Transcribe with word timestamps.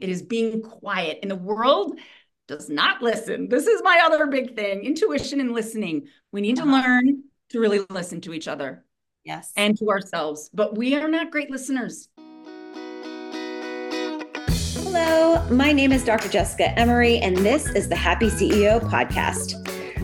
It 0.00 0.08
is 0.08 0.22
being 0.22 0.62
quiet. 0.62 1.18
And 1.22 1.30
the 1.30 1.36
world 1.36 1.98
does 2.48 2.68
not 2.70 3.02
listen. 3.02 3.48
This 3.48 3.66
is 3.66 3.82
my 3.84 4.00
other 4.04 4.26
big 4.26 4.56
thing 4.56 4.80
intuition 4.82 5.40
and 5.40 5.52
listening. 5.52 6.08
We 6.32 6.40
need 6.40 6.56
to 6.56 6.62
Uh-huh. 6.62 6.72
learn 6.82 7.24
to 7.50 7.60
really 7.60 7.80
listen 7.90 8.20
to 8.22 8.32
each 8.32 8.48
other 8.48 8.84
Yes. 9.24 9.52
and 9.56 9.76
to 9.78 9.90
ourselves, 9.90 10.50
but 10.54 10.76
we 10.76 10.94
are 10.96 11.08
not 11.08 11.30
great 11.30 11.50
listeners. 11.50 12.08
Hello, 14.82 15.46
my 15.50 15.72
name 15.72 15.92
is 15.92 16.02
Dr. 16.04 16.28
Jessica 16.28 16.76
Emery, 16.78 17.18
and 17.18 17.36
this 17.36 17.68
is 17.76 17.88
the 17.88 17.96
Happy 17.96 18.30
CEO 18.30 18.80
podcast. 18.80 19.54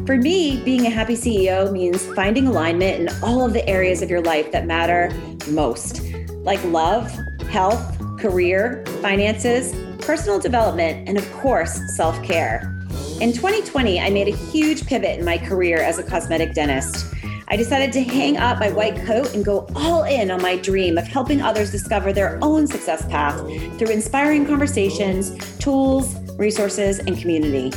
For 0.07 0.17
me, 0.17 0.63
being 0.63 0.87
a 0.87 0.91
happy 0.91 1.17
CEO 1.17 1.73
means 1.73 2.05
finding 2.15 2.47
alignment 2.47 3.01
in 3.01 3.09
all 3.23 3.43
of 3.45 3.53
the 3.55 3.67
areas 3.69 4.03
of 4.03 4.11
your 4.11 4.21
life 4.21 4.53
that 4.53 4.67
matter 4.67 5.11
most, 5.49 6.03
like 6.45 6.63
love, 6.65 7.11
health, 7.49 7.99
career, 8.21 8.85
finances, 9.01 9.73
personal 10.07 10.39
development, 10.39 11.09
and 11.09 11.19
of 11.19 11.33
course, 11.33 11.81
self 11.97 12.23
care. 12.23 12.73
In 13.21 13.33
2020, 13.33 14.01
I 14.01 14.09
made 14.09 14.29
a 14.29 14.37
huge 14.37 14.87
pivot 14.87 15.19
in 15.19 15.25
my 15.25 15.37
career 15.37 15.79
as 15.79 15.99
a 15.99 16.05
cosmetic 16.05 16.55
dentist. 16.55 17.13
I 17.49 17.57
decided 17.57 17.93
to 17.93 18.03
hang 18.03 18.37
up 18.37 18.61
my 18.61 18.71
white 18.71 18.97
coat 19.05 19.35
and 19.35 19.45
go 19.45 19.69
all 19.75 20.05
in 20.05 20.31
on 20.31 20.41
my 20.41 20.57
dream 20.57 20.97
of 20.97 21.07
helping 21.07 21.43
others 21.43 21.73
discover 21.73 22.13
their 22.13 22.39
own 22.41 22.67
success 22.67 23.05
path 23.07 23.39
through 23.79 23.91
inspiring 23.91 24.47
conversations, 24.47 25.37
tools, 25.59 26.15
resources, 26.37 27.01
and 27.01 27.19
community. 27.19 27.73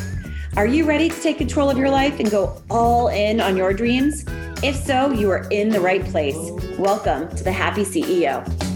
Are 0.55 0.67
you 0.67 0.85
ready 0.85 1.09
to 1.09 1.21
take 1.21 1.37
control 1.37 1.69
of 1.69 1.77
your 1.77 1.89
life 1.89 2.19
and 2.19 2.29
go 2.29 2.61
all 2.69 3.07
in 3.07 3.41
on 3.41 3.57
your 3.57 3.73
dreams? 3.73 4.25
If 4.61 4.75
so, 4.75 5.11
you 5.11 5.31
are 5.31 5.47
in 5.49 5.69
the 5.69 5.79
right 5.79 6.03
place. 6.05 6.37
Welcome 6.77 7.35
to 7.35 7.43
the 7.43 7.51
Happy 7.51 7.83
CEO. 7.83 8.68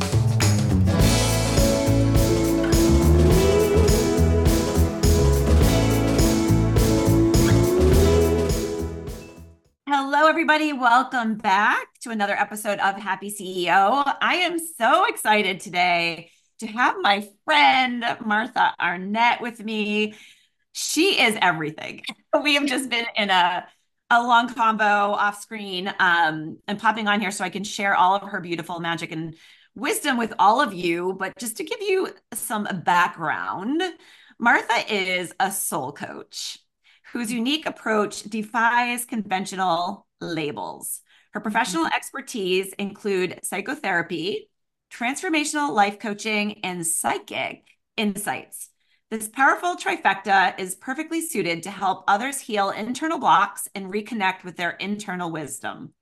Hello, 10.24 10.32
everybody. 10.32 10.72
Welcome 10.72 11.36
back 11.36 12.00
to 12.04 12.10
another 12.10 12.34
episode 12.34 12.80
of 12.80 12.96
Happy 12.96 13.30
CEO. 13.30 14.16
I 14.22 14.36
am 14.36 14.58
so 14.58 15.04
excited 15.04 15.60
today 15.60 16.32
to 16.60 16.68
have 16.68 16.96
my 17.02 17.28
friend 17.44 18.06
Martha 18.24 18.74
Arnett 18.80 19.42
with 19.42 19.62
me. 19.62 20.14
She 20.72 21.22
is 21.22 21.38
everything. 21.42 22.04
We 22.42 22.54
have 22.54 22.66
just 22.68 22.90
been 22.90 23.06
in 23.18 23.32
a 23.32 23.68
a 24.10 24.24
long 24.24 24.48
combo 24.48 24.86
off 24.86 25.42
screen 25.42 25.94
um, 26.00 26.58
and 26.70 26.80
popping 26.80 27.10
on 27.10 27.20
here 27.20 27.30
so 27.30 27.44
I 27.44 27.50
can 27.50 27.66
share 27.66 27.94
all 27.94 28.16
of 28.16 28.30
her 28.30 28.40
beautiful 28.40 28.80
magic 28.80 29.12
and 29.12 29.36
wisdom 29.76 30.18
with 30.18 30.34
all 30.40 30.62
of 30.62 30.74
you. 30.74 31.18
But 31.20 31.38
just 31.38 31.58
to 31.58 31.66
give 31.66 31.82
you 31.82 32.12
some 32.34 32.64
background, 32.86 33.84
Martha 34.40 34.86
is 34.90 35.34
a 35.42 35.52
soul 35.52 35.92
coach 35.92 36.60
whose 37.14 37.32
unique 37.32 37.68
approach 37.68 38.24
defies 38.24 39.06
conventional 39.06 40.08
labels. 40.24 41.02
Her 41.32 41.40
mm-hmm. 41.40 41.44
professional 41.44 41.86
expertise 41.88 42.74
include 42.74 43.40
psychotherapy, 43.44 44.50
transformational 44.92 45.72
life 45.72 46.00
coaching, 46.00 46.64
and 46.64 46.86
psychic 46.86 47.64
insights. 47.98 48.70
This 49.10 49.28
powerful 49.28 49.76
trifecta 49.76 50.58
is 50.60 50.74
perfectly 50.74 51.22
suited 51.22 51.64
to 51.64 51.72
help 51.72 52.04
others 52.08 52.40
heal 52.40 52.72
internal 52.72 53.20
blocks 53.20 53.68
and 53.76 53.94
reconnect 53.94 54.44
with 54.44 54.58
their 54.58 54.72
internal 54.72 55.32
wisdom, 55.32 55.94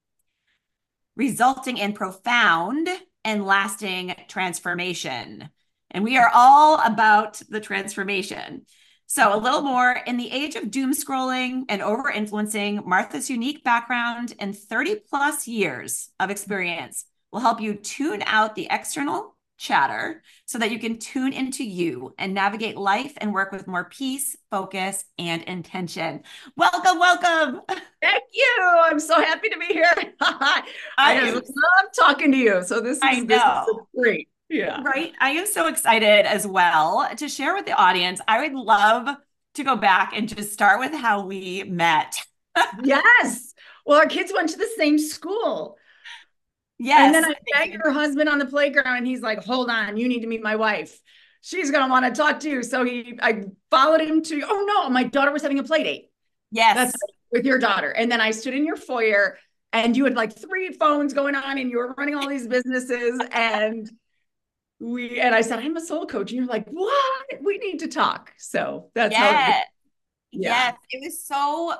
resulting 1.17 1.78
in 1.78 1.91
profound 1.91 2.88
and 3.25 3.45
lasting 3.45 4.16
transformation. 4.30 5.50
And 5.89 6.06
we 6.06 6.17
are 6.17 6.31
all 6.33 6.80
about 6.80 7.41
the 7.50 7.59
transformation. 7.59 8.66
So, 9.14 9.36
a 9.36 9.44
little 9.44 9.62
more 9.62 9.92
in 9.92 10.16
the 10.16 10.31
age 10.31 10.56
of 10.56 10.72
doom 10.72 10.94
scrolling 10.94 11.66
and 11.67 11.81
over 11.81 12.09
influencing, 12.09 12.81
Martha's 12.86 13.30
unique 13.30 13.62
background 13.62 14.34
and 14.40 14.58
30 14.58 15.02
plus 15.09 15.50
years 15.50 16.12
of 16.18 16.30
experience 16.30 17.03
will 17.30 17.41
help 17.41 17.59
you 17.59 17.74
tune 17.74 18.24
out 18.25 18.56
the 18.56 18.69
external 18.72 19.35
chatter 19.58 20.24
so 20.46 20.58
that 20.59 20.72
you 20.72 20.80
can 20.80 20.97
tune 20.97 21.34
into 21.34 21.62
you 21.66 22.16
and 22.18 22.34
navigate 22.34 22.78
life 22.78 23.12
and 23.18 23.34
work 23.34 23.52
with 23.52 23.68
more 23.68 23.84
peace, 23.84 24.38
focus, 24.50 25.03
and 25.19 25.44
intention. 25.44 26.24
Welcome, 26.56 26.97
welcome. 26.97 27.64
Thank 28.02 28.24
you. 28.34 28.58
I'm 28.81 29.02
so 29.02 29.16
happy 29.16 29.50
to 29.50 29.59
be 29.59 29.66
here. 29.66 29.91
I 30.22 30.64
just 31.19 31.50
love 31.50 31.91
talking 31.94 32.31
to 32.31 32.38
you. 32.38 32.64
So 32.64 32.80
this 32.80 32.96
is, 32.96 33.03
I 33.03 33.25
this 33.25 33.44
is 33.44 33.75
great. 33.94 34.30
Yeah. 34.51 34.81
Right. 34.84 35.13
I 35.19 35.31
am 35.31 35.47
so 35.47 35.67
excited 35.67 36.25
as 36.25 36.45
well 36.45 37.07
to 37.16 37.29
share 37.29 37.56
with 37.56 37.66
the 37.66 37.72
audience. 37.72 38.19
I 38.28 38.41
would 38.41 38.53
love 38.53 39.07
to 39.53 39.63
go 39.63 39.78
back 39.78 40.12
and 40.13 40.28
just 40.28 40.51
start 40.51 40.79
with 40.81 40.94
how 40.94 41.25
we 41.25 41.63
met. 41.63 42.17
yes. 42.84 43.53
Well, 43.85 43.97
our 43.97 44.07
kids 44.07 44.34
went 44.35 44.50
to 44.50 44.57
the 44.57 44.69
same 44.78 45.00
school. 45.00 45.78
Yes. 46.78 47.16
And 47.16 47.16
then 47.16 47.25
I 47.25 47.35
begged 47.53 47.78
her 47.81 47.91
husband 47.91 48.28
on 48.28 48.40
the 48.40 48.45
playground, 48.45 48.97
and 48.97 49.07
he's 49.07 49.22
like, 49.22 49.44
"Hold 49.45 49.69
on, 49.69 49.97
you 49.97 50.09
need 50.09 50.22
to 50.22 50.28
meet 50.28 50.41
my 50.41 50.56
wife. 50.56 51.00
She's 51.41 51.72
gonna 51.72 51.91
want 51.91 52.06
to 52.06 52.19
talk 52.19 52.40
to 52.41 52.50
you." 52.50 52.63
So 52.63 52.84
he, 52.84 53.19
I 53.22 53.44
followed 53.69 54.01
him 54.01 54.22
to. 54.23 54.41
Oh 54.45 54.66
no, 54.67 54.90
my 54.90 55.03
daughter 55.03 55.31
was 55.31 55.44
having 55.44 55.59
a 55.59 55.63
play 55.63 55.84
date. 55.84 56.11
Yes. 56.51 56.75
That's 56.75 56.95
with 57.31 57.45
your 57.45 57.59
daughter, 57.59 57.91
and 57.91 58.11
then 58.11 58.19
I 58.19 58.31
stood 58.31 58.56
in 58.56 58.66
your 58.66 58.75
foyer, 58.75 59.38
and 59.72 59.95
you 59.95 60.06
had 60.06 60.16
like 60.16 60.35
three 60.35 60.73
phones 60.73 61.13
going 61.13 61.35
on, 61.35 61.59
and 61.59 61.69
you 61.69 61.78
were 61.78 61.94
running 61.97 62.16
all 62.16 62.28
these 62.28 62.47
businesses, 62.47 63.22
and 63.31 63.90
we, 64.81 65.19
and 65.19 65.36
I 65.36 65.42
said, 65.42 65.59
"I'm 65.59 65.78
a 65.78 65.81
soul 65.81 66.06
coach," 66.08 66.31
and 66.31 66.40
you're 66.40 66.47
like, 66.47 66.68
"What? 66.69 67.25
We 67.42 67.58
need 67.59 67.80
to 67.80 67.88
talk." 67.88 68.34
So 68.38 68.90
that's 68.96 69.16
how. 69.16 69.30
yes. 69.30 69.66
Yeah. 70.31 70.72
Yes. 70.72 70.75
It 70.92 71.02
was 71.06 71.24
so, 71.24 71.74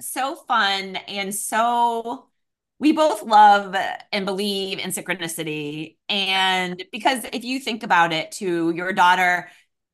so 0.00 0.36
fun. 0.36 0.96
And 0.96 1.34
so 1.34 2.28
we 2.78 2.92
both 2.92 3.22
love 3.22 3.76
and 4.12 4.26
believe 4.26 4.78
in 4.78 4.90
synchronicity. 4.90 5.96
And 6.08 6.82
because 6.92 7.24
if 7.32 7.44
you 7.44 7.60
think 7.60 7.82
about 7.82 8.12
it, 8.12 8.32
to 8.32 8.70
your 8.72 8.92
daughter 8.92 9.48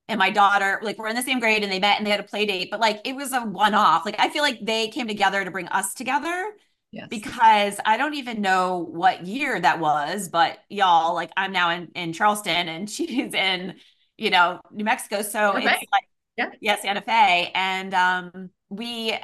and 0.09 0.19
my 0.19 0.31
daughter, 0.31 0.81
like 0.83 0.99
we're 0.99 1.09
in 1.09 1.17
the 1.17 1.23
same 1.23 1.41
grade 1.41 1.63
and 1.63 1.73
they 1.73 1.81
met 1.81 1.99
and 1.99 2.07
they 2.07 2.11
had 2.11 2.21
a 2.21 2.25
play 2.25 2.47
date, 2.47 2.71
but 2.71 2.81
like 2.81 3.01
it 3.05 3.15
was 3.15 3.33
a 3.33 3.41
one 3.43 3.75
off. 3.75 4.07
Like 4.07 4.17
I 4.19 4.29
feel 4.31 4.43
like 4.43 4.61
they 4.65 4.89
came 4.89 5.09
together 5.09 5.45
to 5.45 5.51
bring 5.51 5.69
us 5.69 5.95
together 5.95 6.53
Yes. 6.91 7.09
because 7.11 7.79
I 7.87 7.97
don't 7.97 8.15
even 8.15 8.41
know 8.43 8.79
what 8.79 9.27
year 9.27 9.59
that 9.61 9.81
was, 9.81 10.29
but 10.29 10.59
y'all, 10.69 11.15
like 11.15 11.31
I'm 11.37 11.53
now 11.53 11.71
in, 11.71 11.89
in 11.95 12.13
Charleston 12.13 12.69
and 12.69 12.89
she's 12.91 13.35
in, 13.35 13.75
you 14.17 14.31
know, 14.31 14.61
New 14.71 14.85
Mexico. 14.85 15.23
So 15.23 15.57
Okay. 15.57 15.67
it's 15.67 15.85
like, 15.93 16.05
Yeah. 16.37 16.51
yeah, 16.61 16.77
Santa 16.77 17.01
Fe. 17.03 17.51
And 17.55 17.95
um, 17.95 18.51
we, 18.69 19.17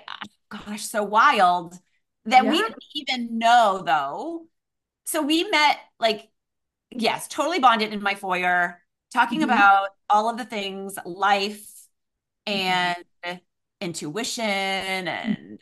gosh, 0.48 0.82
so 0.84 1.02
wild 1.02 1.74
that 2.26 2.48
we 2.48 2.62
didn't 2.62 2.84
even 2.94 3.38
know 3.38 3.82
though. 3.84 4.46
So 5.06 5.22
we 5.22 5.44
met 5.50 5.78
like, 6.00 6.28
yes, 6.90 7.28
totally 7.28 7.58
bonded 7.60 7.92
in 7.92 8.02
my 8.02 8.14
foyer, 8.14 8.82
talking 9.12 9.42
Mhm. 9.42 9.44
about 9.44 9.90
all 10.10 10.30
of 10.30 10.38
the 10.38 10.44
things, 10.44 10.96
life 11.06 11.66
Mhm. 12.50 12.94
and 12.94 12.96
intuition 13.80 14.44
and 15.08 15.58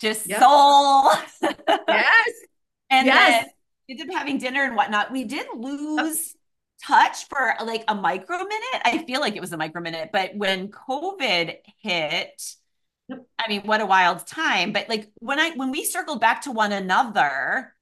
just 0.00 0.26
Yep. 0.26 0.36
soul. 0.36 1.10
Yes. 1.86 2.32
And 2.90 3.12
Yes. 3.12 3.16
then 3.16 3.44
we 3.88 3.94
ended 3.94 4.08
up 4.10 4.16
having 4.18 4.38
dinner 4.38 4.64
and 4.64 4.76
whatnot. 4.76 5.12
We 5.12 5.24
did 5.24 5.46
lose 5.54 6.34
touch 6.84 7.26
for 7.28 7.54
like 7.64 7.84
a 7.88 7.94
micro 7.94 8.38
minute. 8.38 8.82
I 8.84 9.04
feel 9.06 9.20
like 9.20 9.36
it 9.36 9.40
was 9.40 9.52
a 9.52 9.56
micro 9.56 9.80
minute, 9.80 10.10
but 10.12 10.34
when 10.34 10.68
COVID 10.68 11.56
hit. 11.82 12.42
I 13.38 13.48
mean, 13.48 13.62
what 13.62 13.80
a 13.80 13.86
wild 13.86 14.26
time. 14.26 14.72
But 14.72 14.88
like 14.88 15.08
when 15.20 15.38
I 15.38 15.50
when 15.52 15.70
we 15.70 15.84
circled 15.84 16.20
back 16.20 16.42
to 16.42 16.52
one 16.52 16.72
another, 16.72 17.74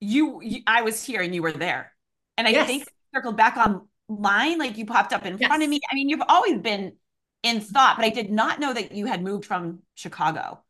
you, 0.00 0.42
you 0.42 0.62
I 0.66 0.82
was 0.82 1.02
here 1.04 1.22
and 1.22 1.34
you 1.34 1.42
were 1.42 1.52
there. 1.52 1.92
And 2.38 2.48
I 2.48 2.54
Yes. 2.54 2.66
think 2.66 2.88
circled 3.14 3.36
back 3.36 3.56
online, 3.56 4.58
like 4.58 4.78
you 4.78 4.86
popped 4.86 5.12
up 5.12 5.26
in 5.26 5.38
front 5.38 5.62
of 5.62 5.68
me. 5.70 5.80
I 5.90 5.94
mean, 5.94 6.08
you've 6.08 6.22
always 6.28 6.58
been 6.60 6.94
in 7.42 7.60
thought, 7.60 7.96
but 7.98 8.04
I 8.06 8.10
did 8.10 8.30
not 8.30 8.60
know 8.60 8.74
that 8.74 8.92
you 8.92 9.06
had 9.06 9.22
moved 9.22 9.44
from 9.46 9.80
Chicago. 9.94 10.62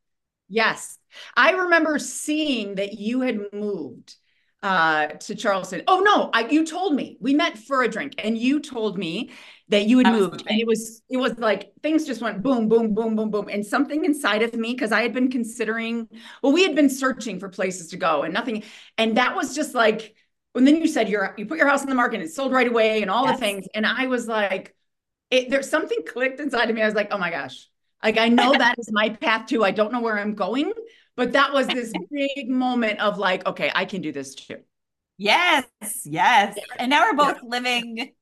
Yes. 0.49 0.99
I 1.37 1.53
remember 1.53 1.99
seeing 1.99 2.77
that 2.77 2.95
you 2.95 3.21
had 3.21 3.53
moved 3.53 4.17
uh 4.61 5.07
to 5.07 5.37
Charleston. 5.37 5.83
Oh 5.87 6.01
no, 6.01 6.31
I 6.33 6.49
you 6.49 6.67
told 6.67 6.93
me. 6.95 7.17
We 7.21 7.33
met 7.33 7.57
for 7.57 7.83
a 7.85 7.89
drink 7.89 8.15
and 8.19 8.37
you 8.37 8.59
told 8.59 8.99
me 8.99 9.31
that 9.69 9.87
you 9.87 9.99
had 9.99 10.09
moved 10.09 10.43
and 10.49 10.61
it 10.61 10.67
was 10.67 11.01
it 11.09 11.17
was 11.17 11.39
like 11.39 11.73
things 11.81 12.07
just 12.07 12.21
went 12.21 12.43
boom 12.43 12.69
boom 12.69 12.93
boom 12.93 13.15
boom 13.15 13.31
boom 13.31 13.49
and 13.49 13.65
something 13.65 14.05
inside 14.05 14.43
of 14.43 14.55
me 14.55 14.73
because 14.73 14.91
I 14.91 15.03
had 15.03 15.13
been 15.15 15.31
considering 15.31 16.09
well 16.43 16.53
we 16.53 16.65
had 16.65 16.75
been 16.75 16.91
searching 16.91 17.39
for 17.39 17.49
places 17.49 17.89
to 17.91 17.97
go 17.97 18.23
and 18.25 18.35
nothing 18.35 18.65
and 18.97 19.17
that 19.17 19.37
was 19.37 19.55
just 19.55 19.75
like 19.77 20.17
and 20.57 20.67
then 20.67 20.77
you 20.77 20.89
said 20.89 21.09
you're 21.09 21.35
you 21.39 21.47
put 21.47 21.59
your 21.59 21.69
house 21.69 21.83
on 21.83 21.89
the 21.89 21.95
market 21.95 22.17
and 22.17 22.25
it 22.25 22.33
sold 22.33 22.51
right 22.53 22.67
away 22.67 23.01
and 23.03 23.11
all 23.13 23.27
Yes. 23.27 23.37
the 23.37 23.39
things 23.39 23.67
and 23.75 23.87
I 23.87 24.07
was 24.09 24.27
like 24.27 24.75
it 25.31 25.51
there's 25.51 25.69
something 25.71 25.99
clicked 26.07 26.41
inside 26.41 26.71
of 26.71 26.77
me. 26.77 26.83
I 26.83 26.87
was 26.87 26.95
like, 26.95 27.09
oh 27.13 27.19
my 27.19 27.31
gosh. 27.31 27.69
Like 28.03 28.19
I 28.19 28.29
know 28.29 28.57
that 28.57 28.77
is 28.79 28.91
my 28.93 29.11
path 29.11 29.47
too. 29.49 29.65
I 29.65 29.71
don't 29.73 29.93
know 29.93 30.01
where 30.01 30.19
I'm 30.19 30.35
going, 30.35 30.73
but 31.17 31.33
that 31.33 31.53
was 31.53 31.71
this 31.71 31.95
big 32.11 32.49
moment 32.49 33.01
of 33.01 33.19
like, 33.19 33.47
okay, 33.47 33.71
I 33.75 33.85
can 33.85 34.03
do 34.03 34.13
this 34.13 34.35
too. 34.35 34.59
Yes, 35.17 35.65
yes. 36.05 36.57
And 36.79 36.91
now 36.91 37.05
we're 37.11 37.17
both 37.17 37.43
living 37.43 38.13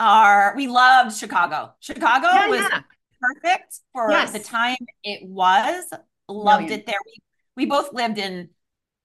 our 0.00 0.54
we 0.56 0.68
loved 0.68 1.16
Chicago. 1.16 1.74
Chicago 1.80 2.28
Yeah, 2.30 2.48
was 2.48 2.70
yeah. 2.70 2.80
perfect 3.20 3.80
for 3.92 4.26
Yes. 4.26 4.32
the 4.32 4.40
time 4.40 4.76
it 5.04 5.28
was. 5.28 5.84
Loved 6.28 6.70
Brilliant. 6.70 6.72
it 6.72 6.86
there. 6.86 6.98
We 7.06 7.22
we 7.56 7.66
both 7.66 7.92
lived 7.92 8.18
in, 8.18 8.50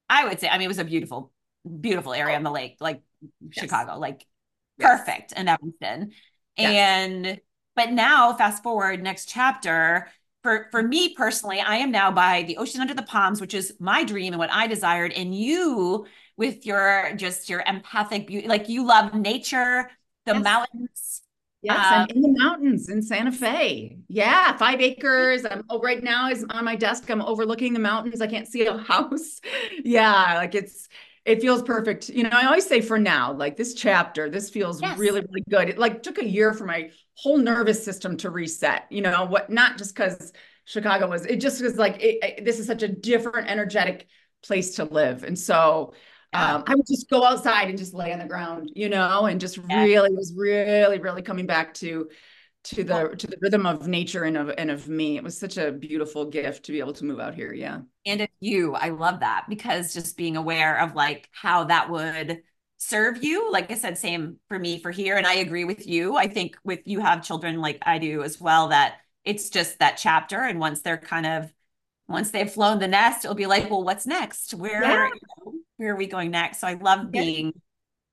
I 0.10 0.26
would 0.28 0.40
say, 0.40 0.50
I 0.50 0.58
mean, 0.58 0.66
it 0.66 0.70
was 0.70 0.80
a 0.80 0.86
beautiful, 0.86 1.34
beautiful 1.82 2.14
area 2.14 2.36
on 2.38 2.44
the 2.44 2.52
lake, 2.52 2.78
like 2.82 3.04
Yes. 3.56 3.70
Chicago, 3.72 4.00
like 4.00 4.26
Yes. 4.78 5.02
perfect 5.06 5.34
in 5.34 5.48
Evanston. 5.50 6.14
And 6.58 7.40
but 7.76 7.92
now, 7.92 8.34
fast 8.34 8.64
forward, 8.64 9.02
next 9.04 9.28
chapter. 9.30 10.10
For 10.44 10.68
for 10.72 10.84
me 10.84 11.14
personally, 11.16 11.60
I 11.62 11.78
am 11.78 11.92
now 11.92 12.12
by 12.12 12.44
the 12.44 12.58
ocean 12.58 12.82
under 12.82 12.94
the 12.94 13.02
palms, 13.04 13.40
which 13.42 13.54
is 13.54 13.74
my 13.80 14.04
dream 14.04 14.34
and 14.34 14.40
what 14.40 14.52
I 14.52 14.68
desired. 14.68 15.14
And 15.14 15.34
you, 15.36 16.06
with 16.38 16.66
your 16.66 17.14
just 17.16 17.50
your 17.50 17.64
empathic 17.66 18.28
beauty, 18.28 18.48
like 18.48 18.68
you 18.70 18.86
love 18.86 19.14
nature, 19.14 19.90
the 20.26 20.34
Yes. 20.34 20.44
mountains. 20.44 21.22
Yes, 21.62 21.92
Um, 21.92 21.92
I'm 21.92 22.08
in 22.10 22.22
the 22.22 22.36
mountains 22.38 22.90
in 22.90 23.02
Santa 23.02 23.32
Fe. 23.32 23.98
Yeah, 24.10 24.58
five 24.58 24.82
acres. 24.82 25.46
I'm 25.50 25.64
oh, 25.70 25.80
right 25.80 26.04
now 26.04 26.30
is 26.30 26.46
on 26.50 26.66
my 26.66 26.76
desk. 26.76 27.10
I'm 27.10 27.22
overlooking 27.22 27.72
the 27.74 27.80
mountains. 27.80 28.20
I 28.22 28.28
can't 28.28 28.48
see 28.48 28.66
a 28.66 28.78
house. 28.78 29.40
Yeah, 29.84 30.36
like 30.36 30.56
it's 30.56 30.88
it 31.26 31.42
feels 31.42 31.62
perfect. 31.64 32.10
You 32.10 32.24
know, 32.24 32.30
I 32.32 32.46
always 32.46 32.68
say 32.68 32.82
for 32.82 33.00
now, 33.00 33.32
like 33.34 33.56
this 33.56 33.74
chapter, 33.74 34.30
this 34.30 34.50
feels 34.50 34.82
Yes. 34.82 34.98
really, 34.98 35.22
really 35.22 35.44
good. 35.50 35.70
It 35.70 35.78
like 35.78 36.04
took 36.04 36.18
a 36.18 36.26
year 36.26 36.54
for 36.54 36.66
my 36.66 36.92
whole 37.16 37.38
nervous 37.38 37.84
system 37.84 38.18
to 38.18 38.30
reset. 38.30 38.86
You 38.90 39.02
know, 39.02 39.26
what 39.26 39.50
not 39.50 39.78
just 39.78 39.96
because 39.96 40.34
Chicago 40.66 41.08
was, 41.10 41.26
it 41.26 41.38
just 41.40 41.62
was 41.62 41.78
like 41.78 42.02
it, 42.02 42.24
it- 42.24 42.46
this 42.46 42.60
is 42.60 42.68
such 42.68 42.84
a 42.84 42.88
different, 42.88 43.50
energetic 43.50 44.08
place 44.46 44.76
to 44.76 44.84
live. 44.86 45.24
And 45.24 45.38
so 45.40 45.94
Yeah. 46.34 46.56
um, 46.56 46.64
I 46.68 46.76
would 46.76 46.88
just 46.88 47.10
go 47.10 47.24
outside 47.24 47.70
and 47.70 47.78
just 47.78 47.94
lay 47.94 48.12
on 48.12 48.20
the 48.20 48.26
ground, 48.26 48.72
you 48.76 48.90
know, 48.90 49.26
and 49.26 49.40
just 49.40 49.58
Yeah. 49.70 49.86
really 49.86 50.10
was 50.14 50.34
really, 50.36 51.00
really 51.00 51.22
coming 51.22 51.46
back 51.46 51.74
to 51.76 52.10
to 52.66 52.84
the 52.84 53.10
to 53.18 53.28
the 53.28 53.38
rhythm 53.42 53.66
of 53.66 53.88
nature 53.88 54.24
and 54.24 54.38
of 54.38 54.52
and 54.58 54.72
of 54.72 54.88
me. 54.88 55.18
It 55.18 55.24
was 55.24 55.38
such 55.38 55.58
a 55.58 55.72
beautiful 55.72 56.26
gift 56.26 56.66
to 56.66 56.72
be 56.72 56.80
able 56.80 56.94
to 56.94 57.06
move 57.06 57.20
out 57.20 57.36
here. 57.36 57.54
Yeah. 57.54 57.82
and 58.06 58.22
of 58.22 58.30
you. 58.40 58.76
I 58.76 58.90
love 58.90 59.20
that 59.22 59.46
because 59.50 59.94
just 59.94 60.18
being 60.18 60.38
aware 60.38 60.80
of 60.80 60.96
like 60.96 61.30
how 61.32 61.66
that 61.66 61.90
would 61.90 62.42
serve 62.78 63.24
you. 63.24 63.52
Like 63.52 63.72
I 63.72 63.76
said, 63.76 63.98
same 63.98 64.38
for 64.50 64.60
me 64.60 64.80
for 64.80 64.92
here. 64.92 65.18
And 65.18 65.26
I 65.28 65.36
agree 65.36 65.64
with 65.66 65.88
you. 65.88 66.18
I 66.18 66.28
think 66.28 66.58
with 66.64 66.82
you 66.86 67.00
have 67.00 67.24
children 67.24 67.60
like 67.62 67.80
I 67.86 67.98
do 67.98 68.24
as 68.24 68.40
well, 68.42 68.70
that 68.70 68.96
it's 69.24 69.50
just 69.50 69.80
that 69.80 69.98
chapter. 69.98 70.42
And 70.42 70.60
once 70.60 70.82
they're 70.82 70.98
kind 70.98 71.26
of 71.26 71.54
once 72.08 72.32
they've 72.32 72.52
flown 72.52 72.80
the 72.80 72.88
nest, 72.88 73.24
it'll 73.24 73.36
be 73.36 73.46
like, 73.46 73.70
well, 73.70 73.84
what's 73.84 74.06
next? 74.06 74.54
Where 74.54 74.82
Yeah. 74.82 75.08
you 75.08 75.20
know, 75.46 75.54
where 75.78 75.94
are 75.94 75.98
we 75.98 76.08
going 76.08 76.32
next? 76.32 76.60
So 76.60 76.68
I 76.68 76.74
love 76.74 77.10
Yeah. 77.14 77.22
being 77.22 77.54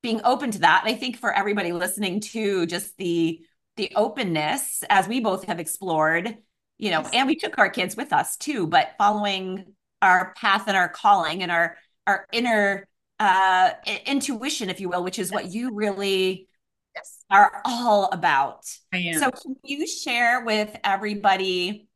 being 0.02 0.20
open 0.24 0.50
to 0.52 0.60
that. 0.60 0.84
And 0.84 0.94
I 0.94 0.98
think 0.98 1.18
for 1.18 1.32
everybody 1.32 1.72
listening 1.72 2.20
to 2.20 2.64
just 2.66 2.96
the 2.96 3.44
the 3.76 3.92
openness 3.96 4.82
as 4.90 5.08
we 5.08 5.20
both 5.20 5.44
have 5.44 5.60
explored, 5.60 6.36
you 6.78 6.90
know, 6.90 7.02
Yes. 7.02 7.10
and 7.12 7.26
we 7.26 7.36
took 7.36 7.58
our 7.58 7.70
kids 7.70 7.96
with 7.96 8.12
us 8.12 8.36
too, 8.36 8.66
but 8.66 8.92
following 8.98 9.74
our 10.02 10.32
path 10.34 10.64
and 10.66 10.76
our 10.76 10.88
calling 10.88 11.42
and 11.42 11.52
our 11.52 11.76
our 12.06 12.26
inner 12.32 12.88
uh 13.18 13.70
intuition, 14.06 14.70
if 14.70 14.80
you 14.80 14.88
will, 14.88 15.04
which 15.04 15.18
is 15.18 15.30
what 15.30 15.46
you 15.52 15.74
really 15.74 16.48
Yes. 16.94 17.24
are 17.30 17.62
all 17.64 18.08
about. 18.12 18.64
I 18.92 18.98
am. 18.98 19.20
So 19.20 19.30
can 19.30 19.56
you 19.62 19.86
share 19.86 20.44
with 20.44 20.74
everybody? 20.82 21.86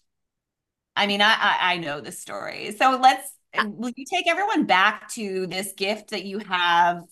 I 0.96 1.06
mean, 1.06 1.20
I 1.20 1.32
I, 1.34 1.58
I 1.74 1.76
know 1.78 2.00
the 2.00 2.12
story. 2.12 2.72
So 2.72 2.98
let's 3.02 3.30
will 3.56 3.92
you 3.96 4.04
take 4.04 4.28
everyone 4.28 4.66
back 4.66 5.08
to 5.10 5.46
this 5.46 5.72
gift 5.72 6.10
that 6.10 6.24
you 6.24 6.38
have, 6.40 7.02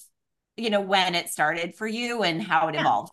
you 0.56 0.70
know, 0.70 0.80
when 0.80 1.14
it 1.14 1.28
started 1.28 1.74
for 1.74 1.86
you 1.86 2.22
and 2.22 2.42
how 2.42 2.68
it 2.68 2.74
Yeah. 2.74 2.80
evolved? 2.80 3.12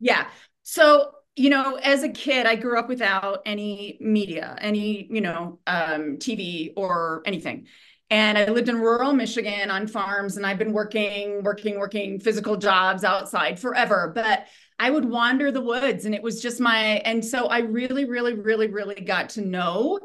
Yeah. 0.00 0.26
So, 0.68 1.12
you 1.36 1.48
know, 1.48 1.76
as 1.76 2.02
a 2.02 2.08
kid, 2.08 2.44
I 2.44 2.56
grew 2.56 2.76
up 2.76 2.88
without 2.88 3.42
any 3.46 3.98
media, 4.00 4.58
any, 4.60 5.06
you 5.08 5.20
know, 5.20 5.60
um, 5.64 6.16
TV 6.16 6.72
or 6.76 7.22
anything. 7.24 7.68
And 8.10 8.36
I 8.36 8.46
lived 8.46 8.68
in 8.68 8.80
rural 8.80 9.12
Michigan 9.12 9.70
on 9.70 9.86
farms, 9.86 10.36
and 10.36 10.44
I've 10.44 10.58
been 10.58 10.72
working, 10.72 11.44
working, 11.44 11.78
working 11.78 12.18
physical 12.18 12.56
jobs 12.56 13.04
outside 13.04 13.60
forever. 13.60 14.10
But 14.12 14.48
I 14.76 14.90
would 14.90 15.04
wander 15.04 15.52
the 15.52 15.60
woods, 15.60 16.04
and 16.04 16.16
it 16.16 16.22
was 16.22 16.42
just 16.42 16.58
my, 16.58 17.00
and 17.04 17.24
so 17.24 17.46
I 17.46 17.58
really, 17.58 18.04
really, 18.04 18.34
really, 18.34 18.66
really 18.66 19.00
got 19.00 19.28
to 19.30 19.42
know 19.42 20.00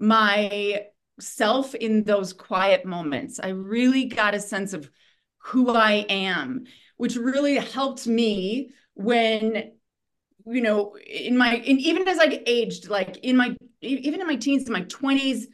myself 0.00 1.76
in 1.76 2.02
those 2.02 2.32
quiet 2.32 2.84
moments. 2.84 3.38
I 3.38 3.50
really 3.50 4.06
got 4.06 4.34
a 4.34 4.40
sense 4.40 4.72
of 4.72 4.90
who 5.38 5.70
I 5.70 6.04
am, 6.08 6.64
which 6.96 7.14
really 7.14 7.54
helped 7.58 8.08
me 8.08 8.70
when 8.94 9.70
you 10.46 10.60
know 10.60 10.96
in 11.06 11.36
my 11.36 11.56
in, 11.56 11.78
even 11.80 12.06
as 12.08 12.18
i 12.18 12.42
aged 12.46 12.88
like 12.88 13.18
in 13.18 13.36
my 13.36 13.54
even 13.80 14.20
in 14.20 14.26
my 14.26 14.36
teens 14.36 14.66
in 14.66 14.72
my 14.72 14.82
20s 14.82 15.44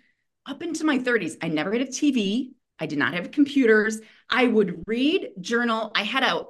up 0.46 0.62
into 0.62 0.84
my 0.84 0.98
30s 0.98 1.36
i 1.42 1.48
never 1.48 1.72
had 1.72 1.82
a 1.82 1.86
tv 1.86 2.50
i 2.78 2.86
did 2.86 2.98
not 2.98 3.14
have 3.14 3.30
computers. 3.30 4.00
I 4.28 4.48
would 4.48 4.82
read 4.88 5.28
journal. 5.40 5.92
I 5.94 6.02
had 6.02 6.24
a 6.24 6.44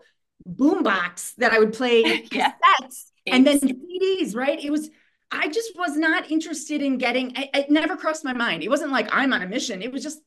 boombox 0.49 1.35
that 1.37 1.53
i 1.53 1.59
would 1.59 1.73
play 1.73 2.03
Yeah. 2.33 2.53
cassettes 2.53 3.11
and 3.27 3.47
then 3.47 3.59
cds 3.61 4.35
right? 4.37 4.63
It 4.63 4.71
was 4.71 4.91
i 5.31 5.49
just 5.49 5.73
was 5.77 5.97
not 5.97 6.31
interested 6.31 6.83
in 6.83 6.99
getting 6.99 7.33
I, 7.37 7.51
it 7.55 7.71
never 7.71 7.97
crossed 7.97 8.25
my 8.25 8.33
mind. 8.33 8.63
It 8.63 8.69
wasn't 8.71 8.93
like 8.93 9.09
i'm 9.13 9.33
on 9.33 9.43
a 9.43 9.47
mission. 9.49 9.83
It 9.83 9.93
was 9.93 10.03
just 10.03 10.21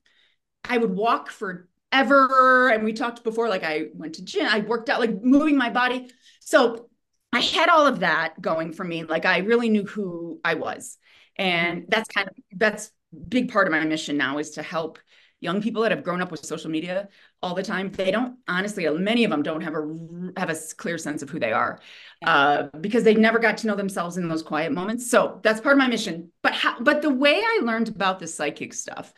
i 0.65 0.77
would 0.77 0.91
walk 0.95 1.29
forever. 1.31 2.69
And 2.69 2.83
we 2.83 2.93
talked 2.93 3.23
before 3.23 3.49
like 3.49 3.63
i 3.63 3.87
went 3.93 4.15
to 4.15 4.23
gym. 4.23 4.47
I 4.47 4.59
worked 4.59 4.89
out 4.89 4.99
like 4.99 5.21
moving 5.23 5.57
my 5.57 5.69
body. 5.69 6.09
So 6.41 6.88
I 7.31 7.41
had 7.41 7.69
all 7.69 7.85
of 7.85 7.99
that 7.99 8.41
going 8.41 8.73
for 8.73 8.83
me. 8.83 9.03
Like 9.03 9.25
I 9.25 9.39
really 9.39 9.69
knew 9.69 9.85
who 9.85 10.39
I 10.43 10.55
was. 10.55 10.97
And 11.37 11.85
that's 11.87 12.09
kind 12.09 12.27
of 12.27 12.35
that's 12.55 12.91
big 13.27 13.51
part 13.51 13.67
of 13.67 13.71
my 13.71 13.83
mission 13.85 14.17
now 14.17 14.37
is 14.37 14.51
to 14.51 14.63
help 14.63 14.99
young 15.41 15.61
people 15.61 15.83
that 15.83 15.91
have 15.91 16.03
grown 16.03 16.21
up 16.21 16.31
with 16.31 16.45
social 16.45 16.69
media 16.69 17.07
all 17.41 17.55
the 17.55 17.63
time. 17.63 17.91
They 17.91 18.11
don't 18.11 18.37
honestly, 18.47 18.87
many 18.89 19.23
of 19.23 19.31
them 19.31 19.43
don't 19.43 19.61
have 19.61 19.73
a 19.73 20.31
have 20.37 20.49
a 20.49 20.55
clear 20.77 20.97
sense 20.97 21.21
of 21.21 21.29
who 21.29 21.39
they 21.39 21.53
are 21.53 21.79
uh, 22.25 22.63
because 22.81 23.03
they 23.03 23.15
never 23.15 23.39
got 23.39 23.57
to 23.59 23.67
know 23.67 23.75
themselves 23.75 24.17
in 24.17 24.27
those 24.27 24.43
quiet 24.43 24.71
moments. 24.71 25.09
So 25.09 25.39
that's 25.43 25.61
part 25.61 25.73
of 25.73 25.79
my 25.79 25.87
mission. 25.87 26.31
But 26.41 26.53
how, 26.53 26.79
but 26.81 27.01
the 27.01 27.09
way 27.09 27.35
I 27.35 27.61
learned 27.63 27.89
about 27.89 28.19
the 28.19 28.27
psychic 28.27 28.73
stuff 28.73 29.13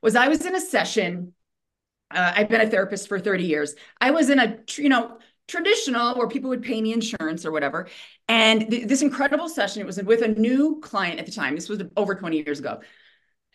was 0.00 0.14
I 0.16 0.28
was 0.28 0.44
in 0.44 0.54
a 0.54 0.60
session. 0.60 1.32
Uh, 2.10 2.32
I've 2.36 2.48
been 2.48 2.60
a 2.60 2.70
therapist 2.70 3.08
for 3.08 3.18
30 3.18 3.44
years. 3.44 3.74
I 4.00 4.12
was 4.12 4.30
in 4.30 4.38
a, 4.38 4.58
you 4.76 4.88
know, 4.88 5.18
traditional 5.46 6.14
where 6.14 6.28
people 6.28 6.50
would 6.50 6.62
pay 6.62 6.80
me 6.80 6.92
insurance 6.92 7.44
or 7.44 7.52
whatever. 7.52 7.88
And 8.28 8.70
th- 8.70 8.88
this 8.88 9.02
incredible 9.02 9.48
session, 9.48 9.82
it 9.82 9.86
was 9.86 10.02
with 10.02 10.22
a 10.22 10.28
new 10.28 10.80
client 10.80 11.20
at 11.20 11.26
the 11.26 11.32
time. 11.32 11.54
This 11.54 11.68
was 11.68 11.82
over 11.96 12.14
20 12.14 12.42
years 12.42 12.58
ago. 12.58 12.80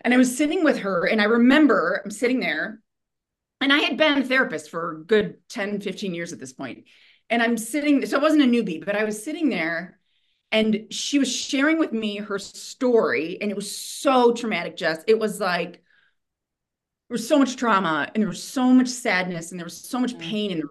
And 0.02 0.14
I 0.14 0.18
was 0.18 0.38
sitting 0.38 0.64
with 0.64 0.80
her, 0.80 1.06
and 1.06 1.20
I 1.20 1.26
remember 1.26 2.02
I'm 2.04 2.12
sitting 2.12 2.40
there, 2.40 2.82
and 3.60 3.74
I 3.74 3.80
had 3.80 3.98
been 3.98 4.20
a 4.20 4.24
therapist 4.24 4.70
for 4.70 4.92
a 4.92 5.04
good 5.04 5.38
10, 5.50 5.82
15 5.82 6.14
years 6.14 6.32
at 6.32 6.40
this 6.40 6.54
point. 6.54 6.86
And 7.30 7.44
I'm 7.44 7.58
sitting, 7.58 8.06
so 8.06 8.18
I 8.18 8.22
wasn't 8.22 8.44
a 8.44 8.46
newbie, 8.46 8.84
but 8.84 8.96
I 8.96 9.04
was 9.04 9.22
sitting 9.22 9.50
there, 9.50 10.00
and 10.52 10.88
she 10.90 11.20
was 11.20 11.34
sharing 11.34 11.80
with 11.80 11.92
me 11.92 12.18
her 12.18 12.40
story. 12.40 13.38
And 13.42 13.52
it 13.52 13.56
was 13.58 13.76
so 13.76 14.34
traumatic, 14.34 14.78
Jess. 14.78 15.04
It 15.06 15.20
was 15.20 15.40
like, 15.40 15.74
there 15.74 17.16
was 17.16 17.28
so 17.28 17.38
much 17.38 17.58
trauma, 17.58 18.10
and 18.14 18.22
there 18.22 18.30
was 18.30 18.42
so 18.42 18.72
much 18.72 18.88
sadness, 18.88 19.52
and 19.52 19.60
there 19.60 19.66
was 19.66 19.78
so 19.78 20.00
much 20.00 20.16
mm. 20.16 20.20
pain 20.20 20.52
in 20.52 20.60
the 20.60 20.68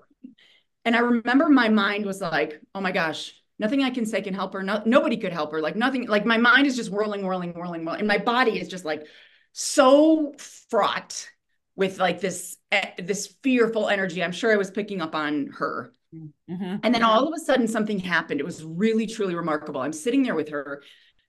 and 0.89 0.97
I 0.97 1.01
remember 1.01 1.51
my 1.51 1.69
mind 1.69 2.07
was 2.07 2.23
like, 2.23 2.63
oh 2.75 2.81
my 2.81 2.93
gosh, 2.93 3.35
nothing 3.59 3.83
I 3.83 3.91
can 3.91 4.07
say 4.07 4.23
can 4.23 4.33
help 4.33 4.55
her. 4.55 4.63
No, 4.63 4.83
nobody 4.87 5.19
could 5.19 5.35
help 5.35 5.53
her. 5.53 5.61
Like 5.61 5.77
nothing, 5.77 6.09
like 6.09 6.25
my 6.25 6.39
mind 6.39 6.67
is 6.67 6.77
just 6.77 6.91
whirling, 6.91 7.27
whirling, 7.27 7.53
whirling, 7.53 7.85
whirling. 7.85 7.99
And 7.99 8.09
my 8.09 8.17
body 8.17 8.59
is 8.59 8.69
just 8.69 8.87
like 8.87 9.07
so 9.53 10.33
fraught 10.71 11.29
with 11.77 11.99
like 11.99 12.23
this, 12.23 12.57
eh, 12.73 12.93
this 12.99 13.27
fearful 13.43 13.91
energy. 13.91 14.25
I'm 14.25 14.33
sure 14.33 14.51
I 14.51 14.57
was 14.57 14.71
picking 14.71 15.03
up 15.03 15.15
on 15.15 15.49
her. 15.59 15.93
Mhm. 16.15 16.81
And 16.83 16.95
then 16.95 17.03
all 17.03 17.29
of 17.29 17.35
a 17.37 17.39
sudden 17.39 17.69
something 17.69 17.99
happened. 17.99 18.41
It 18.41 18.47
was 18.47 18.65
really, 18.65 19.07
truly 19.07 19.35
remarkable. 19.35 19.83
I'm 19.83 19.93
sitting 19.93 20.23
there 20.23 20.35
with 20.35 20.49
her. 20.49 20.83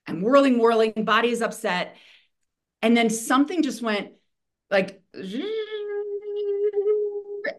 I'm 0.07 0.21
whirling, 0.21 0.57
whirling, 0.57 0.93
body 1.03 1.31
is 1.31 1.41
upset. 1.41 1.97
And 2.81 2.95
then 2.95 3.09
something 3.09 3.61
just 3.61 3.81
went 3.81 4.13
like 4.71 5.03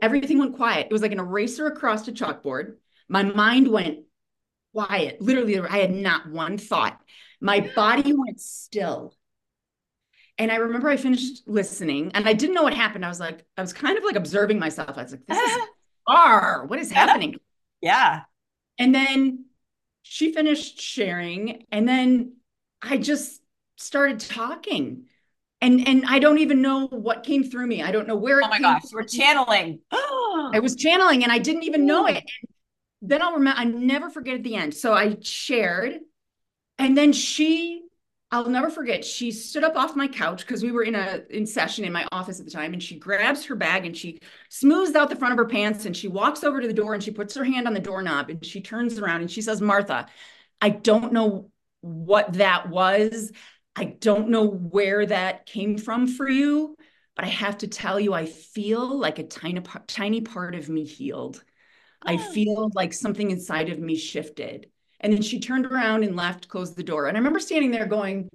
everything 0.03 0.39
went 0.39 0.57
quiet. 0.57 0.87
It 0.91 0.93
was 0.93 1.03
like 1.03 1.13
an 1.13 1.19
eraser 1.21 1.67
across 1.67 2.07
a 2.09 2.13
chalkboard. 2.13 2.77
My 3.09 3.23
mind 3.23 3.69
went 3.69 4.01
quiet. 4.73 5.21
Literally, 5.21 5.59
I 5.59 5.79
had 5.79 5.95
not 5.95 6.29
one 6.31 6.59
thought. 6.59 7.01
My 7.41 7.61
body 7.75 8.13
went 8.13 8.41
still. 8.41 9.17
And 10.39 10.51
I 10.51 10.57
remember 10.57 10.89
I 10.89 10.97
finished 10.97 11.43
listening 11.47 12.13
and 12.15 12.27
I 12.27 12.33
didn't 12.33 12.55
know 12.55 12.63
what 12.63 12.73
happened. 12.75 13.05
I 13.05 13.09
was 13.09 13.21
like, 13.21 13.45
I 13.57 13.61
was 13.61 13.73
kind 13.73 13.99
of 13.99 14.05
like 14.05 14.17
observing 14.17 14.59
myself. 14.59 14.97
I 14.97 15.03
was 15.03 15.13
like, 15.13 15.27
this 15.27 15.39
is 15.39 15.63
bizarre. 16.07 16.67
What 16.67 16.79
is 16.79 16.91
happening? 16.91 17.37
Yeah. 17.83 18.25
And 18.79 18.95
then 18.95 19.47
she 20.03 20.35
finished 20.35 20.79
sharing, 20.81 21.65
and 21.73 21.89
then 21.89 22.35
I 22.83 22.99
just 22.99 23.41
started 23.77 24.21
talking. 24.21 25.07
And 25.63 25.87
and 25.87 26.05
I 26.07 26.19
don't 26.19 26.39
even 26.39 26.63
know 26.63 26.87
what 26.87 27.23
came 27.23 27.45
through 27.45 27.67
me. 27.67 27.83
I 27.83 27.93
don't 27.93 28.09
know 28.09 28.17
where 28.17 28.41
it 28.41 28.47
Oh 28.47 28.49
my 28.49 28.61
gosh, 28.61 28.85
we're 28.93 29.03
channeling. 29.03 29.81
I 29.93 30.59
was 30.61 30.75
channeling 30.75 31.23
and 31.23 31.31
I 31.31 31.39
didn't 31.39 31.65
even 31.65 31.87
know 31.87 32.07
it. 32.07 32.17
And 32.17 32.25
then 33.03 33.23
I'll 33.23 33.35
remember, 33.35 33.59
I 33.61 33.65
never 33.65 34.11
forget 34.11 34.35
at 34.35 34.43
the 34.43 34.57
end. 34.57 34.75
So 34.75 34.93
I 34.93 35.17
shared, 35.23 35.99
and 36.79 36.97
then 36.97 37.13
she, 37.13 37.83
I'll 38.31 38.49
never 38.49 38.71
forget, 38.71 39.05
she 39.05 39.33
stood 39.33 39.65
up 39.65 39.77
off 39.77 39.97
my 39.97 40.09
couch 40.09 40.47
because 40.47 40.63
we 40.63 40.71
were 40.71 40.83
in 40.83 40.95
a 40.95 41.23
in 41.31 41.47
session 41.47 41.85
in 41.85 41.93
my 41.93 42.07
office 42.13 42.41
at 42.41 42.47
the 42.47 42.51
time, 42.51 42.73
and 42.73 42.83
she 42.83 42.99
grabs 42.99 43.45
her 43.47 43.55
bag 43.55 43.87
and 43.87 43.97
she 43.97 44.19
smooths 44.49 44.95
out 44.95 45.11
the 45.11 45.17
front 45.17 45.33
of 45.33 45.39
her 45.39 45.47
pants 45.47 45.85
and 45.85 45.97
she 45.97 46.09
walks 46.09 46.45
over 46.45 46.61
to 46.61 46.67
the 46.67 46.75
door 46.75 46.95
and 46.95 47.03
she 47.03 47.11
puts 47.11 47.35
her 47.35 47.45
hand 47.45 47.67
on 47.67 47.75
the 47.75 47.81
doorknob 47.81 48.31
and 48.31 48.45
she 48.45 48.61
turns 48.61 48.99
around 48.99 49.23
and 49.23 49.31
she 49.31 49.43
says, 49.43 49.61
Martha, 49.61 50.07
I 50.61 50.71
don't 50.71 51.13
know 51.13 51.51
what 51.81 52.35
that 52.35 52.69
was. 52.69 53.33
I 53.77 53.85
don't 53.85 54.29
know 54.29 54.47
where 54.47 55.07
that 55.07 55.47
came 55.47 55.79
from 55.79 56.07
for 56.07 56.29
you, 56.29 56.77
but 57.17 57.25
I 57.25 57.29
have 57.29 57.59
to 57.59 57.69
tell 57.69 58.01
you, 58.01 58.13
I 58.13 58.27
feel 58.27 58.99
like 58.99 59.19
a 59.19 59.25
tiny, 59.25 59.63
tiny 59.87 60.21
part 60.21 60.55
of 60.55 60.69
me 60.69 60.85
healed. 60.85 61.43
I 62.03 62.15
oh. 62.15 62.33
feel 62.33 62.71
like 62.75 62.93
something 62.93 63.31
inside 63.31 63.69
of 63.69 63.79
me 63.79 63.97
shifted. 63.97 64.71
And 65.01 65.13
then 65.13 65.23
she 65.23 65.41
turned 65.41 65.67
around 65.67 66.03
and 66.05 66.17
left, 66.17 66.49
closed 66.49 66.77
the 66.77 66.83
door. 66.83 67.07
And 67.07 67.17
I 67.17 67.21
remember 67.21 67.41
standing 67.41 67.71
there 67.71 67.87
going, 67.87 68.29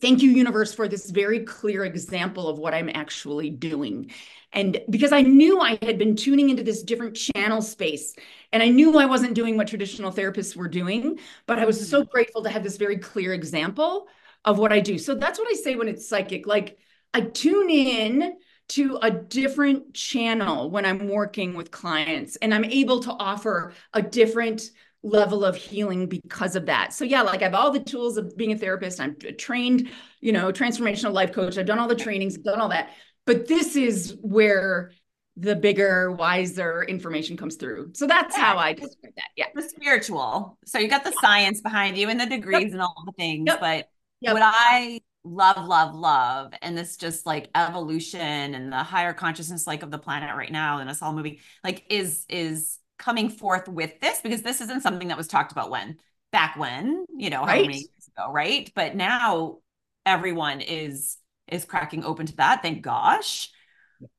Thank 0.00 0.22
you, 0.22 0.30
universe, 0.30 0.74
for 0.74 0.88
this 0.88 1.08
very 1.08 1.44
clear 1.44 1.84
example 1.84 2.48
of 2.48 2.58
what 2.58 2.74
I'm 2.74 2.90
actually 2.92 3.48
doing. 3.48 4.10
And 4.52 4.80
because 4.90 5.12
I 5.12 5.22
knew 5.22 5.60
I 5.60 5.78
had 5.80 5.98
been 5.98 6.16
tuning 6.16 6.50
into 6.50 6.62
this 6.62 6.82
different 6.82 7.16
channel 7.16 7.62
space, 7.62 8.14
and 8.52 8.62
I 8.62 8.68
knew 8.68 8.98
I 8.98 9.06
wasn't 9.06 9.34
doing 9.34 9.56
what 9.56 9.68
traditional 9.68 10.12
therapists 10.12 10.56
were 10.56 10.68
doing, 10.68 11.20
but 11.46 11.58
I 11.58 11.64
was 11.64 11.88
so 11.88 12.02
mm-hmm. 12.02 12.10
grateful 12.10 12.42
to 12.42 12.50
have 12.50 12.62
this 12.62 12.76
very 12.76 12.98
clear 12.98 13.32
example 13.32 14.08
of 14.44 14.58
what 14.58 14.72
I 14.72 14.80
do. 14.80 14.98
So 14.98 15.14
that's 15.14 15.38
what 15.38 15.48
I 15.48 15.54
say 15.54 15.76
when 15.76 15.88
it's 15.88 16.08
psychic. 16.08 16.46
Like 16.46 16.78
I 17.12 17.22
tune 17.22 17.70
in 17.70 18.36
to 18.70 18.98
a 19.02 19.10
different 19.10 19.94
channel 19.94 20.70
when 20.70 20.86
I'm 20.86 21.08
working 21.08 21.54
with 21.54 21.70
clients 21.70 22.36
and 22.36 22.54
I'm 22.54 22.64
able 22.64 23.00
to 23.00 23.12
offer 23.12 23.72
a 23.92 24.02
different 24.02 24.70
level 25.02 25.44
of 25.44 25.54
healing 25.54 26.06
because 26.06 26.56
of 26.56 26.66
that. 26.66 26.94
So 26.94 27.04
yeah, 27.04 27.20
like 27.22 27.42
I 27.42 27.44
have 27.44 27.54
all 27.54 27.70
the 27.70 27.80
tools 27.80 28.16
of 28.16 28.36
being 28.36 28.52
a 28.52 28.58
therapist. 28.58 29.00
I'm 29.00 29.16
trained, 29.38 29.90
you 30.20 30.32
know, 30.32 30.50
transformational 30.50 31.12
life 31.12 31.32
coach. 31.32 31.58
I've 31.58 31.66
done 31.66 31.78
all 31.78 31.88
the 31.88 31.94
trainings, 31.94 32.38
done 32.38 32.60
all 32.60 32.70
that. 32.70 32.90
But 33.26 33.46
this 33.46 33.76
is 33.76 34.16
where 34.22 34.92
the 35.36 35.56
bigger, 35.56 36.12
wiser 36.12 36.84
information 36.84 37.36
comes 37.36 37.56
through. 37.56 37.90
So 37.94 38.06
that's 38.06 38.36
yeah. 38.36 38.44
how 38.44 38.56
I 38.56 38.72
describe 38.72 39.14
that. 39.16 39.28
Yeah. 39.36 39.46
The 39.54 39.62
spiritual. 39.62 40.58
So 40.64 40.78
you 40.78 40.88
got 40.88 41.04
the 41.04 41.14
science 41.20 41.60
behind 41.60 41.98
you 41.98 42.08
and 42.08 42.18
the 42.18 42.26
degrees 42.26 42.62
yep. 42.62 42.72
and 42.72 42.80
all 42.80 43.02
the 43.04 43.12
things. 43.12 43.44
Yep. 43.46 43.60
But 43.60 43.88
yep. 44.24 44.34
what 44.34 44.42
I 44.44 45.00
love, 45.24 45.66
love, 45.66 45.94
love, 45.94 46.52
and 46.62 46.76
this 46.76 46.96
just 46.96 47.26
like 47.26 47.48
evolution 47.54 48.54
and 48.54 48.72
the 48.72 48.82
higher 48.82 49.12
consciousness 49.12 49.66
like 49.66 49.82
of 49.82 49.90
the 49.90 49.98
planet 49.98 50.36
right 50.36 50.52
now 50.52 50.78
and 50.78 50.90
us 50.90 51.02
all 51.02 51.12
moving, 51.12 51.38
like 51.62 51.84
is 51.88 52.24
is 52.28 52.78
coming 52.98 53.28
forth 53.28 53.68
with 53.68 54.00
this 54.00 54.20
because 54.20 54.42
this 54.42 54.60
isn't 54.60 54.82
something 54.82 55.08
that 55.08 55.16
was 55.16 55.28
talked 55.28 55.52
about 55.52 55.70
when 55.70 55.96
back 56.32 56.56
when, 56.56 57.06
you 57.16 57.30
know, 57.30 57.40
right. 57.40 57.60
how 57.60 57.60
many 57.62 57.78
years 57.78 58.10
ago, 58.16 58.30
right? 58.30 58.70
But 58.74 58.94
now 58.94 59.58
everyone 60.06 60.60
is 60.60 61.16
is 61.48 61.64
cracking 61.64 62.04
open 62.04 62.26
to 62.26 62.36
that. 62.36 62.62
Thank 62.62 62.82
gosh. 62.82 63.50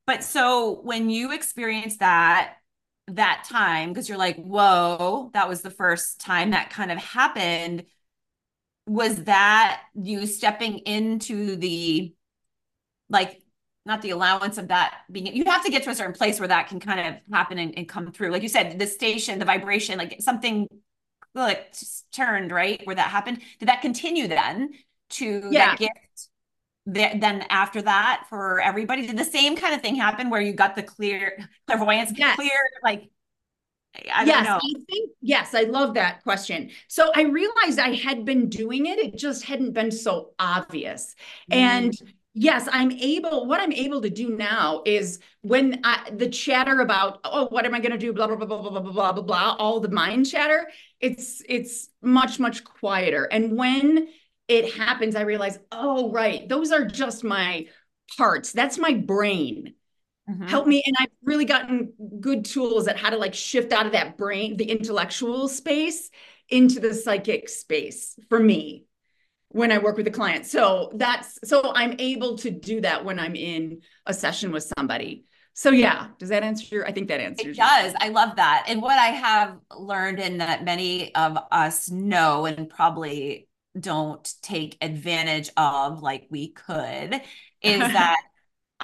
But 0.06 0.24
so 0.24 0.82
when 0.82 1.10
you 1.10 1.32
experience 1.32 1.98
that 1.98 2.56
that 3.08 3.46
time 3.50 3.90
because 3.90 4.10
you're 4.10 4.18
like, 4.18 4.38
whoa, 4.38 5.30
that 5.34 5.48
was 5.48 5.62
the 5.62 5.70
first 5.70 6.20
time 6.22 6.52
that 6.52 6.70
kind 6.70 6.92
of 6.92 6.98
happened. 6.98 7.86
Was 8.88 9.24
that 9.24 9.82
you 9.96 10.28
stepping 10.28 10.80
into 10.80 11.56
the 11.56 12.14
like 13.10 13.42
not 13.86 14.02
the 14.02 14.10
allowance 14.10 14.58
of 14.58 14.70
that 14.70 15.02
being 15.12 15.28
you 15.28 15.46
have 15.46 15.64
to 15.64 15.72
get 15.72 15.84
to 15.84 15.90
a 15.90 15.96
certain 15.96 16.14
place 16.14 16.40
where 16.40 16.48
that 16.48 16.68
can 16.68 16.80
kind 16.80 17.00
of 17.00 17.16
happen 17.34 17.60
and, 17.60 17.78
and 17.78 17.88
come 17.88 18.12
through 18.12 18.32
like 18.32 18.42
you 18.42 18.50
said 18.50 18.78
the 18.80 18.88
station 18.88 19.38
the 19.40 19.46
vibration 19.46 19.98
like 19.98 20.18
something 20.20 20.68
like 21.36 21.74
turned 22.12 22.52
right 22.52 22.82
where 22.86 22.96
that 22.96 23.10
happened 23.10 23.40
did 23.60 23.70
that 23.70 23.82
continue 23.82 24.28
then 24.28 24.72
to 25.10 25.48
yeah. 25.52 25.68
that 25.68 25.80
gift 25.80 26.30
then 26.88 27.44
after 27.50 27.82
that 27.82 28.26
for 28.30 28.62
everybody 28.62 29.08
did 29.08 29.18
the 29.18 29.26
same 29.26 29.56
kind 29.56 29.74
of 29.74 29.82
thing 29.82 29.96
happen 29.96 30.30
where 30.30 30.42
you 30.42 30.54
got 30.54 30.76
the 30.76 30.84
clear 30.84 31.38
clairvoyance 31.68 32.12
yes. 32.16 32.36
clear 32.36 32.52
like 32.84 33.10
I 34.14 34.24
yes, 34.24 34.48
I 34.48 34.60
think 34.90 35.12
yes, 35.22 35.56
I 35.56 35.64
love 35.64 35.94
that 35.96 36.24
question. 36.24 36.70
So 36.88 37.12
I 37.16 37.24
realized 37.24 37.80
I 37.80 37.94
had 37.96 38.26
been 38.26 38.50
doing 38.50 38.86
it, 38.86 39.00
it 39.00 39.18
just 39.18 39.44
hadn't 39.44 39.74
been 39.74 39.92
so 39.92 40.32
obvious. 40.40 41.16
Mm. 41.52 41.56
And 41.56 41.94
yes 42.36 42.68
i'm 42.74 42.92
able 42.92 43.48
what 43.48 43.62
i'm 43.62 43.72
able 43.72 44.02
to 44.02 44.10
do 44.10 44.30
now 44.30 44.82
is 44.86 45.20
when 45.42 45.80
I, 45.86 46.10
the 46.12 46.30
chatter 46.30 46.82
about 46.82 47.20
oh 47.24 47.48
what 47.48 47.66
am 47.66 47.74
i 47.74 47.80
going 47.80 47.94
to 47.94 47.98
do 47.98 48.12
blah 48.12 48.28
blah 48.28 48.36
blah 48.36 48.46
blah 48.46 48.62
blah 48.62 48.82
blah 48.82 48.92
blah 48.92 49.12
blah 49.14 49.24
blah 49.24 49.56
all 49.58 49.80
the 49.80 49.90
mind 49.90 50.30
chatter 50.30 50.70
it's 51.00 51.42
it's 51.48 51.88
much 52.02 52.38
much 52.38 52.64
quieter 52.66 53.24
and 53.24 53.58
when 53.58 54.10
it 54.50 54.74
happens 54.74 55.16
i 55.16 55.22
realize 55.22 55.58
oh 55.72 56.12
right 56.12 56.50
those 56.50 56.74
are 56.74 56.86
just 56.86 57.24
my 57.24 57.66
parts 58.18 58.52
that's 58.52 58.78
my 58.78 58.94
brain 58.94 59.74
mm-hmm. 60.30 60.48
help 60.48 60.68
me 60.68 60.84
and 60.86 60.96
i've 61.00 61.12
really 61.24 61.46
gotten 61.46 61.94
good 62.20 62.46
tools 62.46 62.88
at 62.88 62.98
how 62.98 63.10
to 63.10 63.18
like 63.18 63.34
shift 63.34 63.72
out 63.72 63.86
of 63.86 63.92
that 63.92 64.18
brain 64.18 64.58
the 64.58 64.70
intellectual 64.70 65.48
space 65.48 66.10
into 66.50 66.80
the 66.80 66.94
psychic 66.94 67.50
space 67.50 68.18
for 68.30 68.40
me 68.40 68.86
when 69.56 69.72
I 69.72 69.78
work 69.78 69.96
with 69.96 70.06
a 70.06 70.12
client. 70.12 70.46
So 70.46 70.92
that's 70.96 71.40
so 71.46 71.72
I'm 71.74 71.96
able 71.98 72.38
to 72.40 72.52
do 72.52 72.82
that 72.82 73.06
when 73.06 73.20
I'm 73.20 73.36
in 73.36 73.82
a 74.06 74.14
session 74.14 74.52
with 74.52 74.70
somebody. 74.78 75.26
So 75.54 75.70
yeah, 75.70 76.08
does 76.20 76.30
that 76.30 76.44
answer 76.44 76.76
your 76.76 76.86
I 76.86 76.92
think 76.92 77.08
that 77.08 77.22
answers. 77.22 77.48
It 77.48 77.56
does. 77.56 77.94
I 78.00 78.10
love 78.10 78.36
that. 78.36 78.66
And 78.68 78.82
what 78.82 79.00
I 79.00 79.08
have 79.08 79.58
learned 79.74 80.20
and 80.20 80.42
that 80.42 80.66
many 80.66 81.16
of 81.16 81.38
us 81.52 81.90
know 81.90 82.46
and 82.46 82.70
probably 82.70 83.48
don't 83.80 84.30
take 84.42 84.78
advantage 84.82 85.50
of 85.56 86.02
like 86.02 86.28
we 86.30 86.50
could 86.50 87.22
is 87.62 87.80
that 87.80 88.22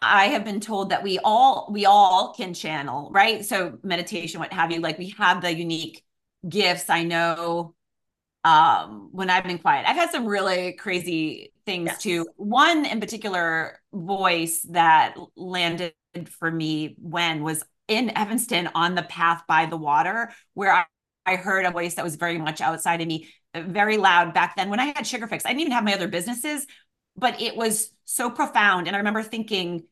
I 0.01 0.25
have 0.29 0.43
been 0.43 0.59
told 0.59 0.89
that 0.89 1.03
we 1.03 1.19
all 1.23 1.69
we 1.71 1.85
all 1.85 2.33
can 2.33 2.53
channel, 2.53 3.09
right? 3.13 3.45
So 3.45 3.77
meditation, 3.83 4.39
what 4.39 4.51
have 4.51 4.71
you, 4.71 4.79
like 4.79 4.97
we 4.97 5.09
have 5.17 5.41
the 5.41 5.53
unique 5.53 6.03
gifts. 6.47 6.89
I 6.89 7.03
know 7.03 7.75
um 8.43 9.09
when 9.11 9.29
I've 9.29 9.43
been 9.43 9.59
quiet. 9.59 9.87
I've 9.87 9.95
had 9.95 10.11
some 10.11 10.25
really 10.25 10.73
crazy 10.73 11.53
things 11.65 11.87
yes. 11.87 12.01
too. 12.01 12.27
One 12.37 12.85
in 12.85 12.99
particular 12.99 13.79
voice 13.93 14.61
that 14.71 15.15
landed 15.35 15.93
for 16.39 16.49
me 16.49 16.95
when 16.99 17.43
was 17.43 17.63
in 17.87 18.15
Evanston 18.17 18.69
on 18.73 18.95
the 18.95 19.03
path 19.03 19.43
by 19.47 19.65
the 19.65 19.77
water 19.77 20.31
where 20.53 20.73
I, 20.73 20.85
I 21.25 21.35
heard 21.35 21.65
a 21.65 21.71
voice 21.71 21.95
that 21.95 22.03
was 22.03 22.15
very 22.15 22.37
much 22.37 22.61
outside 22.61 23.01
of 23.01 23.07
me, 23.07 23.27
very 23.53 23.97
loud 23.97 24.33
back 24.33 24.55
then 24.55 24.69
when 24.69 24.79
I 24.79 24.85
had 24.85 25.05
Sugar 25.05 25.27
Fix. 25.27 25.45
I 25.45 25.49
didn't 25.49 25.61
even 25.61 25.73
have 25.73 25.83
my 25.83 25.93
other 25.93 26.07
businesses, 26.07 26.65
but 27.17 27.41
it 27.41 27.55
was 27.55 27.91
so 28.05 28.29
profound 28.29 28.87
and 28.87 28.95
I 28.95 28.99
remember 28.99 29.23
thinking 29.23 29.83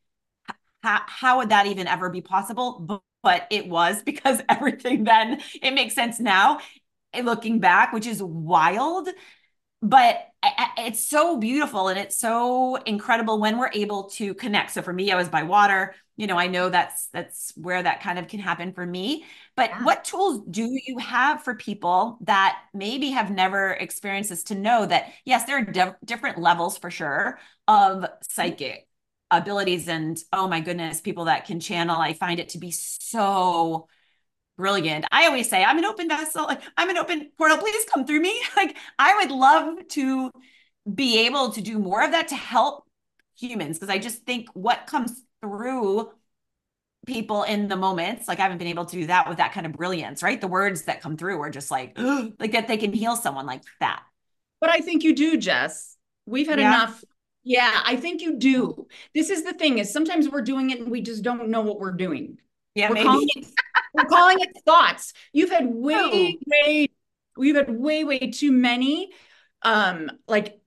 how, 0.84 1.02
how 1.08 1.38
would 1.38 1.50
that 1.50 1.68
even 1.68 1.88
ever 1.88 2.10
be 2.10 2.22
possible? 2.22 2.80
But, 2.80 3.02
but 3.22 3.48
it 3.52 3.68
was 3.68 4.02
because 4.06 4.42
everything 4.50 5.04
then 5.04 5.42
it 5.62 5.74
makes 5.74 5.96
sense 5.96 6.20
now 6.20 6.60
eh, 7.14 7.22
looking 7.22 7.60
back, 7.60 7.94
which 7.94 8.08
is 8.08 8.22
wild. 8.24 9.10
But 9.82 10.29
it's 10.44 11.04
so 11.04 11.38
beautiful 11.38 11.90
and 11.90 12.00
it's 12.00 12.18
so 12.18 12.76
incredible 12.76 13.40
when 13.40 13.58
we're 13.58 13.72
able 13.74 14.06
to 14.12 14.34
connect. 14.34 14.72
So 14.72 14.82
for 14.82 14.94
me, 14.94 15.12
I 15.12 15.16
was 15.16 15.30
by 15.30 15.44
water. 15.44 15.96
You 16.16 16.28
know, 16.28 16.38
I 16.38 16.48
know 16.48 16.70
that's 16.70 17.08
that's 17.08 17.54
where 17.56 17.82
that 17.82 18.02
kind 18.02 18.20
of 18.20 18.28
can 18.28 18.40
happen 18.40 18.74
for 18.74 18.86
me. 18.86 19.26
But 19.56 19.70
yeah. 19.70 19.84
what 19.84 20.04
tools 20.04 20.42
do 20.50 20.68
you 20.86 20.98
have 20.98 21.44
for 21.44 21.56
people 21.56 22.18
that 22.22 22.58
maybe 22.74 23.12
have 23.12 23.32
never 23.32 23.72
experienced 23.72 24.30
this 24.30 24.44
to 24.44 24.56
know 24.56 24.86
that 24.86 25.12
yes, 25.26 25.46
there 25.46 25.58
are 25.58 25.98
different 26.06 26.38
levels 26.38 26.78
for 26.78 26.92
sure 26.92 27.40
of 27.68 27.98
mm-hmm. 27.98 28.14
psychic 28.22 28.88
abilities 29.32 29.88
and 29.88 30.18
oh 30.34 30.48
my 30.48 30.60
goodness, 30.60 31.02
people 31.02 31.26
that 31.26 31.46
can 31.46 31.60
channel. 31.60 31.98
I 31.98 32.14
find 32.14 32.40
it 32.40 32.50
to 32.50 32.58
be 32.58 32.72
so 32.72 33.88
brilliant. 34.60 35.06
I 35.10 35.26
always 35.26 35.50
say, 35.50 35.64
I'm 35.64 35.78
an 35.78 35.86
open 35.86 36.10
vessel. 36.10 36.44
Like, 36.44 36.62
I'm 36.78 36.90
an 36.90 36.98
open 36.98 37.32
portal. 37.38 37.58
Please 37.58 37.86
come 37.92 38.06
through 38.06 38.20
me. 38.20 38.40
Like, 38.58 38.76
I 39.00 39.16
would 39.16 39.32
love 39.32 39.88
to 39.90 40.32
be 40.94 41.26
able 41.28 41.52
to 41.54 41.62
do 41.62 41.80
more 41.80 42.04
of 42.04 42.12
that 42.12 42.28
to 42.28 42.36
help 42.36 42.84
humans 43.40 43.80
because 43.80 43.90
I 43.90 44.00
just 44.00 44.26
think 44.26 44.50
what 44.54 44.86
comes 44.86 45.24
through 45.42 46.12
people 47.08 47.44
in 47.44 47.70
the 47.70 47.78
moments, 47.78 48.28
like 48.28 48.40
I 48.40 48.44
haven't 48.44 48.58
been 48.58 48.68
able 48.68 48.84
to 48.84 48.98
do 48.98 49.08
that 49.08 49.30
with 49.30 49.38
that 49.38 49.54
kind 49.54 49.66
of 49.66 49.72
brilliance, 49.72 50.22
right? 50.22 50.42
The 50.42 50.50
words 50.50 50.84
that 50.84 51.00
come 51.00 51.16
through 51.16 51.40
are 51.40 51.50
just 51.50 51.72
like, 51.72 51.98
like 52.40 52.52
that 52.52 52.68
they 52.68 52.76
can 52.76 52.92
heal 52.92 53.16
someone 53.16 53.46
like 53.46 53.64
that. 53.80 54.04
But 54.60 54.72
I 54.72 54.80
think 54.80 55.04
you 55.04 55.16
do, 55.16 55.38
Jess. 55.38 55.96
We've 56.26 56.50
had 56.50 56.60
yeah. 56.60 56.68
enough. 56.68 57.04
Yeah, 57.44 57.82
I 57.86 57.96
think 57.96 58.22
you 58.22 58.38
do. 58.38 58.68
Mm-hmm. 58.68 58.82
This 59.16 59.30
is 59.30 59.46
the 59.46 59.54
thing 59.54 59.78
is 59.78 59.94
sometimes 59.94 60.28
we're 60.28 60.42
doing 60.42 60.72
it 60.72 60.82
and 60.82 60.92
we 60.92 61.02
just 61.02 61.24
don't 61.24 61.48
know 61.48 61.62
what 61.62 61.80
we're 61.80 61.94
doing. 61.94 62.40
Yeah, 62.76 62.90
we're 62.90 63.06
maybe. 63.06 63.48
We're 63.94 64.06
calling 64.06 64.40
it 64.40 64.50
thoughts. 64.66 65.14
You've 65.34 65.50
had 65.50 65.66
way, 65.68 65.96
oh. 65.96 66.52
way, 66.66 66.88
we've 67.38 67.56
had 67.56 67.70
way, 67.70 68.04
way 68.04 68.32
too 68.32 68.52
many, 68.52 69.12
um, 69.62 70.12
like, 70.28 70.60